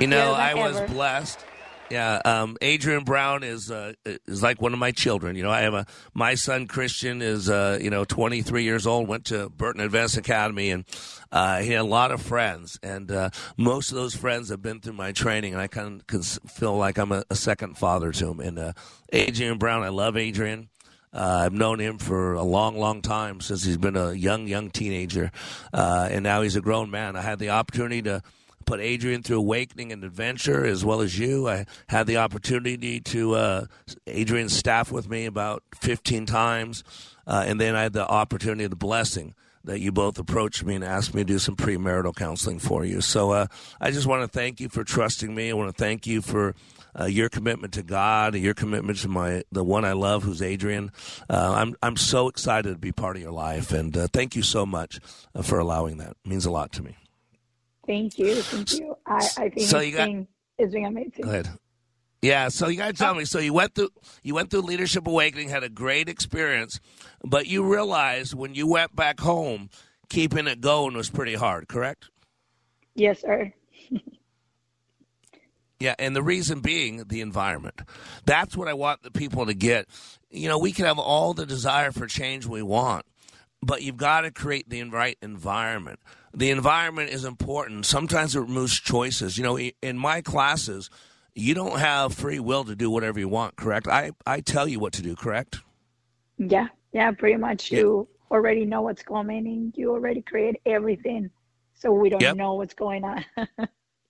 you 0.00 0.06
know, 0.06 0.32
I 0.32 0.54
was 0.54 0.80
blessed. 0.90 1.44
Yeah, 1.90 2.20
um, 2.24 2.56
Adrian 2.60 3.04
Brown 3.04 3.44
is 3.44 3.70
uh, 3.70 3.92
is 4.04 4.42
like 4.42 4.60
one 4.60 4.72
of 4.72 4.78
my 4.78 4.90
children. 4.90 5.36
You 5.36 5.44
know, 5.44 5.50
I 5.50 5.60
have 5.60 5.74
a 5.74 5.86
my 6.14 6.34
son 6.34 6.66
Christian 6.66 7.22
is 7.22 7.48
uh, 7.48 7.78
you 7.80 7.90
know 7.90 8.04
23 8.04 8.64
years 8.64 8.86
old. 8.86 9.06
Went 9.06 9.26
to 9.26 9.48
Burton 9.50 9.80
Advanced 9.80 10.16
Academy, 10.16 10.70
and 10.70 10.84
uh, 11.30 11.60
he 11.60 11.70
had 11.70 11.82
a 11.82 11.84
lot 11.84 12.10
of 12.10 12.20
friends. 12.20 12.78
And 12.82 13.10
uh, 13.12 13.30
most 13.56 13.90
of 13.90 13.96
those 13.96 14.16
friends 14.16 14.48
have 14.48 14.62
been 14.62 14.80
through 14.80 14.94
my 14.94 15.12
training, 15.12 15.52
and 15.52 15.62
I 15.62 15.68
kind 15.68 16.02
of 16.12 16.26
feel 16.50 16.76
like 16.76 16.98
I'm 16.98 17.12
a, 17.12 17.24
a 17.30 17.36
second 17.36 17.78
father 17.78 18.10
to 18.10 18.30
him. 18.30 18.40
And 18.40 18.58
uh, 18.58 18.72
Adrian 19.12 19.58
Brown, 19.58 19.84
I 19.84 19.88
love 19.88 20.16
Adrian. 20.16 20.68
Uh, 21.12 21.44
I've 21.44 21.52
known 21.52 21.78
him 21.78 21.98
for 21.98 22.34
a 22.34 22.42
long, 22.42 22.76
long 22.76 23.00
time 23.00 23.40
since 23.40 23.64
he's 23.64 23.78
been 23.78 23.96
a 23.96 24.12
young, 24.12 24.48
young 24.48 24.70
teenager, 24.70 25.30
uh, 25.72 26.08
and 26.10 26.24
now 26.24 26.42
he's 26.42 26.56
a 26.56 26.60
grown 26.60 26.90
man. 26.90 27.16
I 27.16 27.22
had 27.22 27.38
the 27.38 27.50
opportunity 27.50 28.02
to 28.02 28.22
put 28.66 28.80
Adrian 28.80 29.22
through 29.22 29.38
awakening 29.38 29.92
and 29.92 30.04
adventure 30.04 30.66
as 30.66 30.84
well 30.84 31.00
as 31.00 31.18
you. 31.18 31.48
I 31.48 31.64
had 31.88 32.06
the 32.06 32.18
opportunity 32.18 33.00
to 33.00 33.34
uh, 33.34 33.66
Adrian 34.06 34.48
staff 34.48 34.92
with 34.92 35.08
me 35.08 35.24
about 35.24 35.62
15 35.80 36.26
times, 36.26 36.84
uh, 37.26 37.44
and 37.46 37.60
then 37.60 37.74
I 37.74 37.84
had 37.84 37.92
the 37.92 38.06
opportunity, 38.06 38.66
the 38.66 38.76
blessing 38.76 39.34
that 39.64 39.80
you 39.80 39.90
both 39.90 40.18
approached 40.18 40.64
me 40.64 40.74
and 40.74 40.84
asked 40.84 41.14
me 41.14 41.22
to 41.22 41.26
do 41.26 41.38
some 41.38 41.56
premarital 41.56 42.14
counseling 42.14 42.58
for 42.58 42.84
you. 42.84 43.00
So 43.00 43.32
uh, 43.32 43.46
I 43.80 43.90
just 43.90 44.06
want 44.06 44.22
to 44.22 44.28
thank 44.28 44.60
you 44.60 44.68
for 44.68 44.84
trusting 44.84 45.34
me. 45.34 45.50
I 45.50 45.54
want 45.54 45.74
to 45.74 45.82
thank 45.82 46.06
you 46.06 46.20
for. 46.20 46.54
Uh, 46.98 47.04
your 47.04 47.28
commitment 47.28 47.74
to 47.74 47.82
God, 47.82 48.34
your 48.36 48.54
commitment 48.54 48.96
to 49.00 49.08
my 49.08 49.42
the 49.52 49.62
one 49.62 49.84
I 49.84 49.92
love, 49.92 50.22
who's 50.22 50.40
Adrian. 50.40 50.90
Uh, 51.28 51.52
I'm 51.54 51.76
I'm 51.82 51.94
so 51.98 52.26
excited 52.26 52.70
to 52.70 52.78
be 52.78 52.90
part 52.90 53.16
of 53.16 53.22
your 53.22 53.32
life, 53.32 53.70
and 53.70 53.94
uh, 53.94 54.08
thank 54.10 54.34
you 54.34 54.40
so 54.40 54.64
much 54.64 54.98
uh, 55.34 55.42
for 55.42 55.58
allowing 55.58 55.98
that. 55.98 56.12
It 56.12 56.16
means 56.26 56.46
a 56.46 56.50
lot 56.50 56.72
to 56.72 56.82
me. 56.82 56.96
Thank 57.86 58.18
you. 58.18 58.34
Thank 58.36 58.74
you. 58.74 58.96
I, 59.06 59.16
I 59.16 59.48
think 59.48 59.68
So 59.68 59.80
you 59.80 59.92
got- 59.96 60.06
been, 60.06 60.28
it's 60.58 60.74
amazing. 60.74 61.12
Go 61.22 61.28
ahead. 61.28 61.50
Yeah, 62.22 62.48
so 62.48 62.68
you 62.68 62.78
got 62.78 62.88
to 62.88 62.92
tell 62.92 63.12
oh. 63.12 63.14
me. 63.14 63.24
So 63.24 63.38
you 63.38 63.52
went 63.52 63.74
through 63.74 63.90
you 64.22 64.34
went 64.34 64.50
through 64.50 64.62
leadership 64.62 65.06
awakening, 65.06 65.48
had 65.48 65.62
a 65.62 65.68
great 65.68 66.08
experience, 66.08 66.80
but 67.24 67.46
you 67.46 67.62
realized 67.62 68.34
when 68.34 68.54
you 68.54 68.66
went 68.66 68.96
back 68.96 69.20
home, 69.20 69.70
keeping 70.08 70.46
it 70.46 70.60
going 70.60 70.94
was 70.94 71.10
pretty 71.10 71.34
hard. 71.34 71.68
Correct? 71.68 72.10
Yes, 72.94 73.20
sir. 73.20 73.52
Yeah, 75.78 75.94
and 75.98 76.16
the 76.16 76.22
reason 76.22 76.60
being 76.60 77.04
the 77.06 77.20
environment. 77.20 77.82
That's 78.24 78.56
what 78.56 78.66
I 78.66 78.72
want 78.72 79.02
the 79.02 79.10
people 79.10 79.44
to 79.44 79.52
get. 79.52 79.86
You 80.30 80.48
know, 80.48 80.58
we 80.58 80.72
can 80.72 80.86
have 80.86 80.98
all 80.98 81.34
the 81.34 81.44
desire 81.44 81.92
for 81.92 82.06
change 82.06 82.46
we 82.46 82.62
want, 82.62 83.04
but 83.62 83.82
you've 83.82 83.98
got 83.98 84.22
to 84.22 84.30
create 84.30 84.70
the 84.70 84.82
right 84.84 85.18
environment. 85.20 86.00
The 86.36 86.50
environment 86.50 87.10
is 87.10 87.24
important. 87.24 87.86
Sometimes 87.86 88.36
it 88.36 88.40
removes 88.42 88.78
choices. 88.80 89.38
You 89.38 89.44
know, 89.44 89.58
in 89.58 89.98
my 89.98 90.22
classes, 90.22 90.90
you 91.34 91.54
don't 91.54 91.80
have 91.80 92.14
free 92.14 92.40
will 92.40 92.64
to 92.64 92.76
do 92.76 92.90
whatever 92.90 93.18
you 93.20 93.28
want, 93.28 93.56
correct? 93.56 93.88
I, 93.88 94.12
I 94.26 94.42
tell 94.42 94.68
you 94.68 94.80
what 94.80 94.92
to 94.94 95.02
do, 95.02 95.16
correct? 95.16 95.60
Yeah, 96.38 96.68
yeah, 96.92 97.12
pretty 97.12 97.36
much. 97.36 97.70
You 97.72 98.08
already 98.30 98.64
know 98.66 98.82
what's 98.82 99.02
coming 99.02 99.46
and 99.46 99.74
you 99.76 99.92
already 99.92 100.22
create 100.22 100.56
everything. 100.66 101.30
So 101.74 101.92
we 101.92 102.10
don't 102.10 102.22
Yep. 102.22 102.36
know 102.36 102.54
what's 102.54 102.74
going 102.74 103.04
on. 103.04 103.24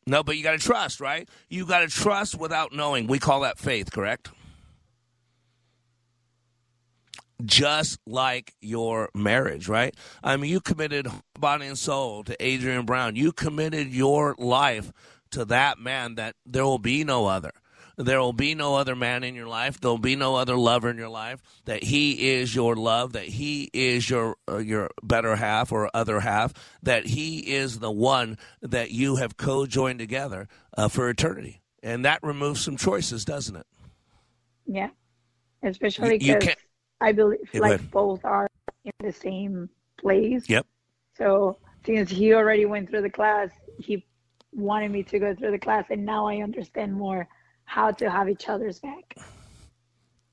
No, 0.07 0.23
but 0.25 0.37
you 0.37 0.45
got 0.45 0.53
to 0.53 0.59
trust, 0.59 1.01
right? 1.01 1.29
You 1.51 1.67
got 1.67 1.81
to 1.81 1.89
trust 1.89 2.39
without 2.39 2.73
knowing. 2.73 3.09
We 3.09 3.19
call 3.21 3.41
that 3.43 3.59
faith, 3.59 3.93
correct? 3.93 4.31
Just 7.45 7.99
like 8.07 8.55
your 8.61 9.11
marriage, 9.15 9.69
right? 9.69 9.95
I 10.25 10.37
mean, 10.37 10.51
you 10.51 10.61
committed 10.61 11.07
body 11.39 11.67
and 11.67 11.79
soul 11.79 12.25
to 12.25 12.37
Adrian 12.45 12.87
Brown. 12.87 13.15
You 13.17 13.33
committed 13.33 13.93
your 13.93 14.35
life 14.39 14.93
to 15.33 15.45
that 15.47 15.79
man 15.79 16.15
that 16.15 16.37
there 16.47 16.65
will 16.65 16.79
be 16.79 17.05
no 17.05 17.27
other. 17.27 17.53
There 17.99 18.21
will 18.21 18.35
be 18.35 18.55
no 18.55 18.75
other 18.77 18.95
man 18.95 19.25
in 19.25 19.35
your 19.35 19.47
life. 19.49 19.81
There 19.81 19.91
will 19.91 19.97
be 19.99 20.17
no 20.17 20.35
other 20.37 20.55
lover 20.57 20.91
in 20.91 20.99
your 20.99 21.09
life. 21.09 21.41
That 21.65 21.83
he 21.83 22.31
is 22.33 22.55
your 22.55 22.77
love. 22.77 23.13
That 23.15 23.25
he 23.25 23.71
is 23.73 24.09
your 24.09 24.37
uh, 24.49 24.59
your 24.59 24.91
better 25.03 25.37
half 25.37 25.73
or 25.73 25.91
other 25.95 26.21
half. 26.21 26.53
That 26.83 27.07
he 27.07 27.39
is 27.55 27.79
the 27.79 27.91
one 27.91 28.37
that 28.61 28.91
you 28.91 29.17
have 29.17 29.37
co-joined 29.39 29.99
together 29.99 30.47
uh, 30.77 30.89
for 30.89 31.09
eternity. 31.09 31.63
And 31.83 32.05
that 32.05 32.23
removes 32.23 32.61
some 32.63 32.77
choices, 32.77 33.25
doesn't 33.25 33.57
it? 33.57 33.67
yeah, 34.67 34.89
especially 35.63 36.19
because 36.19 36.45
can't- 36.45 36.59
I 37.01 37.13
believe 37.13 37.41
like 37.55 37.91
both 37.91 38.25
are 38.25 38.49
in 38.85 38.93
the 39.01 39.13
same 39.13 39.69
place. 39.99 40.49
Yep. 40.49 40.67
So 41.17 41.59
since 41.85 42.11
he 42.11 42.35
already 42.35 42.65
went 42.65 42.91
through 42.91 43.03
the 43.03 43.11
class, 43.11 43.51
he 43.79 44.05
wanted 44.53 44.91
me 44.91 45.03
to 45.05 45.19
go 45.19 45.35
through 45.35 45.53
the 45.53 45.59
class, 45.59 45.85
and 45.91 46.05
now 46.05 46.27
I 46.27 46.39
understand 46.39 46.95
more 46.95 47.29
how 47.65 47.91
to 47.93 48.11
have 48.11 48.29
each 48.29 48.49
other's 48.49 48.81
back. 48.81 49.17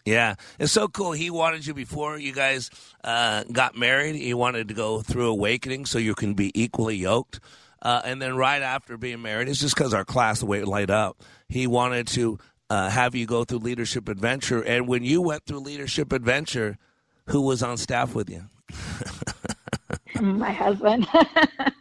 Yeah, 0.06 0.36
it's 0.60 0.72
so 0.72 0.90
cool. 0.90 1.14
He 1.14 1.30
wanted 1.30 1.66
you 1.66 1.74
before 1.74 2.18
you 2.18 2.34
guys 2.34 2.70
uh, 3.04 3.44
got 3.52 3.78
married. 3.78 4.16
He 4.16 4.34
wanted 4.34 4.68
to 4.68 4.74
go 4.74 5.02
through 5.02 5.30
awakening 5.30 5.86
so 5.86 5.98
you 5.98 6.14
can 6.14 6.34
be 6.34 6.52
equally 6.62 6.98
yoked. 6.98 7.40
Uh, 7.82 8.02
and 8.04 8.22
then 8.22 8.36
right 8.36 8.62
after 8.62 8.98
being 8.98 9.22
married, 9.22 9.48
it's 9.48 9.60
just 9.60 9.76
because 9.76 9.94
our 9.94 10.06
class, 10.06 10.40
the 10.40 10.46
way 10.46 10.60
it 10.60 10.68
laid 10.68 10.90
up, 10.90 11.22
he 11.48 11.68
wanted 11.68 12.08
to 12.08 12.38
uh, 12.70 12.90
have 12.90 13.16
you 13.16 13.26
go 13.26 13.44
through 13.44 13.60
leadership 13.60 14.10
adventure. 14.10 14.62
And 14.62 14.88
when 14.88 15.04
you 15.04 15.22
went 15.22 15.46
through 15.46 15.60
leadership 15.60 16.12
adventure, 16.12 16.78
who 17.28 17.42
was 17.42 17.64
on 17.64 17.78
staff 17.78 18.16
with 18.16 18.30
you? 18.30 18.46
My 20.22 20.52
husband. 20.52 21.08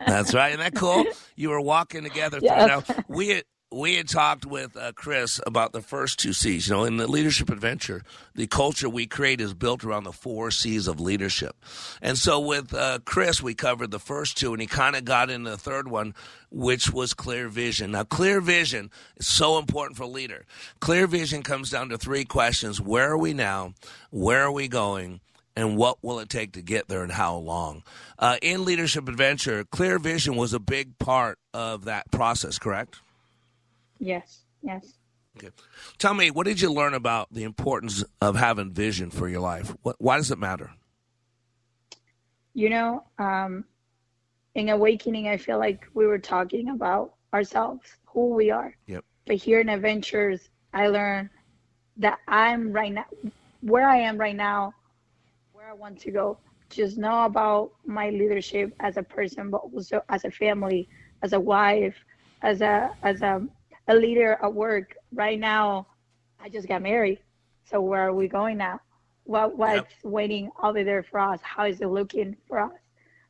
That's 0.06 0.34
right. 0.34 0.48
Isn't 0.50 0.60
that 0.60 0.74
cool? 0.74 1.04
You 1.34 1.48
were 1.48 1.62
walking 1.62 2.02
together. 2.04 2.38
Yes. 2.42 2.68
Now 2.86 3.04
we 3.08 3.28
had, 3.28 3.44
we 3.72 3.96
had 3.96 4.08
talked 4.08 4.44
with 4.44 4.76
uh, 4.76 4.92
Chris 4.92 5.40
about 5.46 5.72
the 5.72 5.80
first 5.80 6.18
two 6.18 6.32
C's. 6.32 6.68
You 6.68 6.74
know, 6.74 6.84
in 6.84 6.96
the 6.96 7.06
leadership 7.06 7.50
adventure, 7.50 8.02
the 8.34 8.46
culture 8.46 8.88
we 8.88 9.06
create 9.06 9.40
is 9.40 9.54
built 9.54 9.84
around 9.84 10.04
the 10.04 10.12
four 10.12 10.50
C's 10.50 10.86
of 10.86 11.00
leadership. 11.00 11.56
And 12.00 12.18
so 12.18 12.38
with 12.40 12.74
uh, 12.74 13.00
Chris, 13.04 13.42
we 13.42 13.54
covered 13.54 13.90
the 13.90 13.98
first 13.98 14.36
two, 14.36 14.52
and 14.52 14.60
he 14.60 14.66
kind 14.66 14.96
of 14.96 15.04
got 15.04 15.30
into 15.30 15.50
the 15.50 15.56
third 15.56 15.88
one, 15.88 16.14
which 16.50 16.92
was 16.92 17.14
clear 17.14 17.48
vision. 17.48 17.92
Now, 17.92 18.04
clear 18.04 18.40
vision 18.40 18.90
is 19.16 19.26
so 19.26 19.58
important 19.58 19.96
for 19.96 20.04
a 20.04 20.08
leader. 20.08 20.44
Clear 20.80 21.06
vision 21.06 21.42
comes 21.42 21.70
down 21.70 21.88
to 21.88 21.98
three 21.98 22.24
questions: 22.24 22.80
Where 22.80 23.10
are 23.12 23.18
we 23.18 23.32
now? 23.32 23.74
Where 24.10 24.42
are 24.42 24.52
we 24.52 24.68
going? 24.68 25.20
and 25.54 25.76
what 25.76 26.02
will 26.02 26.18
it 26.18 26.30
take 26.30 26.52
to 26.52 26.62
get 26.62 26.88
there 26.88 27.02
and 27.02 27.12
how 27.12 27.36
long. 27.36 27.82
Uh, 28.18 28.38
in 28.40 28.64
Leadership 28.64 29.06
Adventure, 29.06 29.64
clear 29.64 29.98
vision 29.98 30.34
was 30.34 30.54
a 30.54 30.58
big 30.58 30.98
part 30.98 31.38
of 31.52 31.84
that 31.84 32.10
process, 32.10 32.58
correct? 32.58 33.01
Yes, 34.02 34.42
yes. 34.62 34.94
Okay. 35.38 35.50
Tell 35.96 36.12
me, 36.12 36.30
what 36.30 36.46
did 36.46 36.60
you 36.60 36.70
learn 36.70 36.92
about 36.92 37.32
the 37.32 37.44
importance 37.44 38.04
of 38.20 38.36
having 38.36 38.72
vision 38.72 39.10
for 39.10 39.28
your 39.28 39.40
life? 39.40 39.74
What, 39.82 39.96
why 39.98 40.16
does 40.16 40.30
it 40.30 40.38
matter? 40.38 40.70
You 42.52 42.68
know, 42.68 43.04
um, 43.18 43.64
in 44.54 44.68
awakening, 44.68 45.28
I 45.28 45.38
feel 45.38 45.58
like 45.58 45.86
we 45.94 46.06
were 46.06 46.18
talking 46.18 46.68
about 46.68 47.14
ourselves, 47.32 47.96
who 48.04 48.34
we 48.34 48.50
are. 48.50 48.76
Yep. 48.86 49.04
But 49.26 49.36
here 49.36 49.60
in 49.60 49.70
adventures, 49.70 50.50
I 50.74 50.88
learned 50.88 51.30
that 51.96 52.18
I'm 52.28 52.72
right 52.72 52.92
now, 52.92 53.06
where 53.62 53.88
I 53.88 53.96
am 53.98 54.18
right 54.18 54.36
now, 54.36 54.74
where 55.52 55.66
I 55.66 55.72
want 55.72 55.98
to 56.00 56.10
go, 56.10 56.38
just 56.68 56.98
know 56.98 57.24
about 57.24 57.72
my 57.86 58.10
leadership 58.10 58.74
as 58.80 58.96
a 58.96 59.02
person, 59.02 59.50
but 59.50 59.58
also 59.58 60.02
as 60.08 60.24
a 60.24 60.30
family, 60.30 60.88
as 61.22 61.32
a 61.32 61.40
wife, 61.40 61.94
as 62.42 62.60
a 62.60 62.90
as 63.02 63.22
a, 63.22 63.46
a 63.88 63.94
leader 63.94 64.38
at 64.42 64.52
work. 64.52 64.96
Right 65.12 65.38
now, 65.38 65.86
I 66.40 66.48
just 66.48 66.68
got 66.68 66.82
married. 66.82 67.18
So 67.64 67.80
where 67.80 68.08
are 68.08 68.14
we 68.14 68.28
going 68.28 68.58
now? 68.58 68.80
What 69.24 69.56
what's 69.56 69.76
yep. 69.76 70.12
waiting 70.12 70.50
over 70.62 70.82
there 70.82 71.02
for 71.02 71.20
us? 71.20 71.40
How 71.42 71.66
is 71.66 71.80
it 71.80 71.86
looking 71.86 72.36
for 72.48 72.58
us? 72.58 72.72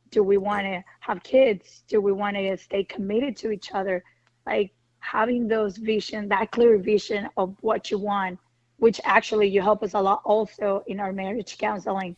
Do 0.09 0.23
we 0.23 0.37
want 0.37 0.63
to 0.63 0.83
have 1.01 1.21
kids? 1.23 1.83
Do 1.87 2.01
we 2.01 2.11
want 2.11 2.35
to 2.35 2.57
stay 2.57 2.83
committed 2.83 3.37
to 3.37 3.51
each 3.51 3.71
other? 3.73 4.03
Like 4.45 4.73
having 4.99 5.47
those 5.47 5.77
vision, 5.77 6.27
that 6.29 6.51
clear 6.51 6.77
vision 6.77 7.29
of 7.37 7.55
what 7.61 7.91
you 7.91 7.99
want, 7.99 8.39
which 8.77 8.99
actually 9.03 9.47
you 9.47 9.61
help 9.61 9.83
us 9.83 9.93
a 9.93 10.01
lot 10.01 10.21
also 10.23 10.83
in 10.87 10.99
our 10.99 11.13
marriage 11.13 11.57
counseling. 11.57 12.15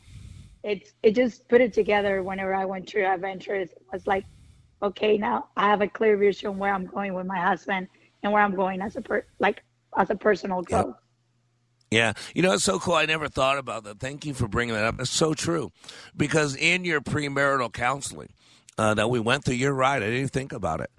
It's 0.64 0.94
it 1.04 1.12
just 1.12 1.48
put 1.50 1.62
it 1.62 1.74
together 1.74 2.24
whenever 2.24 2.56
I 2.56 2.66
went 2.66 2.90
through 2.90 3.06
adventures. 3.06 3.70
It 3.72 3.84
was 3.92 4.08
like, 4.08 4.26
okay, 4.82 5.18
now 5.18 5.50
I 5.58 5.68
have 5.70 5.82
a 5.82 5.88
clear 5.88 6.16
vision 6.18 6.58
where 6.58 6.74
I'm 6.74 6.86
going 6.86 7.14
with 7.14 7.26
my 7.26 7.40
husband 7.40 7.88
and 8.26 8.34
where 8.34 8.44
I'm 8.44 8.56
going 8.56 8.82
as 8.82 8.96
a 8.96 9.02
per 9.02 9.26
like 9.40 9.64
as 9.96 10.10
a 10.10 10.16
personal 10.16 10.62
growth. 10.62 10.88
Yep. 10.88 10.96
Yeah. 11.92 12.14
You 12.34 12.42
know, 12.42 12.54
it's 12.54 12.64
so 12.64 12.80
cool. 12.80 12.96
I 12.96 13.06
never 13.06 13.30
thought 13.30 13.58
about 13.58 13.84
that. 13.86 14.00
Thank 14.00 14.26
you 14.26 14.34
for 14.34 14.48
bringing 14.48 14.76
that 14.76 14.84
up. 14.84 15.00
It's 15.00 15.12
so 15.12 15.34
true. 15.34 15.72
Because 16.18 16.56
in 16.56 16.84
your 16.84 17.00
premarital 17.00 17.72
counseling 17.72 18.34
uh, 18.78 18.96
that 18.96 19.10
we 19.10 19.20
went 19.20 19.46
through, 19.46 19.56
you're 19.56 19.74
right. 19.74 20.02
I 20.02 20.10
didn't 20.10 20.32
think 20.32 20.52
about 20.52 20.82
it. 20.82 20.90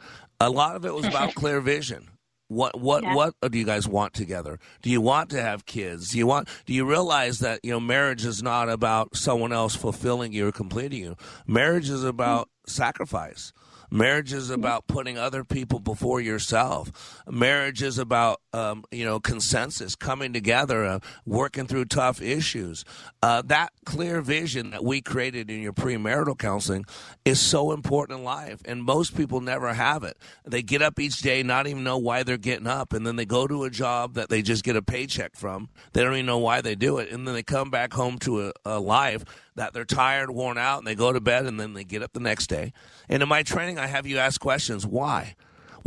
A 0.41 0.49
lot 0.49 0.77
of 0.77 0.87
it 0.87 0.95
was 0.95 1.05
about 1.05 1.35
clear 1.35 1.61
vision. 1.61 2.09
What 2.49 2.81
what 2.81 3.03
yeah. 3.03 3.15
what 3.17 3.35
do 3.51 3.59
you 3.59 3.65
guys 3.65 3.89
want 3.89 4.15
together? 4.15 4.61
Do 4.81 4.89
you 4.89 5.01
want 5.01 5.31
to 5.31 5.43
have 5.43 5.67
kids? 5.67 6.11
Do 6.11 6.19
you 6.19 6.29
want 6.29 6.49
do 6.65 6.73
you 6.73 6.89
realize 6.89 7.41
that, 7.41 7.59
you 7.65 7.73
know, 7.73 7.81
marriage 7.81 8.25
is 8.25 8.41
not 8.41 8.69
about 8.69 9.17
someone 9.17 9.53
else 9.53 9.75
fulfilling 9.75 10.33
you 10.33 10.47
or 10.47 10.53
completing 10.53 11.03
you. 11.03 11.17
Marriage 11.49 11.91
is 11.91 12.05
about 12.05 12.47
mm-hmm. 12.47 12.71
sacrifice. 12.71 13.53
Marriage 13.91 14.33
is 14.33 14.51
about 14.51 14.87
putting 14.87 15.19
other 15.19 15.45
people 15.45 15.79
before 15.79 16.21
yourself. 16.21 17.23
Marriage 17.29 17.83
is 17.83 17.99
about, 17.99 18.41
um, 18.53 18.85
you 18.91 19.05
know, 19.05 19.21
consensus, 19.21 19.95
coming 19.95 20.33
together, 20.33 20.85
uh, 20.85 20.99
working 21.25 21.67
through 21.67 21.85
tough 21.87 22.21
issues. 22.21 22.85
Uh, 23.23 23.43
that 23.43 23.73
clear 23.85 24.21
vision 24.21 24.71
that 24.71 24.85
we 24.85 25.01
created 25.01 25.51
in 25.51 25.63
your 25.63 25.73
premarital 25.73 26.39
counseling 26.39 26.85
is 27.25 27.41
so 27.41 27.73
important 27.73 28.19
in 28.19 28.25
life, 28.25 28.61
and 28.65 28.83
most 28.83 29.17
people 29.17 29.41
never 29.41 29.73
have 29.75 30.03
it. 30.05 30.17
They 30.45 30.63
get 30.63 30.83
up 30.83 30.99
each 30.99 31.21
day, 31.23 31.43
not 31.43 31.67
even 31.67 31.85
know 31.85 31.99
why 31.99 32.23
they're 32.23 32.37
getting 32.37 32.67
up, 32.67 32.93
and 32.93 33.07
then 33.07 33.17
they 33.17 33.27
go 33.27 33.47
to 33.47 33.65
a 33.65 33.71
job 33.71 34.15
that 34.15 34.29
they 34.29 34.43
just 34.43 34.65
get 34.65 34.77
a 34.77 34.83
paycheck 34.83 35.37
from. 35.37 35.69
They 35.93 36.03
don't 36.03 36.15
even 36.15 36.27
know 36.27 36.39
why 36.39 36.61
they 36.61 36.75
do 36.75 36.99
it, 36.99 37.11
and 37.11 37.27
then 37.27 37.35
they 37.35 37.43
come 37.43 37.71
back 37.71 37.93
home 37.93 38.19
to 38.21 38.49
a, 38.49 38.53
a 38.65 38.81
life 38.81 39.25
that 39.57 39.73
they're 39.73 39.85
tired, 39.85 40.31
worn 40.31 40.59
out, 40.59 40.79
and 40.79 40.87
they 40.87 40.95
go 40.95 41.13
to 41.13 41.21
bed 41.21 41.47
and 41.47 41.59
then 41.59 41.75
they 41.75 41.85
get 41.85 42.03
up 42.03 42.13
the 42.13 42.21
next 42.21 42.47
day. 42.47 42.73
And 43.09 43.23
in 43.23 43.29
my 43.29 43.43
training, 43.43 43.79
I 43.79 43.87
have 43.87 44.07
you 44.07 44.19
ask 44.19 44.41
questions. 44.41 44.87
Why? 44.87 45.35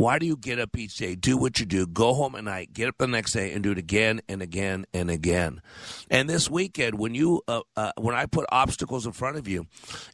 Why 0.00 0.18
do 0.18 0.24
you 0.24 0.38
get 0.38 0.58
up 0.58 0.78
each 0.78 0.96
day, 0.96 1.14
do 1.14 1.36
what 1.36 1.60
you 1.60 1.66
do, 1.66 1.86
go 1.86 2.14
home 2.14 2.34
at 2.34 2.42
night, 2.42 2.72
get 2.72 2.88
up 2.88 2.96
the 2.96 3.06
next 3.06 3.34
day, 3.34 3.52
and 3.52 3.62
do 3.62 3.72
it 3.72 3.76
again 3.76 4.22
and 4.30 4.40
again 4.40 4.86
and 4.94 5.10
again? 5.10 5.60
And 6.10 6.26
this 6.26 6.48
weekend, 6.48 6.98
when 6.98 7.14
you 7.14 7.42
uh, 7.46 7.60
uh, 7.76 7.92
when 7.98 8.14
I 8.14 8.24
put 8.24 8.46
obstacles 8.50 9.04
in 9.04 9.12
front 9.12 9.36
of 9.36 9.46
you, 9.46 9.66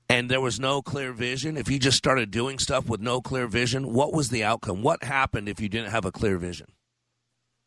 and 0.09 0.29
there 0.29 0.41
was 0.41 0.59
no 0.59 0.83
clear 0.83 1.13
vision, 1.13 1.57
if 1.57 1.71
you 1.71 1.79
just 1.79 1.97
started 1.97 2.33
doing 2.33 2.59
stuff 2.59 2.89
with 2.89 3.01
no 3.01 3.21
clear 3.21 3.47
vision, 3.47 3.93
what 3.93 4.13
was 4.13 4.31
the 4.31 4.43
outcome? 4.43 4.83
What 4.83 5.05
happened 5.05 5.49
if 5.49 5.61
you 5.61 5.69
didn't 5.69 5.91
have 5.91 6.05
a 6.05 6.11
clear 6.11 6.37
vision? 6.37 6.67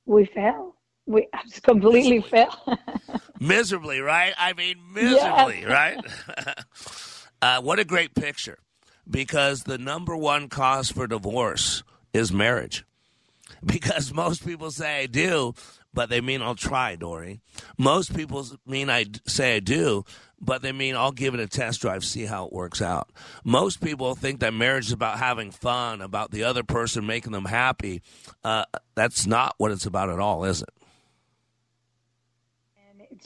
We 0.05 0.25
fail. 0.25 0.75
We 1.09 1.27
just 1.47 1.63
completely 1.63 2.21
fail. 2.21 2.55
miserably, 3.39 3.99
right? 3.99 4.31
I 4.37 4.53
mean, 4.53 4.75
miserably, 4.93 5.65
right? 5.65 5.97
uh, 7.41 7.61
what 7.61 7.79
a 7.79 7.83
great 7.83 8.13
picture. 8.13 8.59
Because 9.09 9.63
the 9.63 9.79
number 9.79 10.15
one 10.15 10.49
cause 10.49 10.91
for 10.91 11.07
divorce 11.07 11.81
is 12.13 12.31
marriage. 12.31 12.85
Because 13.65 14.13
most 14.13 14.45
people 14.45 14.71
say 14.71 15.01
I 15.01 15.05
do, 15.07 15.53
but 15.93 16.09
they 16.09 16.21
mean 16.21 16.41
I'll 16.41 16.55
try, 16.55 16.95
Dory. 16.95 17.41
Most 17.77 18.15
people 18.15 18.45
mean 18.65 18.89
I 18.89 19.05
say 19.25 19.57
I 19.57 19.59
do, 19.59 20.05
but 20.39 20.61
they 20.61 20.71
mean 20.71 20.95
I'll 20.95 21.11
give 21.11 21.33
it 21.33 21.41
a 21.41 21.47
test 21.47 21.81
drive, 21.81 22.05
see 22.05 22.23
how 22.23 22.45
it 22.45 22.53
works 22.53 22.81
out. 22.81 23.09
Most 23.43 23.81
people 23.81 24.15
think 24.15 24.39
that 24.39 24.53
marriage 24.53 24.85
is 24.85 24.91
about 24.93 25.19
having 25.19 25.51
fun, 25.51 25.99
about 25.99 26.31
the 26.31 26.43
other 26.45 26.63
person 26.63 27.05
making 27.05 27.33
them 27.33 27.45
happy. 27.45 28.01
Uh, 28.45 28.63
that's 28.95 29.27
not 29.27 29.55
what 29.57 29.71
it's 29.71 29.85
about 29.85 30.09
at 30.09 30.19
all, 30.19 30.45
is 30.45 30.61
it? 30.61 30.69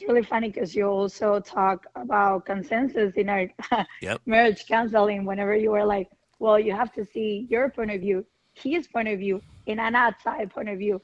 Really 0.07 0.23
funny 0.23 0.49
because 0.49 0.75
you 0.75 0.85
also 0.85 1.39
talk 1.39 1.85
about 1.95 2.45
consensus 2.45 3.13
in 3.15 3.29
our 3.29 3.47
yep. 4.01 4.21
marriage 4.25 4.65
counseling 4.67 5.25
whenever 5.25 5.55
you 5.55 5.71
were 5.71 5.85
like, 5.85 6.09
well, 6.39 6.59
you 6.59 6.73
have 6.73 6.91
to 6.93 7.05
see 7.05 7.47
your 7.49 7.69
point 7.69 7.91
of 7.91 8.01
view, 8.01 8.25
his 8.53 8.87
point 8.87 9.07
of 9.07 9.19
view, 9.19 9.41
in 9.65 9.79
an 9.79 9.95
outside 9.95 10.49
point 10.51 10.69
of 10.69 10.77
view. 10.77 11.01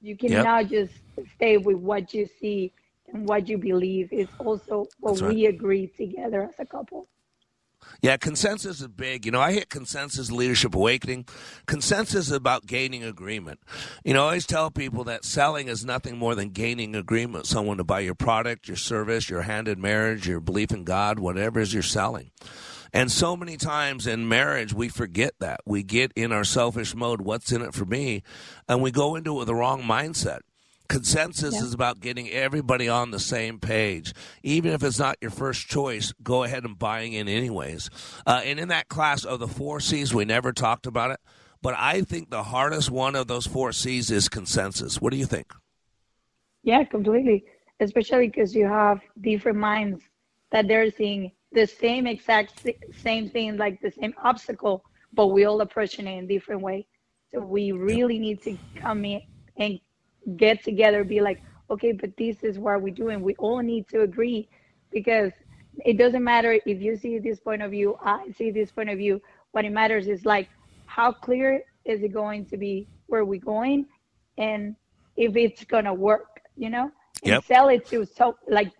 You 0.00 0.16
cannot 0.16 0.70
yep. 0.70 0.88
just 0.88 1.00
stay 1.34 1.56
with 1.56 1.76
what 1.76 2.12
you 2.12 2.26
see 2.40 2.72
and 3.12 3.28
what 3.28 3.48
you 3.48 3.58
believe. 3.58 4.08
It's 4.10 4.32
also 4.38 4.86
what 5.00 5.20
right. 5.20 5.34
we 5.34 5.46
agree 5.46 5.86
together 5.86 6.42
as 6.42 6.54
a 6.58 6.66
couple. 6.66 7.08
Yeah, 8.00 8.16
consensus 8.16 8.80
is 8.80 8.88
big. 8.88 9.24
You 9.26 9.32
know, 9.32 9.40
I 9.40 9.52
hit 9.52 9.70
consensus 9.70 10.30
leadership 10.30 10.74
awakening. 10.74 11.26
Consensus 11.66 12.26
is 12.26 12.32
about 12.32 12.66
gaining 12.66 13.04
agreement. 13.04 13.60
You 14.04 14.14
know, 14.14 14.22
I 14.22 14.26
always 14.26 14.46
tell 14.46 14.70
people 14.70 15.04
that 15.04 15.24
selling 15.24 15.68
is 15.68 15.84
nothing 15.84 16.18
more 16.18 16.34
than 16.34 16.50
gaining 16.50 16.94
agreement 16.94 17.46
someone 17.46 17.76
to 17.76 17.84
buy 17.84 18.00
your 18.00 18.14
product, 18.14 18.68
your 18.68 18.76
service, 18.76 19.30
your 19.30 19.42
hand 19.42 19.68
in 19.68 19.80
marriage, 19.80 20.26
your 20.26 20.40
belief 20.40 20.72
in 20.72 20.84
God, 20.84 21.18
whatever 21.18 21.60
it 21.60 21.64
is 21.64 21.74
you're 21.74 21.82
selling. 21.82 22.30
And 22.92 23.10
so 23.10 23.36
many 23.36 23.56
times 23.56 24.06
in 24.06 24.28
marriage, 24.28 24.74
we 24.74 24.88
forget 24.88 25.32
that. 25.38 25.60
We 25.64 25.82
get 25.82 26.12
in 26.14 26.30
our 26.30 26.44
selfish 26.44 26.94
mode, 26.94 27.22
what's 27.22 27.50
in 27.50 27.62
it 27.62 27.72
for 27.72 27.86
me? 27.86 28.22
And 28.68 28.82
we 28.82 28.90
go 28.90 29.16
into 29.16 29.34
it 29.34 29.38
with 29.38 29.46
the 29.46 29.54
wrong 29.54 29.82
mindset. 29.82 30.40
Consensus 30.92 31.54
yeah. 31.54 31.62
is 31.62 31.72
about 31.72 32.00
getting 32.00 32.28
everybody 32.28 32.86
on 32.86 33.12
the 33.12 33.18
same 33.18 33.58
page. 33.58 34.12
Even 34.42 34.72
if 34.72 34.82
it's 34.82 34.98
not 34.98 35.16
your 35.22 35.30
first 35.30 35.66
choice, 35.66 36.12
go 36.22 36.42
ahead 36.42 36.64
and 36.64 36.78
buying 36.78 37.14
in 37.14 37.28
anyways. 37.28 37.88
Uh, 38.26 38.42
and 38.44 38.60
in 38.60 38.68
that 38.68 38.88
class 38.88 39.24
of 39.24 39.40
the 39.40 39.48
four 39.48 39.80
C's, 39.80 40.12
we 40.12 40.26
never 40.26 40.52
talked 40.52 40.86
about 40.86 41.10
it, 41.10 41.18
but 41.62 41.74
I 41.78 42.02
think 42.02 42.28
the 42.28 42.42
hardest 42.42 42.90
one 42.90 43.16
of 43.16 43.26
those 43.26 43.46
four 43.46 43.72
C's 43.72 44.10
is 44.10 44.28
consensus. 44.28 45.00
What 45.00 45.12
do 45.12 45.16
you 45.16 45.24
think? 45.24 45.54
Yeah, 46.62 46.84
completely. 46.84 47.46
Especially 47.80 48.28
because 48.28 48.54
you 48.54 48.66
have 48.66 49.00
different 49.18 49.56
minds 49.56 50.02
that 50.50 50.68
they're 50.68 50.90
seeing 50.90 51.32
the 51.52 51.66
same 51.66 52.06
exact 52.06 52.66
same 53.02 53.30
thing, 53.30 53.56
like 53.56 53.80
the 53.80 53.92
same 53.92 54.12
obstacle, 54.22 54.84
but 55.14 55.28
we 55.28 55.46
all 55.46 55.62
approaching 55.62 56.06
it 56.06 56.18
in 56.18 56.26
different 56.26 56.60
way. 56.60 56.86
So 57.32 57.40
we 57.40 57.72
really 57.72 58.18
need 58.18 58.42
to 58.42 58.58
come 58.76 59.06
in 59.06 59.22
and 59.56 59.80
get 60.36 60.62
together, 60.62 61.04
be 61.04 61.20
like, 61.20 61.42
okay, 61.70 61.92
but 61.92 62.16
this 62.16 62.42
is 62.42 62.58
what 62.58 62.82
we're 62.82 62.94
doing. 62.94 63.22
We 63.22 63.34
all 63.36 63.60
need 63.60 63.88
to 63.88 64.02
agree 64.02 64.48
because 64.90 65.32
it 65.84 65.96
doesn't 65.96 66.22
matter 66.22 66.58
if 66.66 66.80
you 66.80 66.96
see 66.96 67.18
this 67.18 67.40
point 67.40 67.62
of 67.62 67.70
view, 67.70 67.96
I 68.02 68.30
see 68.36 68.50
this 68.50 68.70
point 68.70 68.90
of 68.90 68.98
view. 68.98 69.20
What 69.52 69.64
it 69.64 69.72
matters 69.72 70.06
is 70.06 70.24
like, 70.24 70.48
how 70.86 71.12
clear 71.12 71.62
is 71.84 72.02
it 72.02 72.12
going 72.12 72.46
to 72.46 72.56
be 72.56 72.86
where 73.06 73.24
we're 73.24 73.40
going 73.40 73.86
and 74.38 74.76
if 75.16 75.36
it's 75.36 75.64
going 75.64 75.84
to 75.84 75.94
work, 75.94 76.40
you 76.56 76.70
know? 76.70 76.90
And 77.22 77.32
yep. 77.32 77.44
sell 77.44 77.68
it 77.68 77.86
to 77.88 78.04
so 78.04 78.36
like 78.48 78.72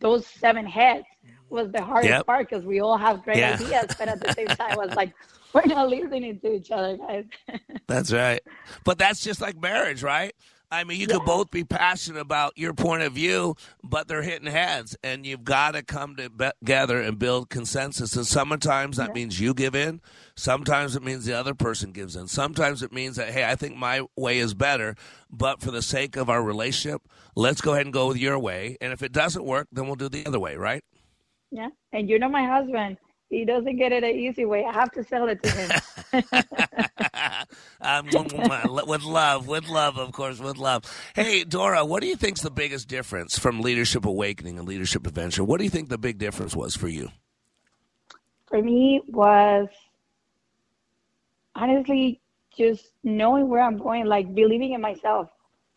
those 0.00 0.26
seven 0.26 0.66
heads 0.66 1.04
was 1.50 1.70
the 1.70 1.82
hardest 1.82 2.10
yep. 2.10 2.26
part 2.26 2.48
because 2.48 2.64
we 2.64 2.80
all 2.80 2.96
have 2.96 3.22
great 3.22 3.36
yeah. 3.36 3.54
ideas, 3.54 3.94
but 3.98 4.08
at 4.08 4.20
the 4.20 4.32
same 4.32 4.46
time, 4.58 4.72
it 4.72 4.78
was 4.78 4.94
like, 4.96 5.12
we're 5.52 5.66
not 5.66 5.88
listening 5.88 6.40
to 6.40 6.54
each 6.54 6.70
other, 6.70 6.96
guys. 6.96 7.24
that's 7.86 8.12
right. 8.12 8.40
But 8.84 8.98
that's 8.98 9.22
just 9.22 9.40
like 9.40 9.60
marriage, 9.60 10.02
right? 10.02 10.34
I 10.72 10.84
mean, 10.84 10.98
you 10.98 11.06
yeah. 11.06 11.18
could 11.18 11.26
both 11.26 11.50
be 11.50 11.64
passionate 11.64 12.20
about 12.20 12.56
your 12.56 12.72
point 12.72 13.02
of 13.02 13.12
view, 13.12 13.56
but 13.84 14.08
they're 14.08 14.22
hitting 14.22 14.50
heads, 14.50 14.96
and 15.04 15.26
you've 15.26 15.44
got 15.44 15.72
to 15.72 15.82
come 15.82 16.16
together 16.16 16.98
and 16.98 17.18
build 17.18 17.50
consensus. 17.50 18.16
And 18.16 18.26
sometimes 18.26 18.96
that 18.96 19.08
yeah. 19.08 19.12
means 19.12 19.38
you 19.38 19.52
give 19.52 19.74
in. 19.74 20.00
Sometimes 20.34 20.96
it 20.96 21.02
means 21.02 21.26
the 21.26 21.38
other 21.38 21.52
person 21.52 21.92
gives 21.92 22.16
in. 22.16 22.26
Sometimes 22.26 22.82
it 22.82 22.90
means 22.90 23.16
that, 23.16 23.28
hey, 23.28 23.44
I 23.44 23.54
think 23.54 23.76
my 23.76 24.06
way 24.16 24.38
is 24.38 24.54
better, 24.54 24.96
but 25.30 25.60
for 25.60 25.70
the 25.70 25.82
sake 25.82 26.16
of 26.16 26.30
our 26.30 26.42
relationship, 26.42 27.02
let's 27.36 27.60
go 27.60 27.74
ahead 27.74 27.84
and 27.84 27.92
go 27.92 28.08
with 28.08 28.16
your 28.16 28.38
way. 28.38 28.78
And 28.80 28.94
if 28.94 29.02
it 29.02 29.12
doesn't 29.12 29.44
work, 29.44 29.68
then 29.70 29.86
we'll 29.86 29.96
do 29.96 30.08
the 30.08 30.24
other 30.24 30.40
way, 30.40 30.56
right? 30.56 30.82
Yeah. 31.50 31.68
And 31.92 32.08
you 32.08 32.18
know 32.18 32.30
my 32.30 32.46
husband 32.46 32.96
he 33.32 33.46
doesn't 33.46 33.76
get 33.76 33.92
it 33.92 34.04
an 34.04 34.10
easy 34.10 34.44
way. 34.44 34.62
I 34.62 34.72
have 34.72 34.92
to 34.92 35.02
sell 35.02 35.26
it 35.26 35.42
to 35.42 35.50
him. 35.50 35.70
um, 37.80 38.06
with 38.06 39.04
love, 39.04 39.48
with 39.48 39.68
love, 39.70 39.96
of 39.96 40.12
course, 40.12 40.38
with 40.38 40.58
love. 40.58 40.84
Hey, 41.14 41.42
Dora, 41.44 41.82
what 41.82 42.02
do 42.02 42.08
you 42.08 42.16
think's 42.16 42.42
the 42.42 42.50
biggest 42.50 42.88
difference 42.88 43.38
from 43.38 43.62
Leadership 43.62 44.04
Awakening 44.04 44.58
and 44.58 44.68
Leadership 44.68 45.06
Adventure? 45.06 45.44
What 45.44 45.56
do 45.56 45.64
you 45.64 45.70
think 45.70 45.88
the 45.88 45.96
big 45.96 46.18
difference 46.18 46.54
was 46.54 46.76
for 46.76 46.88
you? 46.88 47.08
For 48.48 48.60
me, 48.60 49.00
was 49.08 49.68
honestly 51.54 52.20
just 52.54 52.90
knowing 53.02 53.48
where 53.48 53.62
I'm 53.62 53.78
going, 53.78 54.04
like 54.04 54.34
believing 54.34 54.74
in 54.74 54.82
myself. 54.82 55.30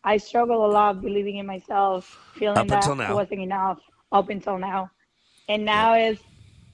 I 0.03 0.17
struggle 0.17 0.65
a 0.65 0.71
lot 0.71 1.01
believing 1.01 1.37
in 1.37 1.45
myself, 1.45 2.19
feeling 2.33 2.57
up 2.57 2.67
that 2.67 2.97
now. 2.97 3.15
wasn't 3.15 3.39
enough 3.39 3.79
up 4.11 4.27
until 4.27 4.57
now. 4.57 4.91
And 5.47 5.63
now 5.63 5.95
yeah. 5.95 6.09
is 6.09 6.19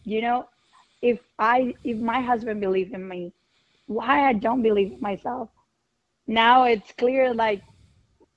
you 0.03 0.21
know, 0.21 0.47
if 1.01 1.19
I 1.39 1.75
if 1.83 1.97
my 1.97 2.21
husband 2.21 2.61
believed 2.61 2.93
in 2.93 3.07
me, 3.07 3.33
why 3.87 4.27
I 4.29 4.33
don't 4.33 4.61
believe 4.61 4.93
in 4.93 5.01
myself? 5.01 5.49
Now 6.27 6.63
it's 6.63 6.91
clear 6.93 7.33
like 7.33 7.61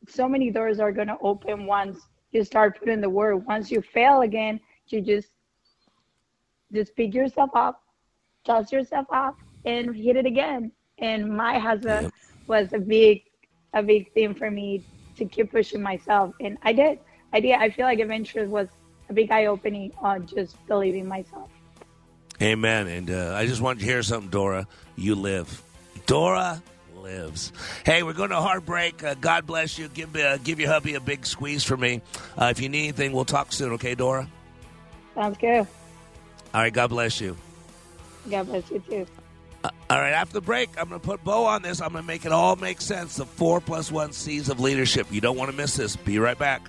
so 0.09 0.29
many 0.29 0.51
doors 0.51 0.81
are 0.81 0.93
gonna 0.93 1.19
open 1.21 1.67
once 1.67 1.99
you 2.33 2.45
start 2.45 2.79
putting 2.79 3.01
the 3.01 3.11
word. 3.11 3.47
Once 3.47 3.71
you 3.71 3.81
fail 3.81 4.23
again, 4.23 4.61
you 4.89 5.01
just 5.01 5.29
just 6.73 6.95
pick 6.97 7.15
yourself 7.15 7.51
up, 7.55 7.83
dust 8.45 8.73
yourself 8.73 9.07
off, 9.11 9.35
and 9.65 9.95
hit 9.95 10.17
it 10.17 10.27
again. 10.27 10.73
And 10.99 11.29
my 11.37 11.59
husband 11.59 12.11
was 12.47 12.73
a 12.73 12.79
big 12.79 13.23
a 13.75 13.83
big 13.83 14.13
thing 14.15 14.35
for 14.35 14.51
me 14.51 14.85
to 15.17 15.25
keep 15.25 15.53
pushing 15.53 15.83
myself, 15.83 16.35
and 16.41 16.59
I 16.63 16.73
did. 16.73 16.99
I 17.33 17.41
did. 17.41 17.55
I 17.55 17.71
feel 17.71 17.87
like 17.87 18.01
Adventures 18.01 18.49
was 18.49 18.69
a 19.11 19.13
big 19.13 19.31
eye 19.31 19.47
opening 19.47 19.93
on 20.01 20.27
just 20.27 20.57
believing 20.67 21.07
myself. 21.07 21.51
Amen. 22.43 22.89
And 22.89 23.11
uh, 23.11 23.35
I 23.35 23.47
just 23.47 23.61
wanted 23.61 23.81
to 23.81 23.85
hear 23.87 24.03
something, 24.03 24.31
Dora. 24.31 24.67
You 24.97 25.15
live. 25.15 25.63
Dora 26.07 26.63
lives. 26.97 27.53
Hey, 27.85 28.03
we're 28.03 28.13
going 28.13 28.31
to 28.31 28.41
heartbreak. 28.41 29.05
Uh, 29.05 29.15
God 29.15 29.47
bless 29.47 29.79
you. 29.79 29.89
Give 29.89 30.15
uh, 30.17 30.39
give 30.39 30.59
your 30.59 30.71
hubby 30.71 30.95
a 30.95 31.01
big 31.01 31.27
squeeze 31.27 31.63
for 31.63 31.77
me. 31.77 32.01
Uh, 32.37 32.47
if 32.47 32.61
you 32.61 32.69
need 32.69 32.85
anything, 32.85 33.13
we'll 33.13 33.25
talk 33.25 33.53
soon. 33.53 33.73
Okay, 33.73 33.95
Dora. 33.95 34.29
Sounds 35.15 35.39
good. 35.39 35.67
All 36.53 36.61
right. 36.61 36.73
God 36.73 36.89
bless 36.89 37.21
you. 37.21 37.37
God 38.29 38.47
bless 38.47 38.71
you 38.71 38.81
too. 38.81 39.07
Uh, 39.63 39.71
all 39.91 39.99
right. 39.99 40.13
After 40.13 40.35
the 40.35 40.41
break, 40.41 40.71
I'm 40.79 40.89
going 40.89 41.01
to 41.01 41.07
put 41.07 41.23
bow 41.23 41.45
on 41.45 41.63
this. 41.63 41.81
I'm 41.81 41.93
going 41.93 42.03
to 42.03 42.07
make 42.07 42.25
it 42.25 42.33
all 42.33 42.57
make 42.57 42.81
sense. 42.81 43.17
The 43.17 43.27
four 43.27 43.61
plus 43.61 43.93
one 43.93 44.13
C's 44.13 44.49
of 44.49 44.59
leadership. 44.59 45.07
You 45.11 45.21
don't 45.21 45.37
want 45.37 45.51
to 45.51 45.57
miss 45.57 45.77
this. 45.77 45.97
Be 45.97 46.19
right 46.19 46.39
back. 46.39 46.69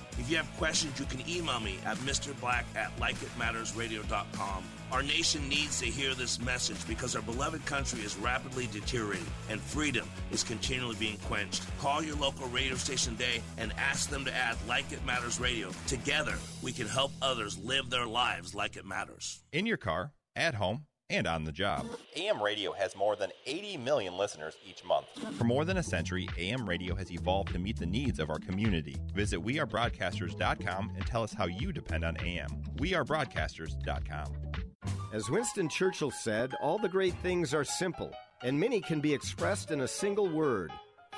If 0.19 0.29
you 0.29 0.37
have 0.37 0.51
questions, 0.57 0.99
you 0.99 1.05
can 1.05 1.27
email 1.29 1.59
me 1.59 1.79
at 1.85 1.97
mrblack 1.97 2.63
at 2.75 2.95
likeitmattersradio.com. 2.97 4.63
Our 4.91 5.03
nation 5.03 5.47
needs 5.47 5.79
to 5.79 5.85
hear 5.85 6.13
this 6.13 6.39
message 6.41 6.85
because 6.87 7.15
our 7.15 7.21
beloved 7.21 7.65
country 7.65 8.01
is 8.01 8.17
rapidly 8.17 8.67
deteriorating 8.71 9.25
and 9.49 9.61
freedom 9.61 10.07
is 10.31 10.43
continually 10.43 10.97
being 10.99 11.17
quenched. 11.19 11.65
Call 11.79 12.03
your 12.03 12.17
local 12.17 12.47
radio 12.49 12.75
station 12.75 13.15
today 13.15 13.41
and 13.57 13.71
ask 13.77 14.09
them 14.09 14.25
to 14.25 14.35
add 14.35 14.57
Like 14.67 14.91
It 14.91 15.05
Matters 15.05 15.39
Radio. 15.39 15.71
Together, 15.87 16.35
we 16.61 16.73
can 16.73 16.87
help 16.87 17.11
others 17.21 17.57
live 17.59 17.89
their 17.89 18.05
lives 18.05 18.53
like 18.53 18.75
it 18.75 18.85
matters. 18.85 19.41
In 19.53 19.65
your 19.65 19.77
car, 19.77 20.11
at 20.35 20.55
home, 20.55 20.85
and 21.11 21.27
on 21.27 21.43
the 21.43 21.51
job. 21.51 21.85
AM 22.15 22.41
radio 22.41 22.71
has 22.71 22.95
more 22.95 23.15
than 23.15 23.31
80 23.45 23.77
million 23.77 24.17
listeners 24.17 24.55
each 24.67 24.83
month. 24.85 25.07
For 25.37 25.43
more 25.43 25.65
than 25.65 25.77
a 25.77 25.83
century, 25.83 26.27
AM 26.37 26.67
radio 26.67 26.95
has 26.95 27.11
evolved 27.11 27.51
to 27.53 27.59
meet 27.59 27.77
the 27.77 27.85
needs 27.85 28.19
of 28.19 28.29
our 28.29 28.39
community. 28.39 28.95
Visit 29.13 29.43
wearebroadcasters.com 29.43 30.91
and 30.95 31.05
tell 31.05 31.23
us 31.23 31.33
how 31.33 31.45
you 31.45 31.73
depend 31.73 32.05
on 32.05 32.17
AM. 32.25 32.49
Wearebroadcasters.com. 32.77 34.33
As 35.13 35.29
Winston 35.29 35.67
Churchill 35.67 36.11
said, 36.11 36.53
all 36.61 36.77
the 36.77 36.87
great 36.87 37.15
things 37.15 37.53
are 37.53 37.65
simple, 37.65 38.13
and 38.43 38.57
many 38.57 38.79
can 38.79 39.01
be 39.01 39.13
expressed 39.13 39.71
in 39.71 39.81
a 39.81 39.87
single 39.87 40.29
word 40.29 40.71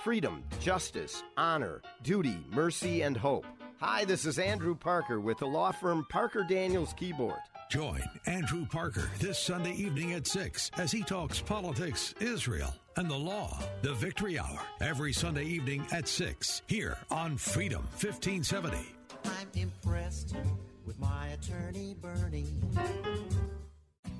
freedom, 0.03 0.43
justice, 0.59 1.23
honor, 1.37 1.81
duty, 2.01 2.37
mercy, 2.51 3.03
and 3.03 3.15
hope. 3.15 3.45
Hi, 3.79 4.03
this 4.03 4.25
is 4.25 4.39
Andrew 4.39 4.75
Parker 4.75 5.19
with 5.19 5.37
the 5.37 5.45
law 5.45 5.71
firm 5.71 6.05
Parker 6.09 6.43
Daniels 6.43 6.93
Kibort. 6.93 7.39
Join 7.73 8.03
Andrew 8.27 8.67
Parker 8.67 9.09
this 9.17 9.39
Sunday 9.39 9.73
evening 9.73 10.13
at 10.13 10.27
6 10.27 10.69
as 10.77 10.91
he 10.91 11.01
talks 11.01 11.41
politics, 11.41 12.13
Israel, 12.19 12.71
and 12.97 13.09
the 13.09 13.17
law. 13.17 13.59
The 13.81 13.95
Victory 13.95 14.37
Hour, 14.37 14.59
every 14.79 15.11
Sunday 15.11 15.45
evening 15.45 15.83
at 15.91 16.07
6, 16.07 16.61
here 16.67 16.99
on 17.09 17.35
Freedom 17.35 17.81
1570. 17.99 18.77
I'm 19.25 19.47
impressed 19.55 20.35
with 20.85 20.99
my 20.99 21.29
attorney, 21.29 21.95
Bernie. 21.99 22.53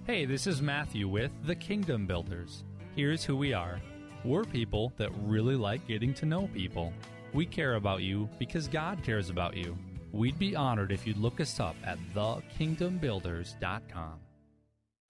Hey, 0.08 0.26
this 0.26 0.48
is 0.48 0.60
Matthew 0.60 1.08
with 1.08 1.32
The 1.46 1.54
Kingdom 1.54 2.08
Builders. 2.08 2.64
Here's 2.96 3.24
who 3.24 3.38
we 3.38 3.54
are 3.54 3.80
we're 4.24 4.46
people 4.46 4.94
that 4.98 5.12
really 5.22 5.56
like 5.56 5.88
getting 5.88 6.16
to 6.16 6.26
know 6.26 6.50
people. 6.56 6.92
We 7.34 7.46
care 7.46 7.76
about 7.76 8.02
you 8.02 8.28
because 8.40 8.68
God 8.68 9.04
cares 9.04 9.30
about 9.30 9.56
you. 9.56 9.78
We'd 10.14 10.38
be 10.38 10.56
honored 10.56 10.92
if 10.92 11.08
you'd 11.08 11.18
look 11.18 11.42
us 11.42 11.60
up 11.60 11.76
at 11.84 11.98
thekingdombuilders.com. 12.14 14.23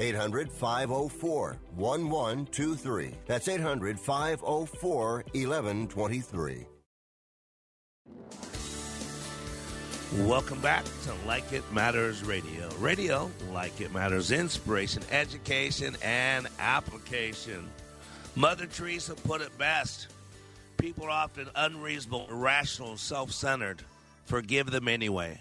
800 0.00 0.50
504 0.50 1.56
1123. 1.76 3.14
That's 3.26 3.46
800 3.46 4.00
504 4.00 5.24
1123. 5.32 6.66
Welcome 10.26 10.58
back 10.60 10.84
to 11.04 11.14
Like 11.24 11.52
It 11.52 11.62
Matters 11.72 12.24
Radio. 12.24 12.68
Radio, 12.80 13.30
like 13.52 13.80
it 13.80 13.94
matters, 13.94 14.32
inspiration, 14.32 15.04
education, 15.12 15.96
and 16.02 16.48
application. 16.58 17.68
Mother 18.34 18.66
Teresa 18.66 19.14
put 19.14 19.40
it 19.40 19.56
best 19.56 20.08
people 20.80 21.04
are 21.04 21.10
often 21.10 21.46
unreasonable, 21.54 22.26
irrational, 22.30 22.96
self 22.96 23.30
centered. 23.30 23.82
Forgive 24.24 24.70
them 24.70 24.88
anyway. 24.88 25.40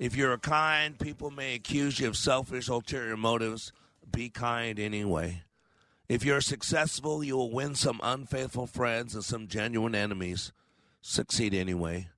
If 0.00 0.16
you're 0.16 0.38
kind, 0.38 0.98
people 0.98 1.30
may 1.30 1.54
accuse 1.54 2.00
you 2.00 2.08
of 2.08 2.16
selfish, 2.16 2.68
ulterior 2.68 3.18
motives. 3.18 3.70
Be 4.10 4.30
kind 4.30 4.78
anyway. 4.80 5.42
If 6.08 6.24
you're 6.24 6.40
successful, 6.40 7.22
you 7.22 7.36
will 7.36 7.52
win 7.52 7.74
some 7.74 8.00
unfaithful 8.02 8.66
friends 8.66 9.14
and 9.14 9.22
some 9.22 9.46
genuine 9.46 9.94
enemies. 9.94 10.52
Succeed 11.02 11.52
anyway. 11.52 12.08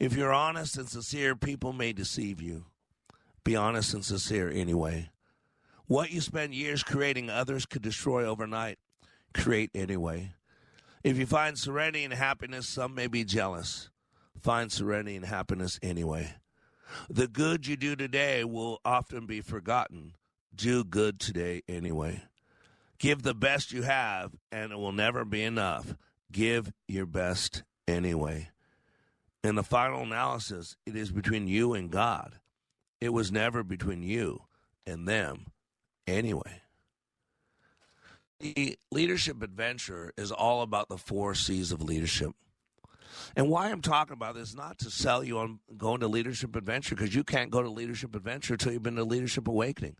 If 0.00 0.16
you're 0.16 0.32
honest 0.32 0.76
and 0.76 0.88
sincere, 0.88 1.36
people 1.36 1.72
may 1.72 1.92
deceive 1.92 2.42
you. 2.42 2.64
Be 3.44 3.54
honest 3.54 3.94
and 3.94 4.04
sincere 4.04 4.50
anyway. 4.50 5.10
What 5.86 6.10
you 6.10 6.20
spend 6.20 6.54
years 6.54 6.82
creating, 6.82 7.30
others 7.30 7.66
could 7.66 7.82
destroy 7.82 8.24
overnight. 8.24 8.80
Create 9.32 9.70
anyway. 9.76 10.32
If 11.04 11.18
you 11.18 11.26
find 11.26 11.56
serenity 11.56 12.02
and 12.02 12.14
happiness, 12.14 12.68
some 12.68 12.96
may 12.96 13.06
be 13.06 13.22
jealous. 13.22 13.90
Find 14.40 14.72
serenity 14.72 15.14
and 15.14 15.24
happiness 15.24 15.78
anyway. 15.84 16.34
The 17.08 17.28
good 17.28 17.66
you 17.66 17.76
do 17.76 17.96
today 17.96 18.44
will 18.44 18.80
often 18.84 19.26
be 19.26 19.40
forgotten. 19.40 20.14
Do 20.54 20.84
good 20.84 21.18
today 21.18 21.62
anyway. 21.68 22.22
Give 22.98 23.22
the 23.22 23.34
best 23.34 23.72
you 23.72 23.82
have, 23.82 24.32
and 24.50 24.72
it 24.72 24.78
will 24.78 24.92
never 24.92 25.24
be 25.24 25.42
enough. 25.42 25.96
give 26.30 26.72
your 26.88 27.06
best 27.06 27.62
anyway. 27.86 28.48
In 29.44 29.54
the 29.54 29.62
final 29.62 30.02
analysis, 30.02 30.76
it 30.86 30.96
is 30.96 31.10
between 31.10 31.46
you 31.46 31.74
and 31.74 31.90
God. 31.90 32.38
It 33.00 33.12
was 33.12 33.32
never 33.32 33.62
between 33.62 34.02
you 34.02 34.42
and 34.86 35.06
them 35.06 35.46
anyway. 36.06 36.62
The 38.40 38.78
leadership 38.90 39.42
adventure 39.42 40.12
is 40.16 40.32
all 40.32 40.62
about 40.62 40.88
the 40.88 40.96
four 40.96 41.34
C's 41.34 41.70
of 41.72 41.82
leadership. 41.82 42.32
And 43.36 43.48
why 43.48 43.70
I'm 43.70 43.82
talking 43.82 44.14
about 44.14 44.34
this 44.34 44.50
is 44.50 44.56
not 44.56 44.78
to 44.80 44.90
sell 44.90 45.22
you 45.24 45.38
on 45.38 45.60
going 45.76 46.00
to 46.00 46.08
leadership 46.08 46.56
adventure 46.56 46.94
because 46.94 47.14
you 47.14 47.24
can't 47.24 47.50
go 47.50 47.62
to 47.62 47.70
leadership 47.70 48.14
adventure 48.14 48.54
until 48.54 48.72
you've 48.72 48.82
been 48.82 48.96
to 48.96 49.04
leadership 49.04 49.48
awakening. 49.48 49.96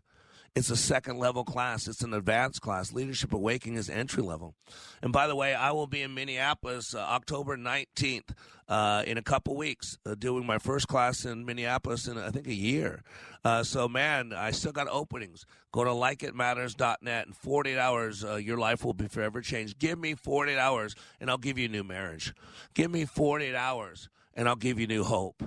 It's 0.55 0.69
a 0.69 0.77
second 0.77 1.17
level 1.17 1.43
class. 1.43 1.87
It's 1.87 2.03
an 2.03 2.13
advanced 2.13 2.61
class. 2.61 2.93
Leadership 2.93 3.33
Awakening 3.33 3.75
is 3.75 3.89
entry 3.89 4.21
level. 4.21 4.53
And 5.01 5.11
by 5.11 5.25
the 5.25 5.35
way, 5.35 5.55
I 5.55 5.71
will 5.71 5.87
be 5.87 6.03
in 6.03 6.13
Minneapolis 6.13 6.93
uh, 6.93 6.99
October 6.99 7.57
19th 7.57 8.35
uh, 8.69 9.03
in 9.07 9.17
a 9.17 9.23
couple 9.23 9.55
weeks 9.55 9.97
uh, 10.05 10.13
doing 10.13 10.45
my 10.45 10.59
first 10.59 10.87
class 10.87 11.25
in 11.25 11.43
Minneapolis 11.43 12.07
in, 12.07 12.19
I 12.19 12.29
think, 12.29 12.45
a 12.45 12.53
year. 12.53 13.01
Uh, 13.43 13.63
so, 13.63 13.87
man, 13.87 14.31
I 14.31 14.51
still 14.51 14.71
got 14.71 14.87
openings. 14.89 15.47
Go 15.71 15.85
to 15.85 15.89
likeitmatters.net. 15.89 17.25
In 17.25 17.33
48 17.33 17.77
hours, 17.79 18.23
uh, 18.23 18.35
your 18.35 18.59
life 18.59 18.85
will 18.85 18.93
be 18.93 19.07
forever 19.07 19.41
changed. 19.41 19.79
Give 19.79 19.97
me 19.97 20.13
48 20.13 20.59
hours, 20.59 20.95
and 21.19 21.31
I'll 21.31 21.37
give 21.39 21.57
you 21.57 21.65
a 21.65 21.71
new 21.71 21.83
marriage. 21.83 22.31
Give 22.75 22.91
me 22.91 23.05
48 23.05 23.55
hours, 23.55 24.07
and 24.35 24.47
I'll 24.47 24.55
give 24.55 24.79
you 24.79 24.85
new 24.85 25.03
hope. 25.03 25.41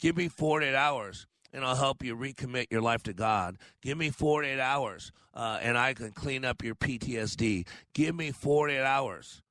Give 0.00 0.16
me 0.16 0.28
48 0.28 0.74
hours 0.74 1.26
and 1.56 1.64
I'll 1.64 1.74
help 1.74 2.04
you 2.04 2.14
recommit 2.14 2.66
your 2.70 2.82
life 2.82 3.02
to 3.04 3.14
God. 3.14 3.56
Give 3.80 3.96
me 3.96 4.10
48 4.10 4.60
hours 4.60 5.10
uh, 5.32 5.58
and 5.62 5.78
I 5.78 5.94
can 5.94 6.12
clean 6.12 6.44
up 6.44 6.62
your 6.62 6.74
PTSD. 6.74 7.66
Give 7.94 8.14
me 8.14 8.30
48 8.30 8.82
hours 8.82 9.42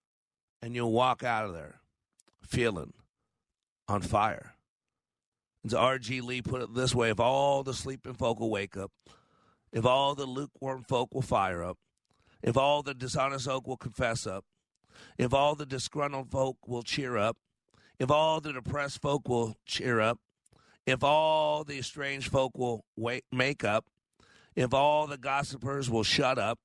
and 0.61 0.75
you'll 0.75 0.91
walk 0.91 1.23
out 1.23 1.45
of 1.45 1.53
there 1.53 1.81
feeling 2.43 2.93
on 3.87 4.03
fire. 4.03 4.53
As 5.65 5.73
R.G. 5.73 6.21
Lee 6.21 6.43
put 6.43 6.61
it 6.61 6.75
this 6.75 6.93
way 6.93 7.09
if 7.09 7.19
all 7.19 7.63
the 7.63 7.73
sleeping 7.73 8.13
folk 8.13 8.39
will 8.39 8.51
wake 8.51 8.77
up, 8.77 8.91
if 9.73 9.83
all 9.83 10.13
the 10.13 10.27
lukewarm 10.27 10.83
folk 10.83 11.11
will 11.11 11.23
fire 11.23 11.63
up, 11.63 11.79
if 12.43 12.55
all 12.55 12.83
the 12.83 12.93
dishonest 12.93 13.45
folk 13.45 13.65
will 13.65 13.77
confess 13.77 14.27
up, 14.27 14.45
if 15.17 15.33
all 15.33 15.55
the 15.55 15.65
disgruntled 15.65 16.29
folk 16.29 16.57
will 16.67 16.83
cheer 16.83 17.17
up, 17.17 17.37
if 17.97 18.11
all 18.11 18.41
the 18.41 18.53
depressed 18.53 19.01
folk 19.01 19.27
will 19.27 19.55
cheer 19.65 19.99
up, 19.99 20.19
if 20.85 21.03
all 21.03 21.63
the 21.63 21.81
strange 21.81 22.29
folk 22.29 22.57
will 22.57 22.85
make 23.31 23.63
up, 23.63 23.85
if 24.55 24.73
all 24.73 25.07
the 25.07 25.17
gossipers 25.17 25.89
will 25.89 26.03
shut 26.03 26.37
up, 26.37 26.59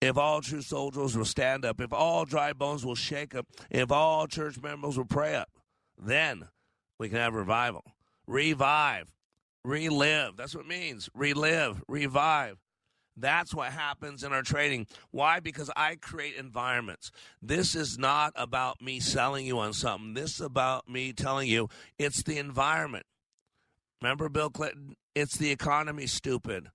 if 0.00 0.16
all 0.18 0.42
true 0.42 0.62
soldiers 0.62 1.16
will 1.16 1.24
stand 1.24 1.64
up, 1.64 1.80
if 1.80 1.92
all 1.92 2.24
dry 2.24 2.52
bones 2.52 2.84
will 2.84 2.94
shake 2.94 3.34
up, 3.34 3.46
if 3.70 3.90
all 3.90 4.26
church 4.26 4.60
members 4.60 4.98
will 4.98 5.06
pray 5.06 5.34
up, 5.34 5.48
then 5.98 6.48
we 6.98 7.08
can 7.08 7.18
have 7.18 7.34
revival. 7.34 7.84
Revive, 8.26 9.12
relive. 9.64 10.36
That's 10.36 10.54
what 10.54 10.66
it 10.66 10.68
means. 10.68 11.08
Relive, 11.14 11.82
revive. 11.88 12.58
That's 13.16 13.54
what 13.54 13.72
happens 13.72 14.22
in 14.22 14.32
our 14.32 14.42
training. 14.42 14.86
Why? 15.10 15.40
Because 15.40 15.70
I 15.74 15.96
create 15.96 16.36
environments. 16.36 17.10
This 17.40 17.74
is 17.74 17.96
not 17.96 18.34
about 18.36 18.82
me 18.82 19.00
selling 19.00 19.46
you 19.46 19.58
on 19.58 19.72
something. 19.72 20.12
This 20.12 20.34
is 20.34 20.40
about 20.42 20.88
me 20.88 21.14
telling 21.14 21.48
you 21.48 21.70
it's 21.98 22.22
the 22.22 22.36
environment. 22.36 23.06
Remember 24.00 24.28
Bill 24.28 24.50
Clinton? 24.50 24.96
It's 25.14 25.36
the 25.36 25.50
economy, 25.50 26.06
stupid. 26.06 26.68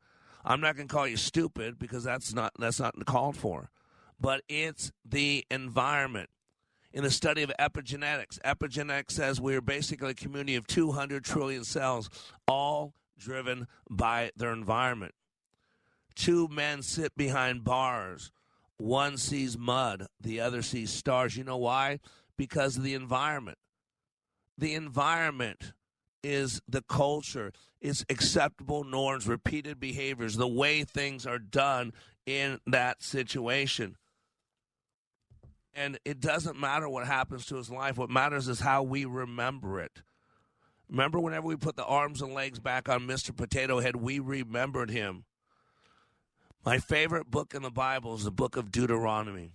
I'm 0.43 0.61
not 0.61 0.75
going 0.75 0.87
to 0.87 0.93
call 0.93 1.07
you 1.07 1.17
stupid 1.17 1.77
because 1.77 2.03
that's 2.03 2.33
not 2.33 2.51
that's 2.57 2.79
not 2.79 2.95
called 3.05 3.37
for. 3.37 3.69
But 4.19 4.41
it's 4.49 4.91
the 5.05 5.45
environment. 5.51 6.29
In 6.93 7.03
the 7.03 7.11
study 7.11 7.41
of 7.41 7.51
epigenetics, 7.57 8.39
epigenetics 8.41 9.11
says 9.11 9.39
we 9.39 9.55
are 9.55 9.61
basically 9.61 10.11
a 10.11 10.13
community 10.13 10.55
of 10.55 10.67
200 10.67 11.23
trillion 11.23 11.63
cells, 11.63 12.09
all 12.47 12.93
driven 13.17 13.67
by 13.89 14.31
their 14.35 14.51
environment. 14.51 15.13
Two 16.15 16.47
men 16.49 16.81
sit 16.81 17.15
behind 17.15 17.63
bars. 17.63 18.31
One 18.77 19.17
sees 19.17 19.57
mud, 19.57 20.07
the 20.19 20.41
other 20.41 20.61
sees 20.61 20.89
stars. 20.91 21.37
You 21.37 21.43
know 21.43 21.57
why? 21.57 21.99
Because 22.35 22.77
of 22.77 22.83
the 22.83 22.95
environment. 22.95 23.59
The 24.57 24.73
environment 24.73 25.73
is 26.23 26.61
the 26.67 26.81
culture, 26.81 27.51
is 27.79 28.05
acceptable 28.09 28.83
norms, 28.83 29.27
repeated 29.27 29.79
behaviors, 29.79 30.35
the 30.35 30.47
way 30.47 30.83
things 30.83 31.25
are 31.25 31.39
done 31.39 31.93
in 32.25 32.59
that 32.67 33.01
situation. 33.01 33.97
And 35.73 35.99
it 36.03 36.19
doesn't 36.19 36.59
matter 36.59 36.89
what 36.89 37.07
happens 37.07 37.45
to 37.47 37.55
his 37.55 37.69
life. 37.69 37.97
What 37.97 38.09
matters 38.09 38.47
is 38.47 38.59
how 38.59 38.83
we 38.83 39.05
remember 39.05 39.79
it. 39.79 40.01
Remember, 40.89 41.19
whenever 41.19 41.47
we 41.47 41.55
put 41.55 41.77
the 41.77 41.85
arms 41.85 42.21
and 42.21 42.33
legs 42.33 42.59
back 42.59 42.89
on 42.89 43.07
Mr. 43.07 43.35
Potato 43.35 43.79
Head, 43.79 43.95
we 43.95 44.19
remembered 44.19 44.89
him. 44.91 45.23
My 46.65 46.77
favorite 46.77 47.31
book 47.31 47.53
in 47.55 47.61
the 47.61 47.71
Bible 47.71 48.13
is 48.15 48.25
the 48.25 48.31
book 48.31 48.57
of 48.57 48.71
Deuteronomy 48.71 49.53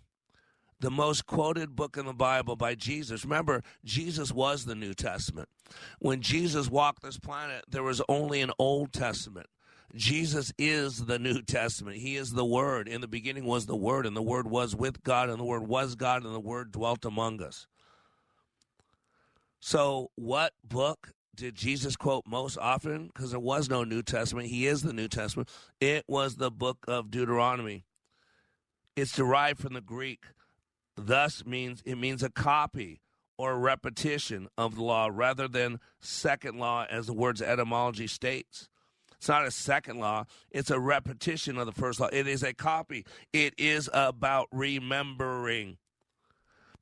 the 0.81 0.91
most 0.91 1.27
quoted 1.27 1.75
book 1.75 1.97
in 1.97 2.07
the 2.07 2.13
Bible 2.13 2.57
by 2.57 2.75
Jesus. 2.75 3.25
Remember, 3.25 3.63
Jesus 3.85 4.33
was 4.33 4.65
the 4.65 4.75
New 4.75 4.95
Testament. 4.95 5.49
When 5.99 6.21
Jesus 6.21 6.69
walked 6.69 7.03
this 7.03 7.19
planet, 7.19 7.65
there 7.69 7.83
was 7.83 8.03
only 8.09 8.41
an 8.41 8.51
Old 8.59 8.93
Testament. 8.93 9.47
Jesus 9.95 10.53
is 10.59 11.07
the 11.07 11.19
New 11.19 11.43
Testament. 11.43 11.97
He 11.97 12.17
is 12.17 12.33
the 12.33 12.45
Word. 12.45 12.89
In 12.89 13.01
the 13.01 13.09
beginning 13.09 13.45
was 13.45 13.67
the 13.67 13.77
Word, 13.77 14.05
and 14.05 14.17
the 14.17 14.23
Word 14.23 14.47
was 14.47 14.77
with 14.77 15.03
God, 15.03 15.31
and 15.31 15.39
the 15.39 15.45
Word 15.45 15.67
was 15.67 15.95
God, 15.95 16.25
and 16.25 16.35
the 16.35 16.41
Word 16.41 16.73
dwelt 16.73 17.05
among 17.05 17.43
us. 17.43 17.67
So, 19.61 20.11
what 20.17 20.53
book 20.63 21.13
did 21.35 21.55
Jesus 21.55 21.97
quote 21.97 22.25
most 22.27 22.59
often? 22.59 23.07
Because 23.07 23.31
there 23.31 23.41
was 23.41 23.69
no 23.71 23.85
New 23.85 24.03
Testament. 24.03 24.49
He 24.49 24.67
is 24.67 24.83
the 24.83 24.93
New 24.93 25.09
Testament. 25.09 25.49
It 25.81 26.05
was 26.07 26.37
the 26.37 26.51
book 26.51 26.79
of 26.87 27.11
Deuteronomy. 27.11 27.85
It's 28.97 29.13
derived 29.13 29.61
from 29.61 29.75
the 29.75 29.81
Greek 29.81 30.25
Thus 30.97 31.45
means 31.45 31.83
it 31.85 31.97
means 31.97 32.23
a 32.23 32.31
copy 32.31 33.01
or 33.39 33.59
repetition 33.59 34.49
of 34.57 34.77
the 34.77 34.83
law 34.83 35.11
rather 35.13 35.47
than 35.47 35.79
second 36.01 36.59
law 36.59 36.87
as 36.89 37.07
the 37.07 37.13
word's 37.13 37.43
etymology 37.43 38.07
states. 38.07 38.69
It's 39.17 39.29
not 39.29 39.47
a 39.47 39.51
second 39.51 39.99
law, 39.99 40.25
it's 40.51 40.71
a 40.71 40.81
repetition 40.81 41.59
of 41.59 41.67
the 41.67 41.73
first 41.73 42.01
law. 42.01 42.09
It 42.13 42.27
is 42.27 42.43
a 42.43 42.55
copy. 42.55 43.05
It 43.33 43.55
is 43.59 43.89
about 43.93 44.49
remembering 44.53 45.79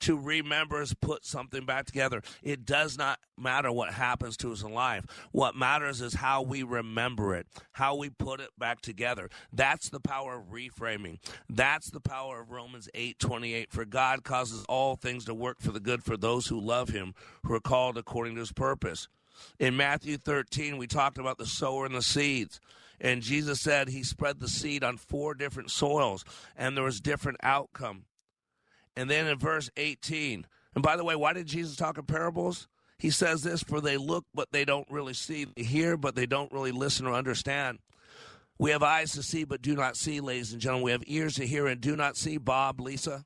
to 0.05 0.19
remember 0.19 0.83
is 0.83 0.93
put 0.95 1.25
something 1.25 1.65
back 1.65 1.87
together. 1.87 2.23
It 2.43 2.67
does 2.67 2.99
not 2.99 3.21
matter 3.39 3.73
what 3.73 3.95
happens 3.95 4.37
to 4.39 4.53
us 4.53 4.63
in 4.63 4.73
life. 4.73 5.05
What 5.33 5.57
matters 5.57 6.01
is 6.01 6.15
how 6.15 6.43
we 6.43 6.63
remember 6.63 7.35
it, 7.35 7.47
how 7.73 7.97
we 7.97 8.11
put 8.11 8.41
it 8.41 8.51
back 8.59 8.83
together. 8.83 9.31
That's 9.53 9.89
the 9.89 10.01
power 10.01 10.37
of 10.37 10.51
reframing. 10.53 11.19
That's 11.49 11.91
the 11.91 12.01
power 12.01 12.41
of 12.41 12.51
Romans 12.51 12.89
8 12.95 13.19
28. 13.19 13.73
For 13.73 13.85
God 13.85 14.25
causes 14.25 14.65
all 14.69 14.97
things 14.97 15.25
to 15.25 15.35
work 15.35 15.61
for 15.61 15.73
the 15.73 15.81
good 15.81 16.05
for 16.05 16.17
those 16.17 16.49
who 16.49 16.61
love 16.61 16.91
him, 16.91 17.15
who 17.45 17.55
are 17.55 17.61
called 17.61 17.97
according 17.97 18.35
to 18.35 18.41
his 18.41 18.53
purpose. 18.53 19.09
In 19.59 19.77
Matthew 19.77 20.19
13, 20.19 20.77
we 20.77 20.87
talked 20.87 21.19
about 21.19 21.39
the 21.39 21.47
sower 21.47 21.87
and 21.87 21.95
the 21.95 22.03
seeds. 22.03 22.61
And 23.01 23.23
Jesus 23.23 23.61
said 23.61 23.89
he 23.89 24.03
spread 24.03 24.39
the 24.39 24.49
seed 24.49 24.85
on 24.85 24.97
four 24.97 25.35
different 25.35 25.71
soils, 25.71 26.25
and 26.57 26.77
there 26.77 26.85
was 26.85 27.01
different 27.01 27.39
outcome. 27.43 28.05
And 28.97 29.11
then 29.11 29.27
in 29.27 29.39
verse 29.39 29.71
18, 29.77 30.47
and 30.75 30.83
by 30.83 30.97
the 30.97 31.05
way, 31.05 31.17
why 31.17 31.33
did 31.33 31.47
Jesus 31.47 31.77
talk 31.77 31.99
in 31.99 32.05
parables? 32.05 32.69
He 32.99 33.11
says 33.11 33.43
this 33.43 33.63
for 33.63 33.81
they 33.81 33.97
look, 33.97 34.25
but 34.35 34.53
they 34.53 34.65
don't 34.65 34.91
really 34.91 35.15
see, 35.15 35.45
they 35.45 35.63
hear, 35.63 35.97
but 35.97 36.15
they 36.15 36.27
don't 36.27 36.53
really 36.53 36.73
listen 36.73 37.07
or 37.07 37.13
understand. 37.13 37.79
We 38.59 38.71
have 38.71 38.83
eyes 38.83 39.13
to 39.13 39.23
see, 39.23 39.45
but 39.45 39.63
do 39.63 39.75
not 39.75 39.97
see, 39.97 40.21
ladies 40.21 40.53
and 40.53 40.61
gentlemen. 40.61 40.85
We 40.85 40.93
have 40.93 41.03
ears 41.07 41.35
to 41.37 41.47
hear 41.47 41.67
and 41.67 41.81
do 41.81 41.97
not 41.97 42.17
see, 42.17 42.37
Bob, 42.37 42.81
Lisa. 42.81 43.25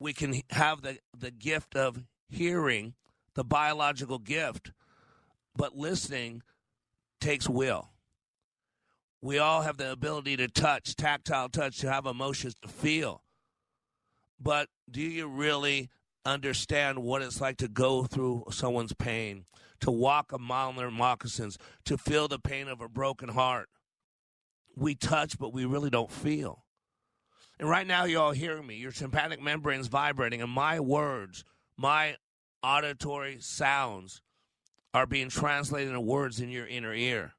We 0.00 0.12
can 0.12 0.42
have 0.50 0.82
the, 0.82 0.98
the 1.16 1.30
gift 1.30 1.76
of 1.76 2.02
hearing, 2.28 2.94
the 3.34 3.44
biological 3.44 4.18
gift, 4.18 4.72
but 5.56 5.76
listening 5.76 6.42
takes 7.20 7.48
will. 7.48 7.90
We 9.20 9.38
all 9.38 9.62
have 9.62 9.76
the 9.76 9.92
ability 9.92 10.36
to 10.38 10.48
touch, 10.48 10.96
tactile 10.96 11.48
touch, 11.48 11.78
to 11.78 11.92
have 11.92 12.06
emotions, 12.06 12.56
to 12.62 12.68
feel. 12.68 13.22
But 14.42 14.68
do 14.90 15.00
you 15.00 15.28
really 15.28 15.90
understand 16.24 16.98
what 16.98 17.22
it's 17.22 17.40
like 17.40 17.58
to 17.58 17.68
go 17.68 18.04
through 18.04 18.44
someone's 18.50 18.92
pain, 18.92 19.44
to 19.80 19.90
walk 19.90 20.32
a 20.32 20.38
mile 20.38 20.70
in 20.70 20.76
their 20.76 20.90
moccasins, 20.90 21.58
to 21.84 21.96
feel 21.96 22.26
the 22.26 22.38
pain 22.38 22.68
of 22.68 22.80
a 22.80 22.88
broken 22.88 23.28
heart? 23.28 23.68
We 24.74 24.94
touch, 24.94 25.38
but 25.38 25.52
we 25.52 25.64
really 25.64 25.90
don't 25.90 26.10
feel. 26.10 26.64
And 27.58 27.68
right 27.68 27.86
now, 27.86 28.04
you're 28.04 28.22
all 28.22 28.32
hearing 28.32 28.66
me. 28.66 28.76
Your 28.76 28.90
tympanic 28.90 29.40
membrane's 29.40 29.86
vibrating, 29.86 30.42
and 30.42 30.50
my 30.50 30.80
words, 30.80 31.44
my 31.76 32.16
auditory 32.62 33.36
sounds 33.40 34.22
are 34.94 35.06
being 35.06 35.28
translated 35.28 35.88
into 35.88 36.00
words 36.00 36.40
in 36.40 36.48
your 36.48 36.66
inner 36.66 36.94
ear. 36.94 37.34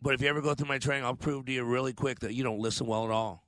But 0.00 0.14
if 0.14 0.22
you 0.22 0.28
ever 0.28 0.40
go 0.40 0.54
through 0.54 0.68
my 0.68 0.78
training, 0.78 1.04
I'll 1.04 1.14
prove 1.14 1.46
to 1.46 1.52
you 1.52 1.62
really 1.62 1.92
quick 1.92 2.20
that 2.20 2.34
you 2.34 2.42
don't 2.42 2.58
listen 2.58 2.86
well 2.86 3.04
at 3.04 3.10
all. 3.10 3.46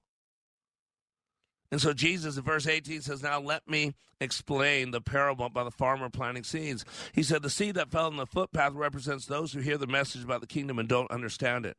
And 1.74 1.82
so 1.82 1.92
Jesus 1.92 2.36
in 2.36 2.44
verse 2.44 2.68
18 2.68 3.00
says, 3.00 3.20
Now 3.20 3.40
let 3.40 3.68
me 3.68 3.94
explain 4.20 4.92
the 4.92 5.00
parable 5.00 5.46
about 5.46 5.64
the 5.64 5.72
farmer 5.72 6.08
planting 6.08 6.44
seeds. 6.44 6.84
He 7.12 7.24
said, 7.24 7.42
The 7.42 7.50
seed 7.50 7.74
that 7.74 7.90
fell 7.90 8.06
in 8.06 8.16
the 8.16 8.26
footpath 8.26 8.74
represents 8.74 9.26
those 9.26 9.52
who 9.52 9.58
hear 9.58 9.76
the 9.76 9.88
message 9.88 10.22
about 10.22 10.40
the 10.40 10.46
kingdom 10.46 10.78
and 10.78 10.88
don't 10.88 11.10
understand 11.10 11.66
it. 11.66 11.76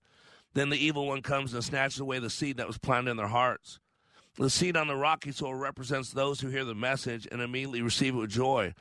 Then 0.53 0.69
the 0.69 0.85
evil 0.85 1.07
one 1.07 1.21
comes 1.21 1.53
and 1.53 1.63
snatches 1.63 2.01
away 2.01 2.19
the 2.19 2.29
seed 2.29 2.57
that 2.57 2.67
was 2.67 2.77
planted 2.77 3.11
in 3.11 3.15
their 3.15 3.29
hearts. 3.29 3.79
The 4.37 4.49
seed 4.49 4.75
on 4.75 4.89
the 4.89 4.97
rocky 4.97 5.31
soil 5.31 5.55
represents 5.55 6.11
those 6.11 6.41
who 6.41 6.49
hear 6.49 6.65
the 6.65 6.75
message 6.75 7.25
and 7.31 7.39
immediately 7.39 7.81
receive 7.81 8.15
it 8.15 8.19
with 8.19 8.31
joy. 8.31 8.73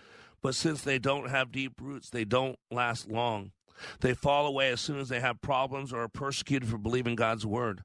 But 0.42 0.56
since 0.56 0.82
they 0.82 0.98
don't 0.98 1.30
have 1.30 1.52
deep 1.52 1.74
roots, 1.80 2.10
they 2.10 2.24
don't 2.24 2.58
last 2.72 3.08
long. 3.08 3.52
They 4.00 4.14
fall 4.14 4.48
away 4.48 4.72
as 4.72 4.80
soon 4.80 4.98
as 4.98 5.10
they 5.10 5.20
have 5.20 5.40
problems 5.40 5.92
or 5.92 6.02
are 6.02 6.08
persecuted 6.08 6.68
for 6.68 6.76
believing 6.76 7.14
God's 7.14 7.46
word. 7.46 7.84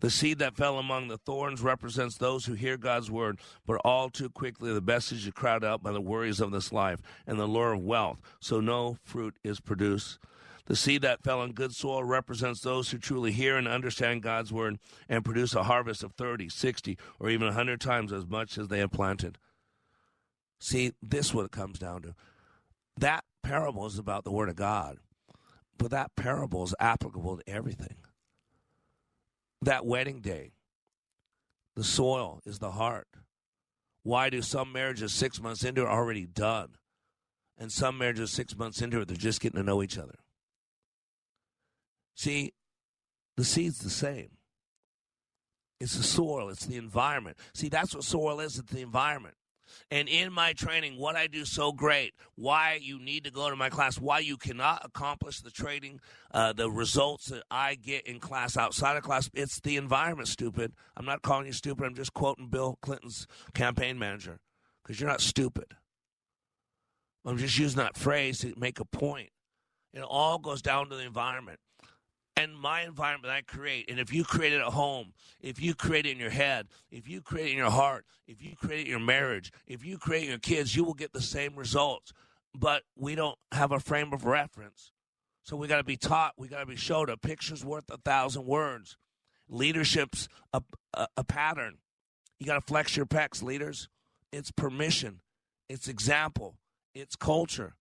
The 0.00 0.10
seed 0.10 0.38
that 0.38 0.56
fell 0.56 0.78
among 0.78 1.08
the 1.08 1.18
thorns 1.18 1.60
represents 1.60 2.16
those 2.16 2.46
who 2.46 2.54
hear 2.54 2.78
God's 2.78 3.10
word, 3.10 3.38
but 3.66 3.80
all 3.84 4.08
too 4.08 4.30
quickly 4.30 4.72
the 4.72 4.80
message 4.80 5.26
is 5.26 5.32
crowded 5.34 5.66
out 5.66 5.82
by 5.82 5.92
the 5.92 6.00
worries 6.00 6.40
of 6.40 6.50
this 6.50 6.72
life 6.72 7.00
and 7.26 7.38
the 7.38 7.46
lure 7.46 7.74
of 7.74 7.82
wealth, 7.82 8.18
so 8.40 8.60
no 8.60 8.96
fruit 9.04 9.36
is 9.44 9.60
produced. 9.60 10.18
The 10.66 10.76
seed 10.76 11.02
that 11.02 11.22
fell 11.22 11.40
on 11.40 11.52
good 11.52 11.74
soil 11.74 12.02
represents 12.02 12.60
those 12.60 12.90
who 12.90 12.98
truly 12.98 13.32
hear 13.32 13.56
and 13.56 13.68
understand 13.68 14.22
God's 14.22 14.52
word 14.52 14.78
and 15.08 15.24
produce 15.24 15.54
a 15.54 15.64
harvest 15.64 16.02
of 16.02 16.12
30, 16.12 16.48
60, 16.48 16.96
or 17.18 17.28
even 17.28 17.48
100 17.48 17.80
times 17.80 18.12
as 18.12 18.26
much 18.26 18.56
as 18.56 18.68
they 18.68 18.78
have 18.78 18.92
planted. 18.92 19.36
See, 20.60 20.92
this 21.02 21.26
is 21.26 21.34
what 21.34 21.46
it 21.46 21.52
comes 21.52 21.78
down 21.78 22.02
to. 22.02 22.14
That 22.96 23.24
parable 23.42 23.86
is 23.86 23.98
about 23.98 24.24
the 24.24 24.32
word 24.32 24.48
of 24.48 24.56
God, 24.56 24.98
but 25.76 25.90
that 25.90 26.14
parable 26.16 26.64
is 26.64 26.74
applicable 26.78 27.38
to 27.38 27.50
everything 27.50 27.96
that 29.62 29.86
wedding 29.86 30.20
day. 30.20 30.52
The 31.76 31.84
soil 31.84 32.40
is 32.44 32.58
the 32.58 32.72
heart. 32.72 33.08
Why 34.02 34.30
do 34.30 34.42
some 34.42 34.72
marriages 34.72 35.12
six 35.12 35.40
months 35.40 35.64
into 35.64 35.82
are 35.82 35.90
already 35.90 36.26
done? 36.26 36.70
And 37.58 37.70
some 37.70 37.98
marriages 37.98 38.32
six 38.32 38.56
months 38.56 38.80
into 38.80 39.00
it, 39.00 39.08
they're 39.08 39.16
just 39.16 39.40
getting 39.40 39.58
to 39.58 39.62
know 39.62 39.82
each 39.82 39.98
other. 39.98 40.18
See, 42.16 42.52
the 43.36 43.44
seed's 43.44 43.78
the 43.78 43.90
same. 43.90 44.30
It's 45.78 45.96
the 45.96 46.02
soil, 46.02 46.48
it's 46.48 46.66
the 46.66 46.76
environment. 46.76 47.38
See, 47.54 47.68
that's 47.68 47.94
what 47.94 48.04
soil 48.04 48.40
is, 48.40 48.58
it's 48.58 48.70
the 48.70 48.82
environment 48.82 49.34
and 49.90 50.08
in 50.08 50.32
my 50.32 50.52
training, 50.52 50.98
what 50.98 51.16
I 51.16 51.26
do 51.26 51.44
so 51.44 51.72
great, 51.72 52.14
why 52.34 52.78
you 52.80 52.98
need 52.98 53.24
to 53.24 53.30
go 53.30 53.50
to 53.50 53.56
my 53.56 53.70
class, 53.70 53.98
why 53.98 54.18
you 54.20 54.36
cannot 54.36 54.84
accomplish 54.84 55.40
the 55.40 55.50
trading, 55.50 56.00
uh, 56.32 56.52
the 56.52 56.70
results 56.70 57.26
that 57.26 57.42
I 57.50 57.74
get 57.74 58.06
in 58.06 58.20
class 58.20 58.56
outside 58.56 58.96
of 58.96 59.02
class. 59.02 59.30
It's 59.34 59.60
the 59.60 59.76
environment, 59.76 60.28
stupid. 60.28 60.72
I'm 60.96 61.06
not 61.06 61.22
calling 61.22 61.46
you 61.46 61.52
stupid. 61.52 61.84
I'm 61.84 61.94
just 61.94 62.14
quoting 62.14 62.48
Bill 62.48 62.78
Clinton's 62.82 63.26
campaign 63.54 63.98
manager 63.98 64.38
because 64.82 65.00
you're 65.00 65.10
not 65.10 65.20
stupid. 65.20 65.66
I'm 67.24 67.38
just 67.38 67.58
using 67.58 67.78
that 67.78 67.96
phrase 67.96 68.38
to 68.40 68.54
make 68.56 68.80
a 68.80 68.84
point. 68.84 69.30
It 69.92 70.00
all 70.00 70.38
goes 70.38 70.62
down 70.62 70.88
to 70.88 70.96
the 70.96 71.04
environment 71.04 71.58
and 72.36 72.56
my 72.56 72.82
environment 72.82 73.32
I 73.32 73.42
create. 73.42 73.90
And 73.90 73.98
if 73.98 74.12
you 74.12 74.24
create 74.24 74.52
it 74.52 74.60
at 74.60 74.72
home, 74.72 75.12
if 75.40 75.60
you 75.60 75.74
create 75.74 76.06
it 76.06 76.12
in 76.12 76.18
your 76.18 76.30
head, 76.30 76.68
if 76.90 77.08
you 77.08 77.20
create 77.20 77.48
it 77.48 77.52
in 77.52 77.58
your 77.58 77.70
heart, 77.70 78.04
if 78.26 78.42
you 78.42 78.56
create 78.56 78.80
it 78.80 78.84
in 78.84 78.90
your 78.90 79.00
marriage, 79.00 79.52
if 79.66 79.84
you 79.84 79.98
create 79.98 80.28
your 80.28 80.38
kids, 80.38 80.74
you 80.74 80.84
will 80.84 80.94
get 80.94 81.12
the 81.12 81.20
same 81.20 81.56
results. 81.56 82.12
But 82.54 82.82
we 82.96 83.14
don't 83.14 83.38
have 83.52 83.72
a 83.72 83.80
frame 83.80 84.12
of 84.12 84.24
reference. 84.24 84.92
So 85.42 85.56
we 85.56 85.68
got 85.68 85.78
to 85.78 85.84
be 85.84 85.96
taught, 85.96 86.34
we 86.36 86.48
got 86.48 86.60
to 86.60 86.66
be 86.66 86.76
showed 86.76 87.08
a 87.08 87.16
picture's 87.16 87.64
worth 87.64 87.90
a 87.90 87.98
thousand 87.98 88.46
words. 88.46 88.96
Leadership's 89.48 90.28
a, 90.52 90.62
a, 90.94 91.08
a 91.16 91.24
pattern. 91.24 91.78
You 92.38 92.46
got 92.46 92.54
to 92.54 92.60
flex 92.60 92.96
your 92.96 93.06
pecs, 93.06 93.42
leaders. 93.42 93.88
It's 94.32 94.50
permission, 94.50 95.20
it's 95.68 95.88
example, 95.88 96.56
it's 96.94 97.16
culture. 97.16 97.74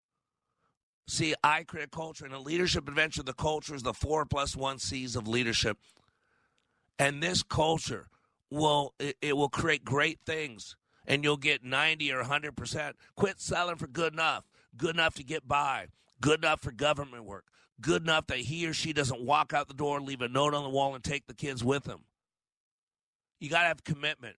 See, 1.10 1.34
I 1.44 1.64
create 1.64 1.90
culture. 1.90 2.28
In 2.28 2.34
a 2.34 2.40
leadership 2.40 2.88
adventure, 2.88 3.24
the 3.24 3.34
culture 3.34 3.74
is 3.74 3.82
the 3.82 3.96
four 3.96 4.28
plus 4.28 4.56
one 4.56 4.78
C's 4.78 5.16
of 5.16 5.28
leadership. 5.28 5.80
And 7.00 7.24
this 7.24 7.42
culture 7.42 8.10
will 8.52 8.94
it, 9.00 9.18
it 9.20 9.36
will 9.36 9.50
create 9.50 9.84
great 9.84 10.20
things 10.24 10.76
and 11.08 11.24
you'll 11.24 11.38
get 11.38 11.64
90 11.64 12.14
or 12.14 12.24
100%. 12.24 12.94
Quit 13.16 13.42
selling 13.42 13.78
for 13.78 13.88
good 13.88 14.14
enough. 14.14 14.44
Good 14.78 14.94
enough 14.94 15.16
to 15.16 15.24
get 15.24 15.48
by. 15.48 15.88
Good 16.22 16.44
enough 16.44 16.62
for 16.62 16.72
government 16.72 17.26
work. 17.26 17.46
Good 17.82 18.04
enough 18.04 18.28
that 18.28 18.38
he 18.38 18.68
or 18.68 18.74
she 18.74 18.94
doesn't 18.94 19.20
walk 19.20 19.52
out 19.52 19.68
the 19.68 19.74
door, 19.74 20.00
leave 20.00 20.22
a 20.22 20.28
note 20.28 20.54
on 20.54 20.62
the 20.62 20.70
wall, 20.70 20.94
and 20.94 21.04
take 21.04 21.26
the 21.26 21.34
kids 21.34 21.64
with 21.64 21.86
them. 21.86 22.02
You 23.40 23.50
got 23.50 23.62
to 23.62 23.68
have 23.70 23.84
commitment. 23.84 24.36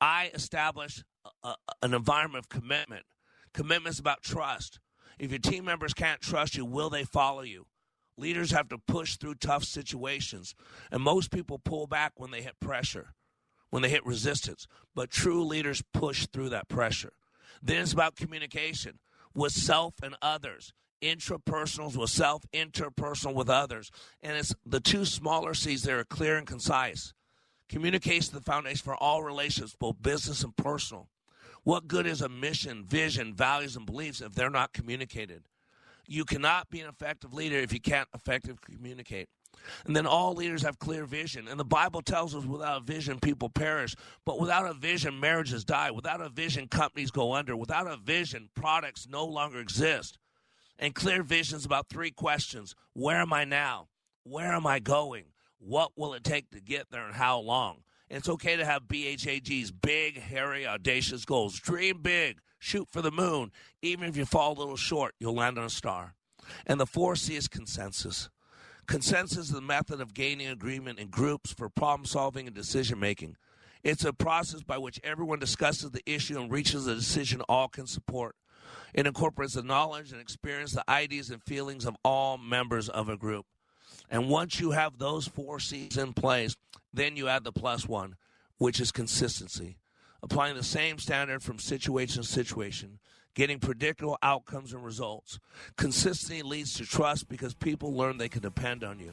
I 0.00 0.30
establish 0.32 1.02
a, 1.42 1.48
a, 1.48 1.56
an 1.82 1.94
environment 1.94 2.44
of 2.44 2.48
commitment. 2.48 3.06
Commitment's 3.52 3.98
about 3.98 4.22
trust. 4.22 4.78
If 5.22 5.30
your 5.30 5.38
team 5.38 5.66
members 5.66 5.94
can't 5.94 6.20
trust 6.20 6.56
you, 6.56 6.64
will 6.64 6.90
they 6.90 7.04
follow 7.04 7.42
you? 7.42 7.66
Leaders 8.18 8.50
have 8.50 8.68
to 8.70 8.76
push 8.76 9.16
through 9.16 9.36
tough 9.36 9.62
situations, 9.62 10.56
and 10.90 11.00
most 11.00 11.30
people 11.30 11.60
pull 11.60 11.86
back 11.86 12.14
when 12.16 12.32
they 12.32 12.42
hit 12.42 12.58
pressure, 12.58 13.14
when 13.70 13.82
they 13.82 13.88
hit 13.88 14.04
resistance. 14.04 14.66
But 14.96 15.10
true 15.10 15.44
leaders 15.44 15.80
push 15.94 16.26
through 16.26 16.48
that 16.48 16.68
pressure. 16.68 17.12
Then 17.62 17.82
it's 17.82 17.92
about 17.92 18.16
communication 18.16 18.98
with 19.32 19.52
self 19.52 19.94
and 20.02 20.16
others, 20.20 20.72
intrapersonals 21.00 21.96
with 21.96 22.10
self, 22.10 22.42
interpersonal 22.52 23.32
with 23.32 23.48
others. 23.48 23.92
And 24.24 24.36
it's 24.36 24.56
the 24.66 24.80
two 24.80 25.04
smaller 25.04 25.54
C's 25.54 25.84
that 25.84 25.94
are 25.94 26.02
clear 26.02 26.36
and 26.36 26.48
concise. 26.48 27.14
Communication 27.68 28.18
is 28.18 28.30
the 28.30 28.40
foundation 28.40 28.82
for 28.82 28.96
all 28.96 29.22
relationships, 29.22 29.76
both 29.78 30.02
business 30.02 30.42
and 30.42 30.56
personal. 30.56 31.06
What 31.64 31.86
good 31.86 32.06
is 32.06 32.20
a 32.20 32.28
mission, 32.28 32.84
vision, 32.84 33.34
values, 33.34 33.76
and 33.76 33.86
beliefs 33.86 34.20
if 34.20 34.34
they're 34.34 34.50
not 34.50 34.72
communicated? 34.72 35.44
You 36.06 36.24
cannot 36.24 36.70
be 36.70 36.80
an 36.80 36.88
effective 36.88 37.32
leader 37.32 37.58
if 37.58 37.72
you 37.72 37.80
can't 37.80 38.08
effectively 38.14 38.74
communicate. 38.76 39.28
And 39.86 39.94
then 39.94 40.06
all 40.06 40.34
leaders 40.34 40.62
have 40.62 40.78
clear 40.78 41.04
vision. 41.04 41.46
And 41.46 41.60
the 41.60 41.64
Bible 41.64 42.02
tells 42.02 42.34
us 42.34 42.44
without 42.44 42.82
a 42.82 42.84
vision, 42.84 43.20
people 43.20 43.48
perish. 43.48 43.94
But 44.24 44.40
without 44.40 44.66
a 44.66 44.74
vision, 44.74 45.20
marriages 45.20 45.64
die. 45.64 45.90
Without 45.90 46.20
a 46.20 46.28
vision, 46.28 46.66
companies 46.66 47.10
go 47.10 47.32
under. 47.32 47.56
Without 47.56 47.86
a 47.86 47.96
vision, 47.96 48.48
products 48.54 49.06
no 49.08 49.24
longer 49.24 49.60
exist. 49.60 50.18
And 50.78 50.94
clear 50.94 51.22
visions 51.22 51.64
about 51.64 51.88
three 51.88 52.10
questions 52.10 52.74
Where 52.92 53.18
am 53.18 53.32
I 53.32 53.44
now? 53.44 53.88
Where 54.24 54.52
am 54.52 54.66
I 54.66 54.80
going? 54.80 55.26
What 55.58 55.92
will 55.96 56.14
it 56.14 56.24
take 56.24 56.50
to 56.50 56.60
get 56.60 56.90
there 56.90 57.06
and 57.06 57.14
how 57.14 57.38
long? 57.38 57.82
It's 58.12 58.28
okay 58.28 58.56
to 58.56 58.64
have 58.66 58.88
BHAG's 58.88 59.70
big, 59.70 60.20
hairy, 60.20 60.66
audacious 60.66 61.24
goals. 61.24 61.58
Dream 61.58 62.02
big, 62.02 62.40
shoot 62.58 62.86
for 62.90 63.00
the 63.00 63.10
moon. 63.10 63.50
Even 63.80 64.06
if 64.06 64.18
you 64.18 64.26
fall 64.26 64.52
a 64.52 64.58
little 64.58 64.76
short, 64.76 65.14
you'll 65.18 65.34
land 65.34 65.58
on 65.58 65.64
a 65.64 65.70
star. 65.70 66.14
And 66.66 66.78
the 66.78 66.84
fourth 66.84 67.20
C 67.20 67.36
is 67.36 67.48
consensus. 67.48 68.28
Consensus 68.86 69.46
is 69.46 69.52
the 69.52 69.62
method 69.62 70.02
of 70.02 70.12
gaining 70.12 70.48
agreement 70.48 70.98
in 70.98 71.08
groups 71.08 71.54
for 71.54 71.70
problem 71.70 72.04
solving 72.04 72.46
and 72.46 72.54
decision 72.54 73.00
making. 73.00 73.36
It's 73.82 74.04
a 74.04 74.12
process 74.12 74.62
by 74.62 74.76
which 74.76 75.00
everyone 75.02 75.38
discusses 75.38 75.90
the 75.92 76.02
issue 76.04 76.38
and 76.38 76.52
reaches 76.52 76.86
a 76.86 76.94
decision 76.94 77.40
all 77.48 77.68
can 77.68 77.86
support. 77.86 78.36
It 78.92 79.06
incorporates 79.06 79.54
the 79.54 79.62
knowledge 79.62 80.12
and 80.12 80.20
experience, 80.20 80.72
the 80.72 80.88
ideas 80.88 81.30
and 81.30 81.42
feelings 81.42 81.86
of 81.86 81.96
all 82.04 82.36
members 82.36 82.90
of 82.90 83.08
a 83.08 83.16
group. 83.16 83.46
And 84.10 84.28
once 84.28 84.60
you 84.60 84.72
have 84.72 84.98
those 84.98 85.26
four 85.26 85.58
C's 85.60 85.96
in 85.96 86.12
place, 86.12 86.56
then 86.92 87.16
you 87.16 87.28
add 87.28 87.44
the 87.44 87.52
plus 87.52 87.88
one, 87.88 88.16
which 88.58 88.80
is 88.80 88.92
consistency. 88.92 89.76
Applying 90.22 90.54
the 90.54 90.62
same 90.62 90.98
standard 90.98 91.42
from 91.42 91.58
situation 91.58 92.22
to 92.22 92.28
situation, 92.28 92.98
getting 93.34 93.58
predictable 93.58 94.18
outcomes 94.22 94.72
and 94.72 94.84
results. 94.84 95.40
Consistency 95.76 96.42
leads 96.42 96.74
to 96.74 96.84
trust 96.84 97.28
because 97.28 97.54
people 97.54 97.94
learn 97.94 98.18
they 98.18 98.28
can 98.28 98.42
depend 98.42 98.84
on 98.84 99.00
you. 99.00 99.12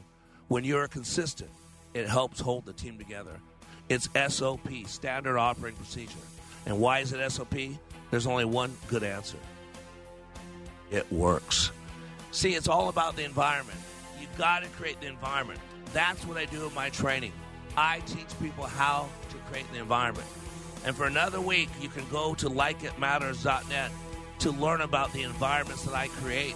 When 0.49 0.63
you're 0.63 0.87
consistent, 0.87 1.51
it 1.93 2.07
helps 2.07 2.39
hold 2.39 2.65
the 2.65 2.73
team 2.73 2.97
together. 2.97 3.39
It's 3.87 4.09
SOP, 4.27 4.69
standard 4.85 5.37
operating 5.37 5.77
procedure. 5.77 6.13
And 6.65 6.79
why 6.79 6.99
is 6.99 7.11
it 7.13 7.31
SOP? 7.31 7.55
There's 8.11 8.27
only 8.27 8.45
one 8.45 8.75
good 8.87 9.03
answer 9.03 9.37
it 10.91 11.11
works. 11.11 11.71
See, 12.31 12.55
it's 12.55 12.67
all 12.67 12.89
about 12.89 13.15
the 13.15 13.23
environment. 13.23 13.77
Got 14.39 14.63
to 14.63 14.69
create 14.69 15.01
the 15.01 15.07
environment. 15.07 15.59
That's 15.91 16.25
what 16.25 16.37
I 16.37 16.45
do 16.45 16.65
in 16.65 16.73
my 16.73 16.89
training. 16.91 17.33
I 17.75 17.99
teach 18.05 18.27
people 18.41 18.63
how 18.63 19.09
to 19.31 19.37
create 19.51 19.69
the 19.73 19.79
environment. 19.79 20.27
And 20.85 20.95
for 20.95 21.07
another 21.07 21.41
week, 21.41 21.67
you 21.81 21.89
can 21.89 22.07
go 22.07 22.35
to 22.35 22.49
likeitmatters.net 22.49 23.91
to 24.39 24.51
learn 24.51 24.79
about 24.79 25.11
the 25.11 25.23
environments 25.23 25.83
that 25.83 25.93
I 25.93 26.07
create. 26.07 26.55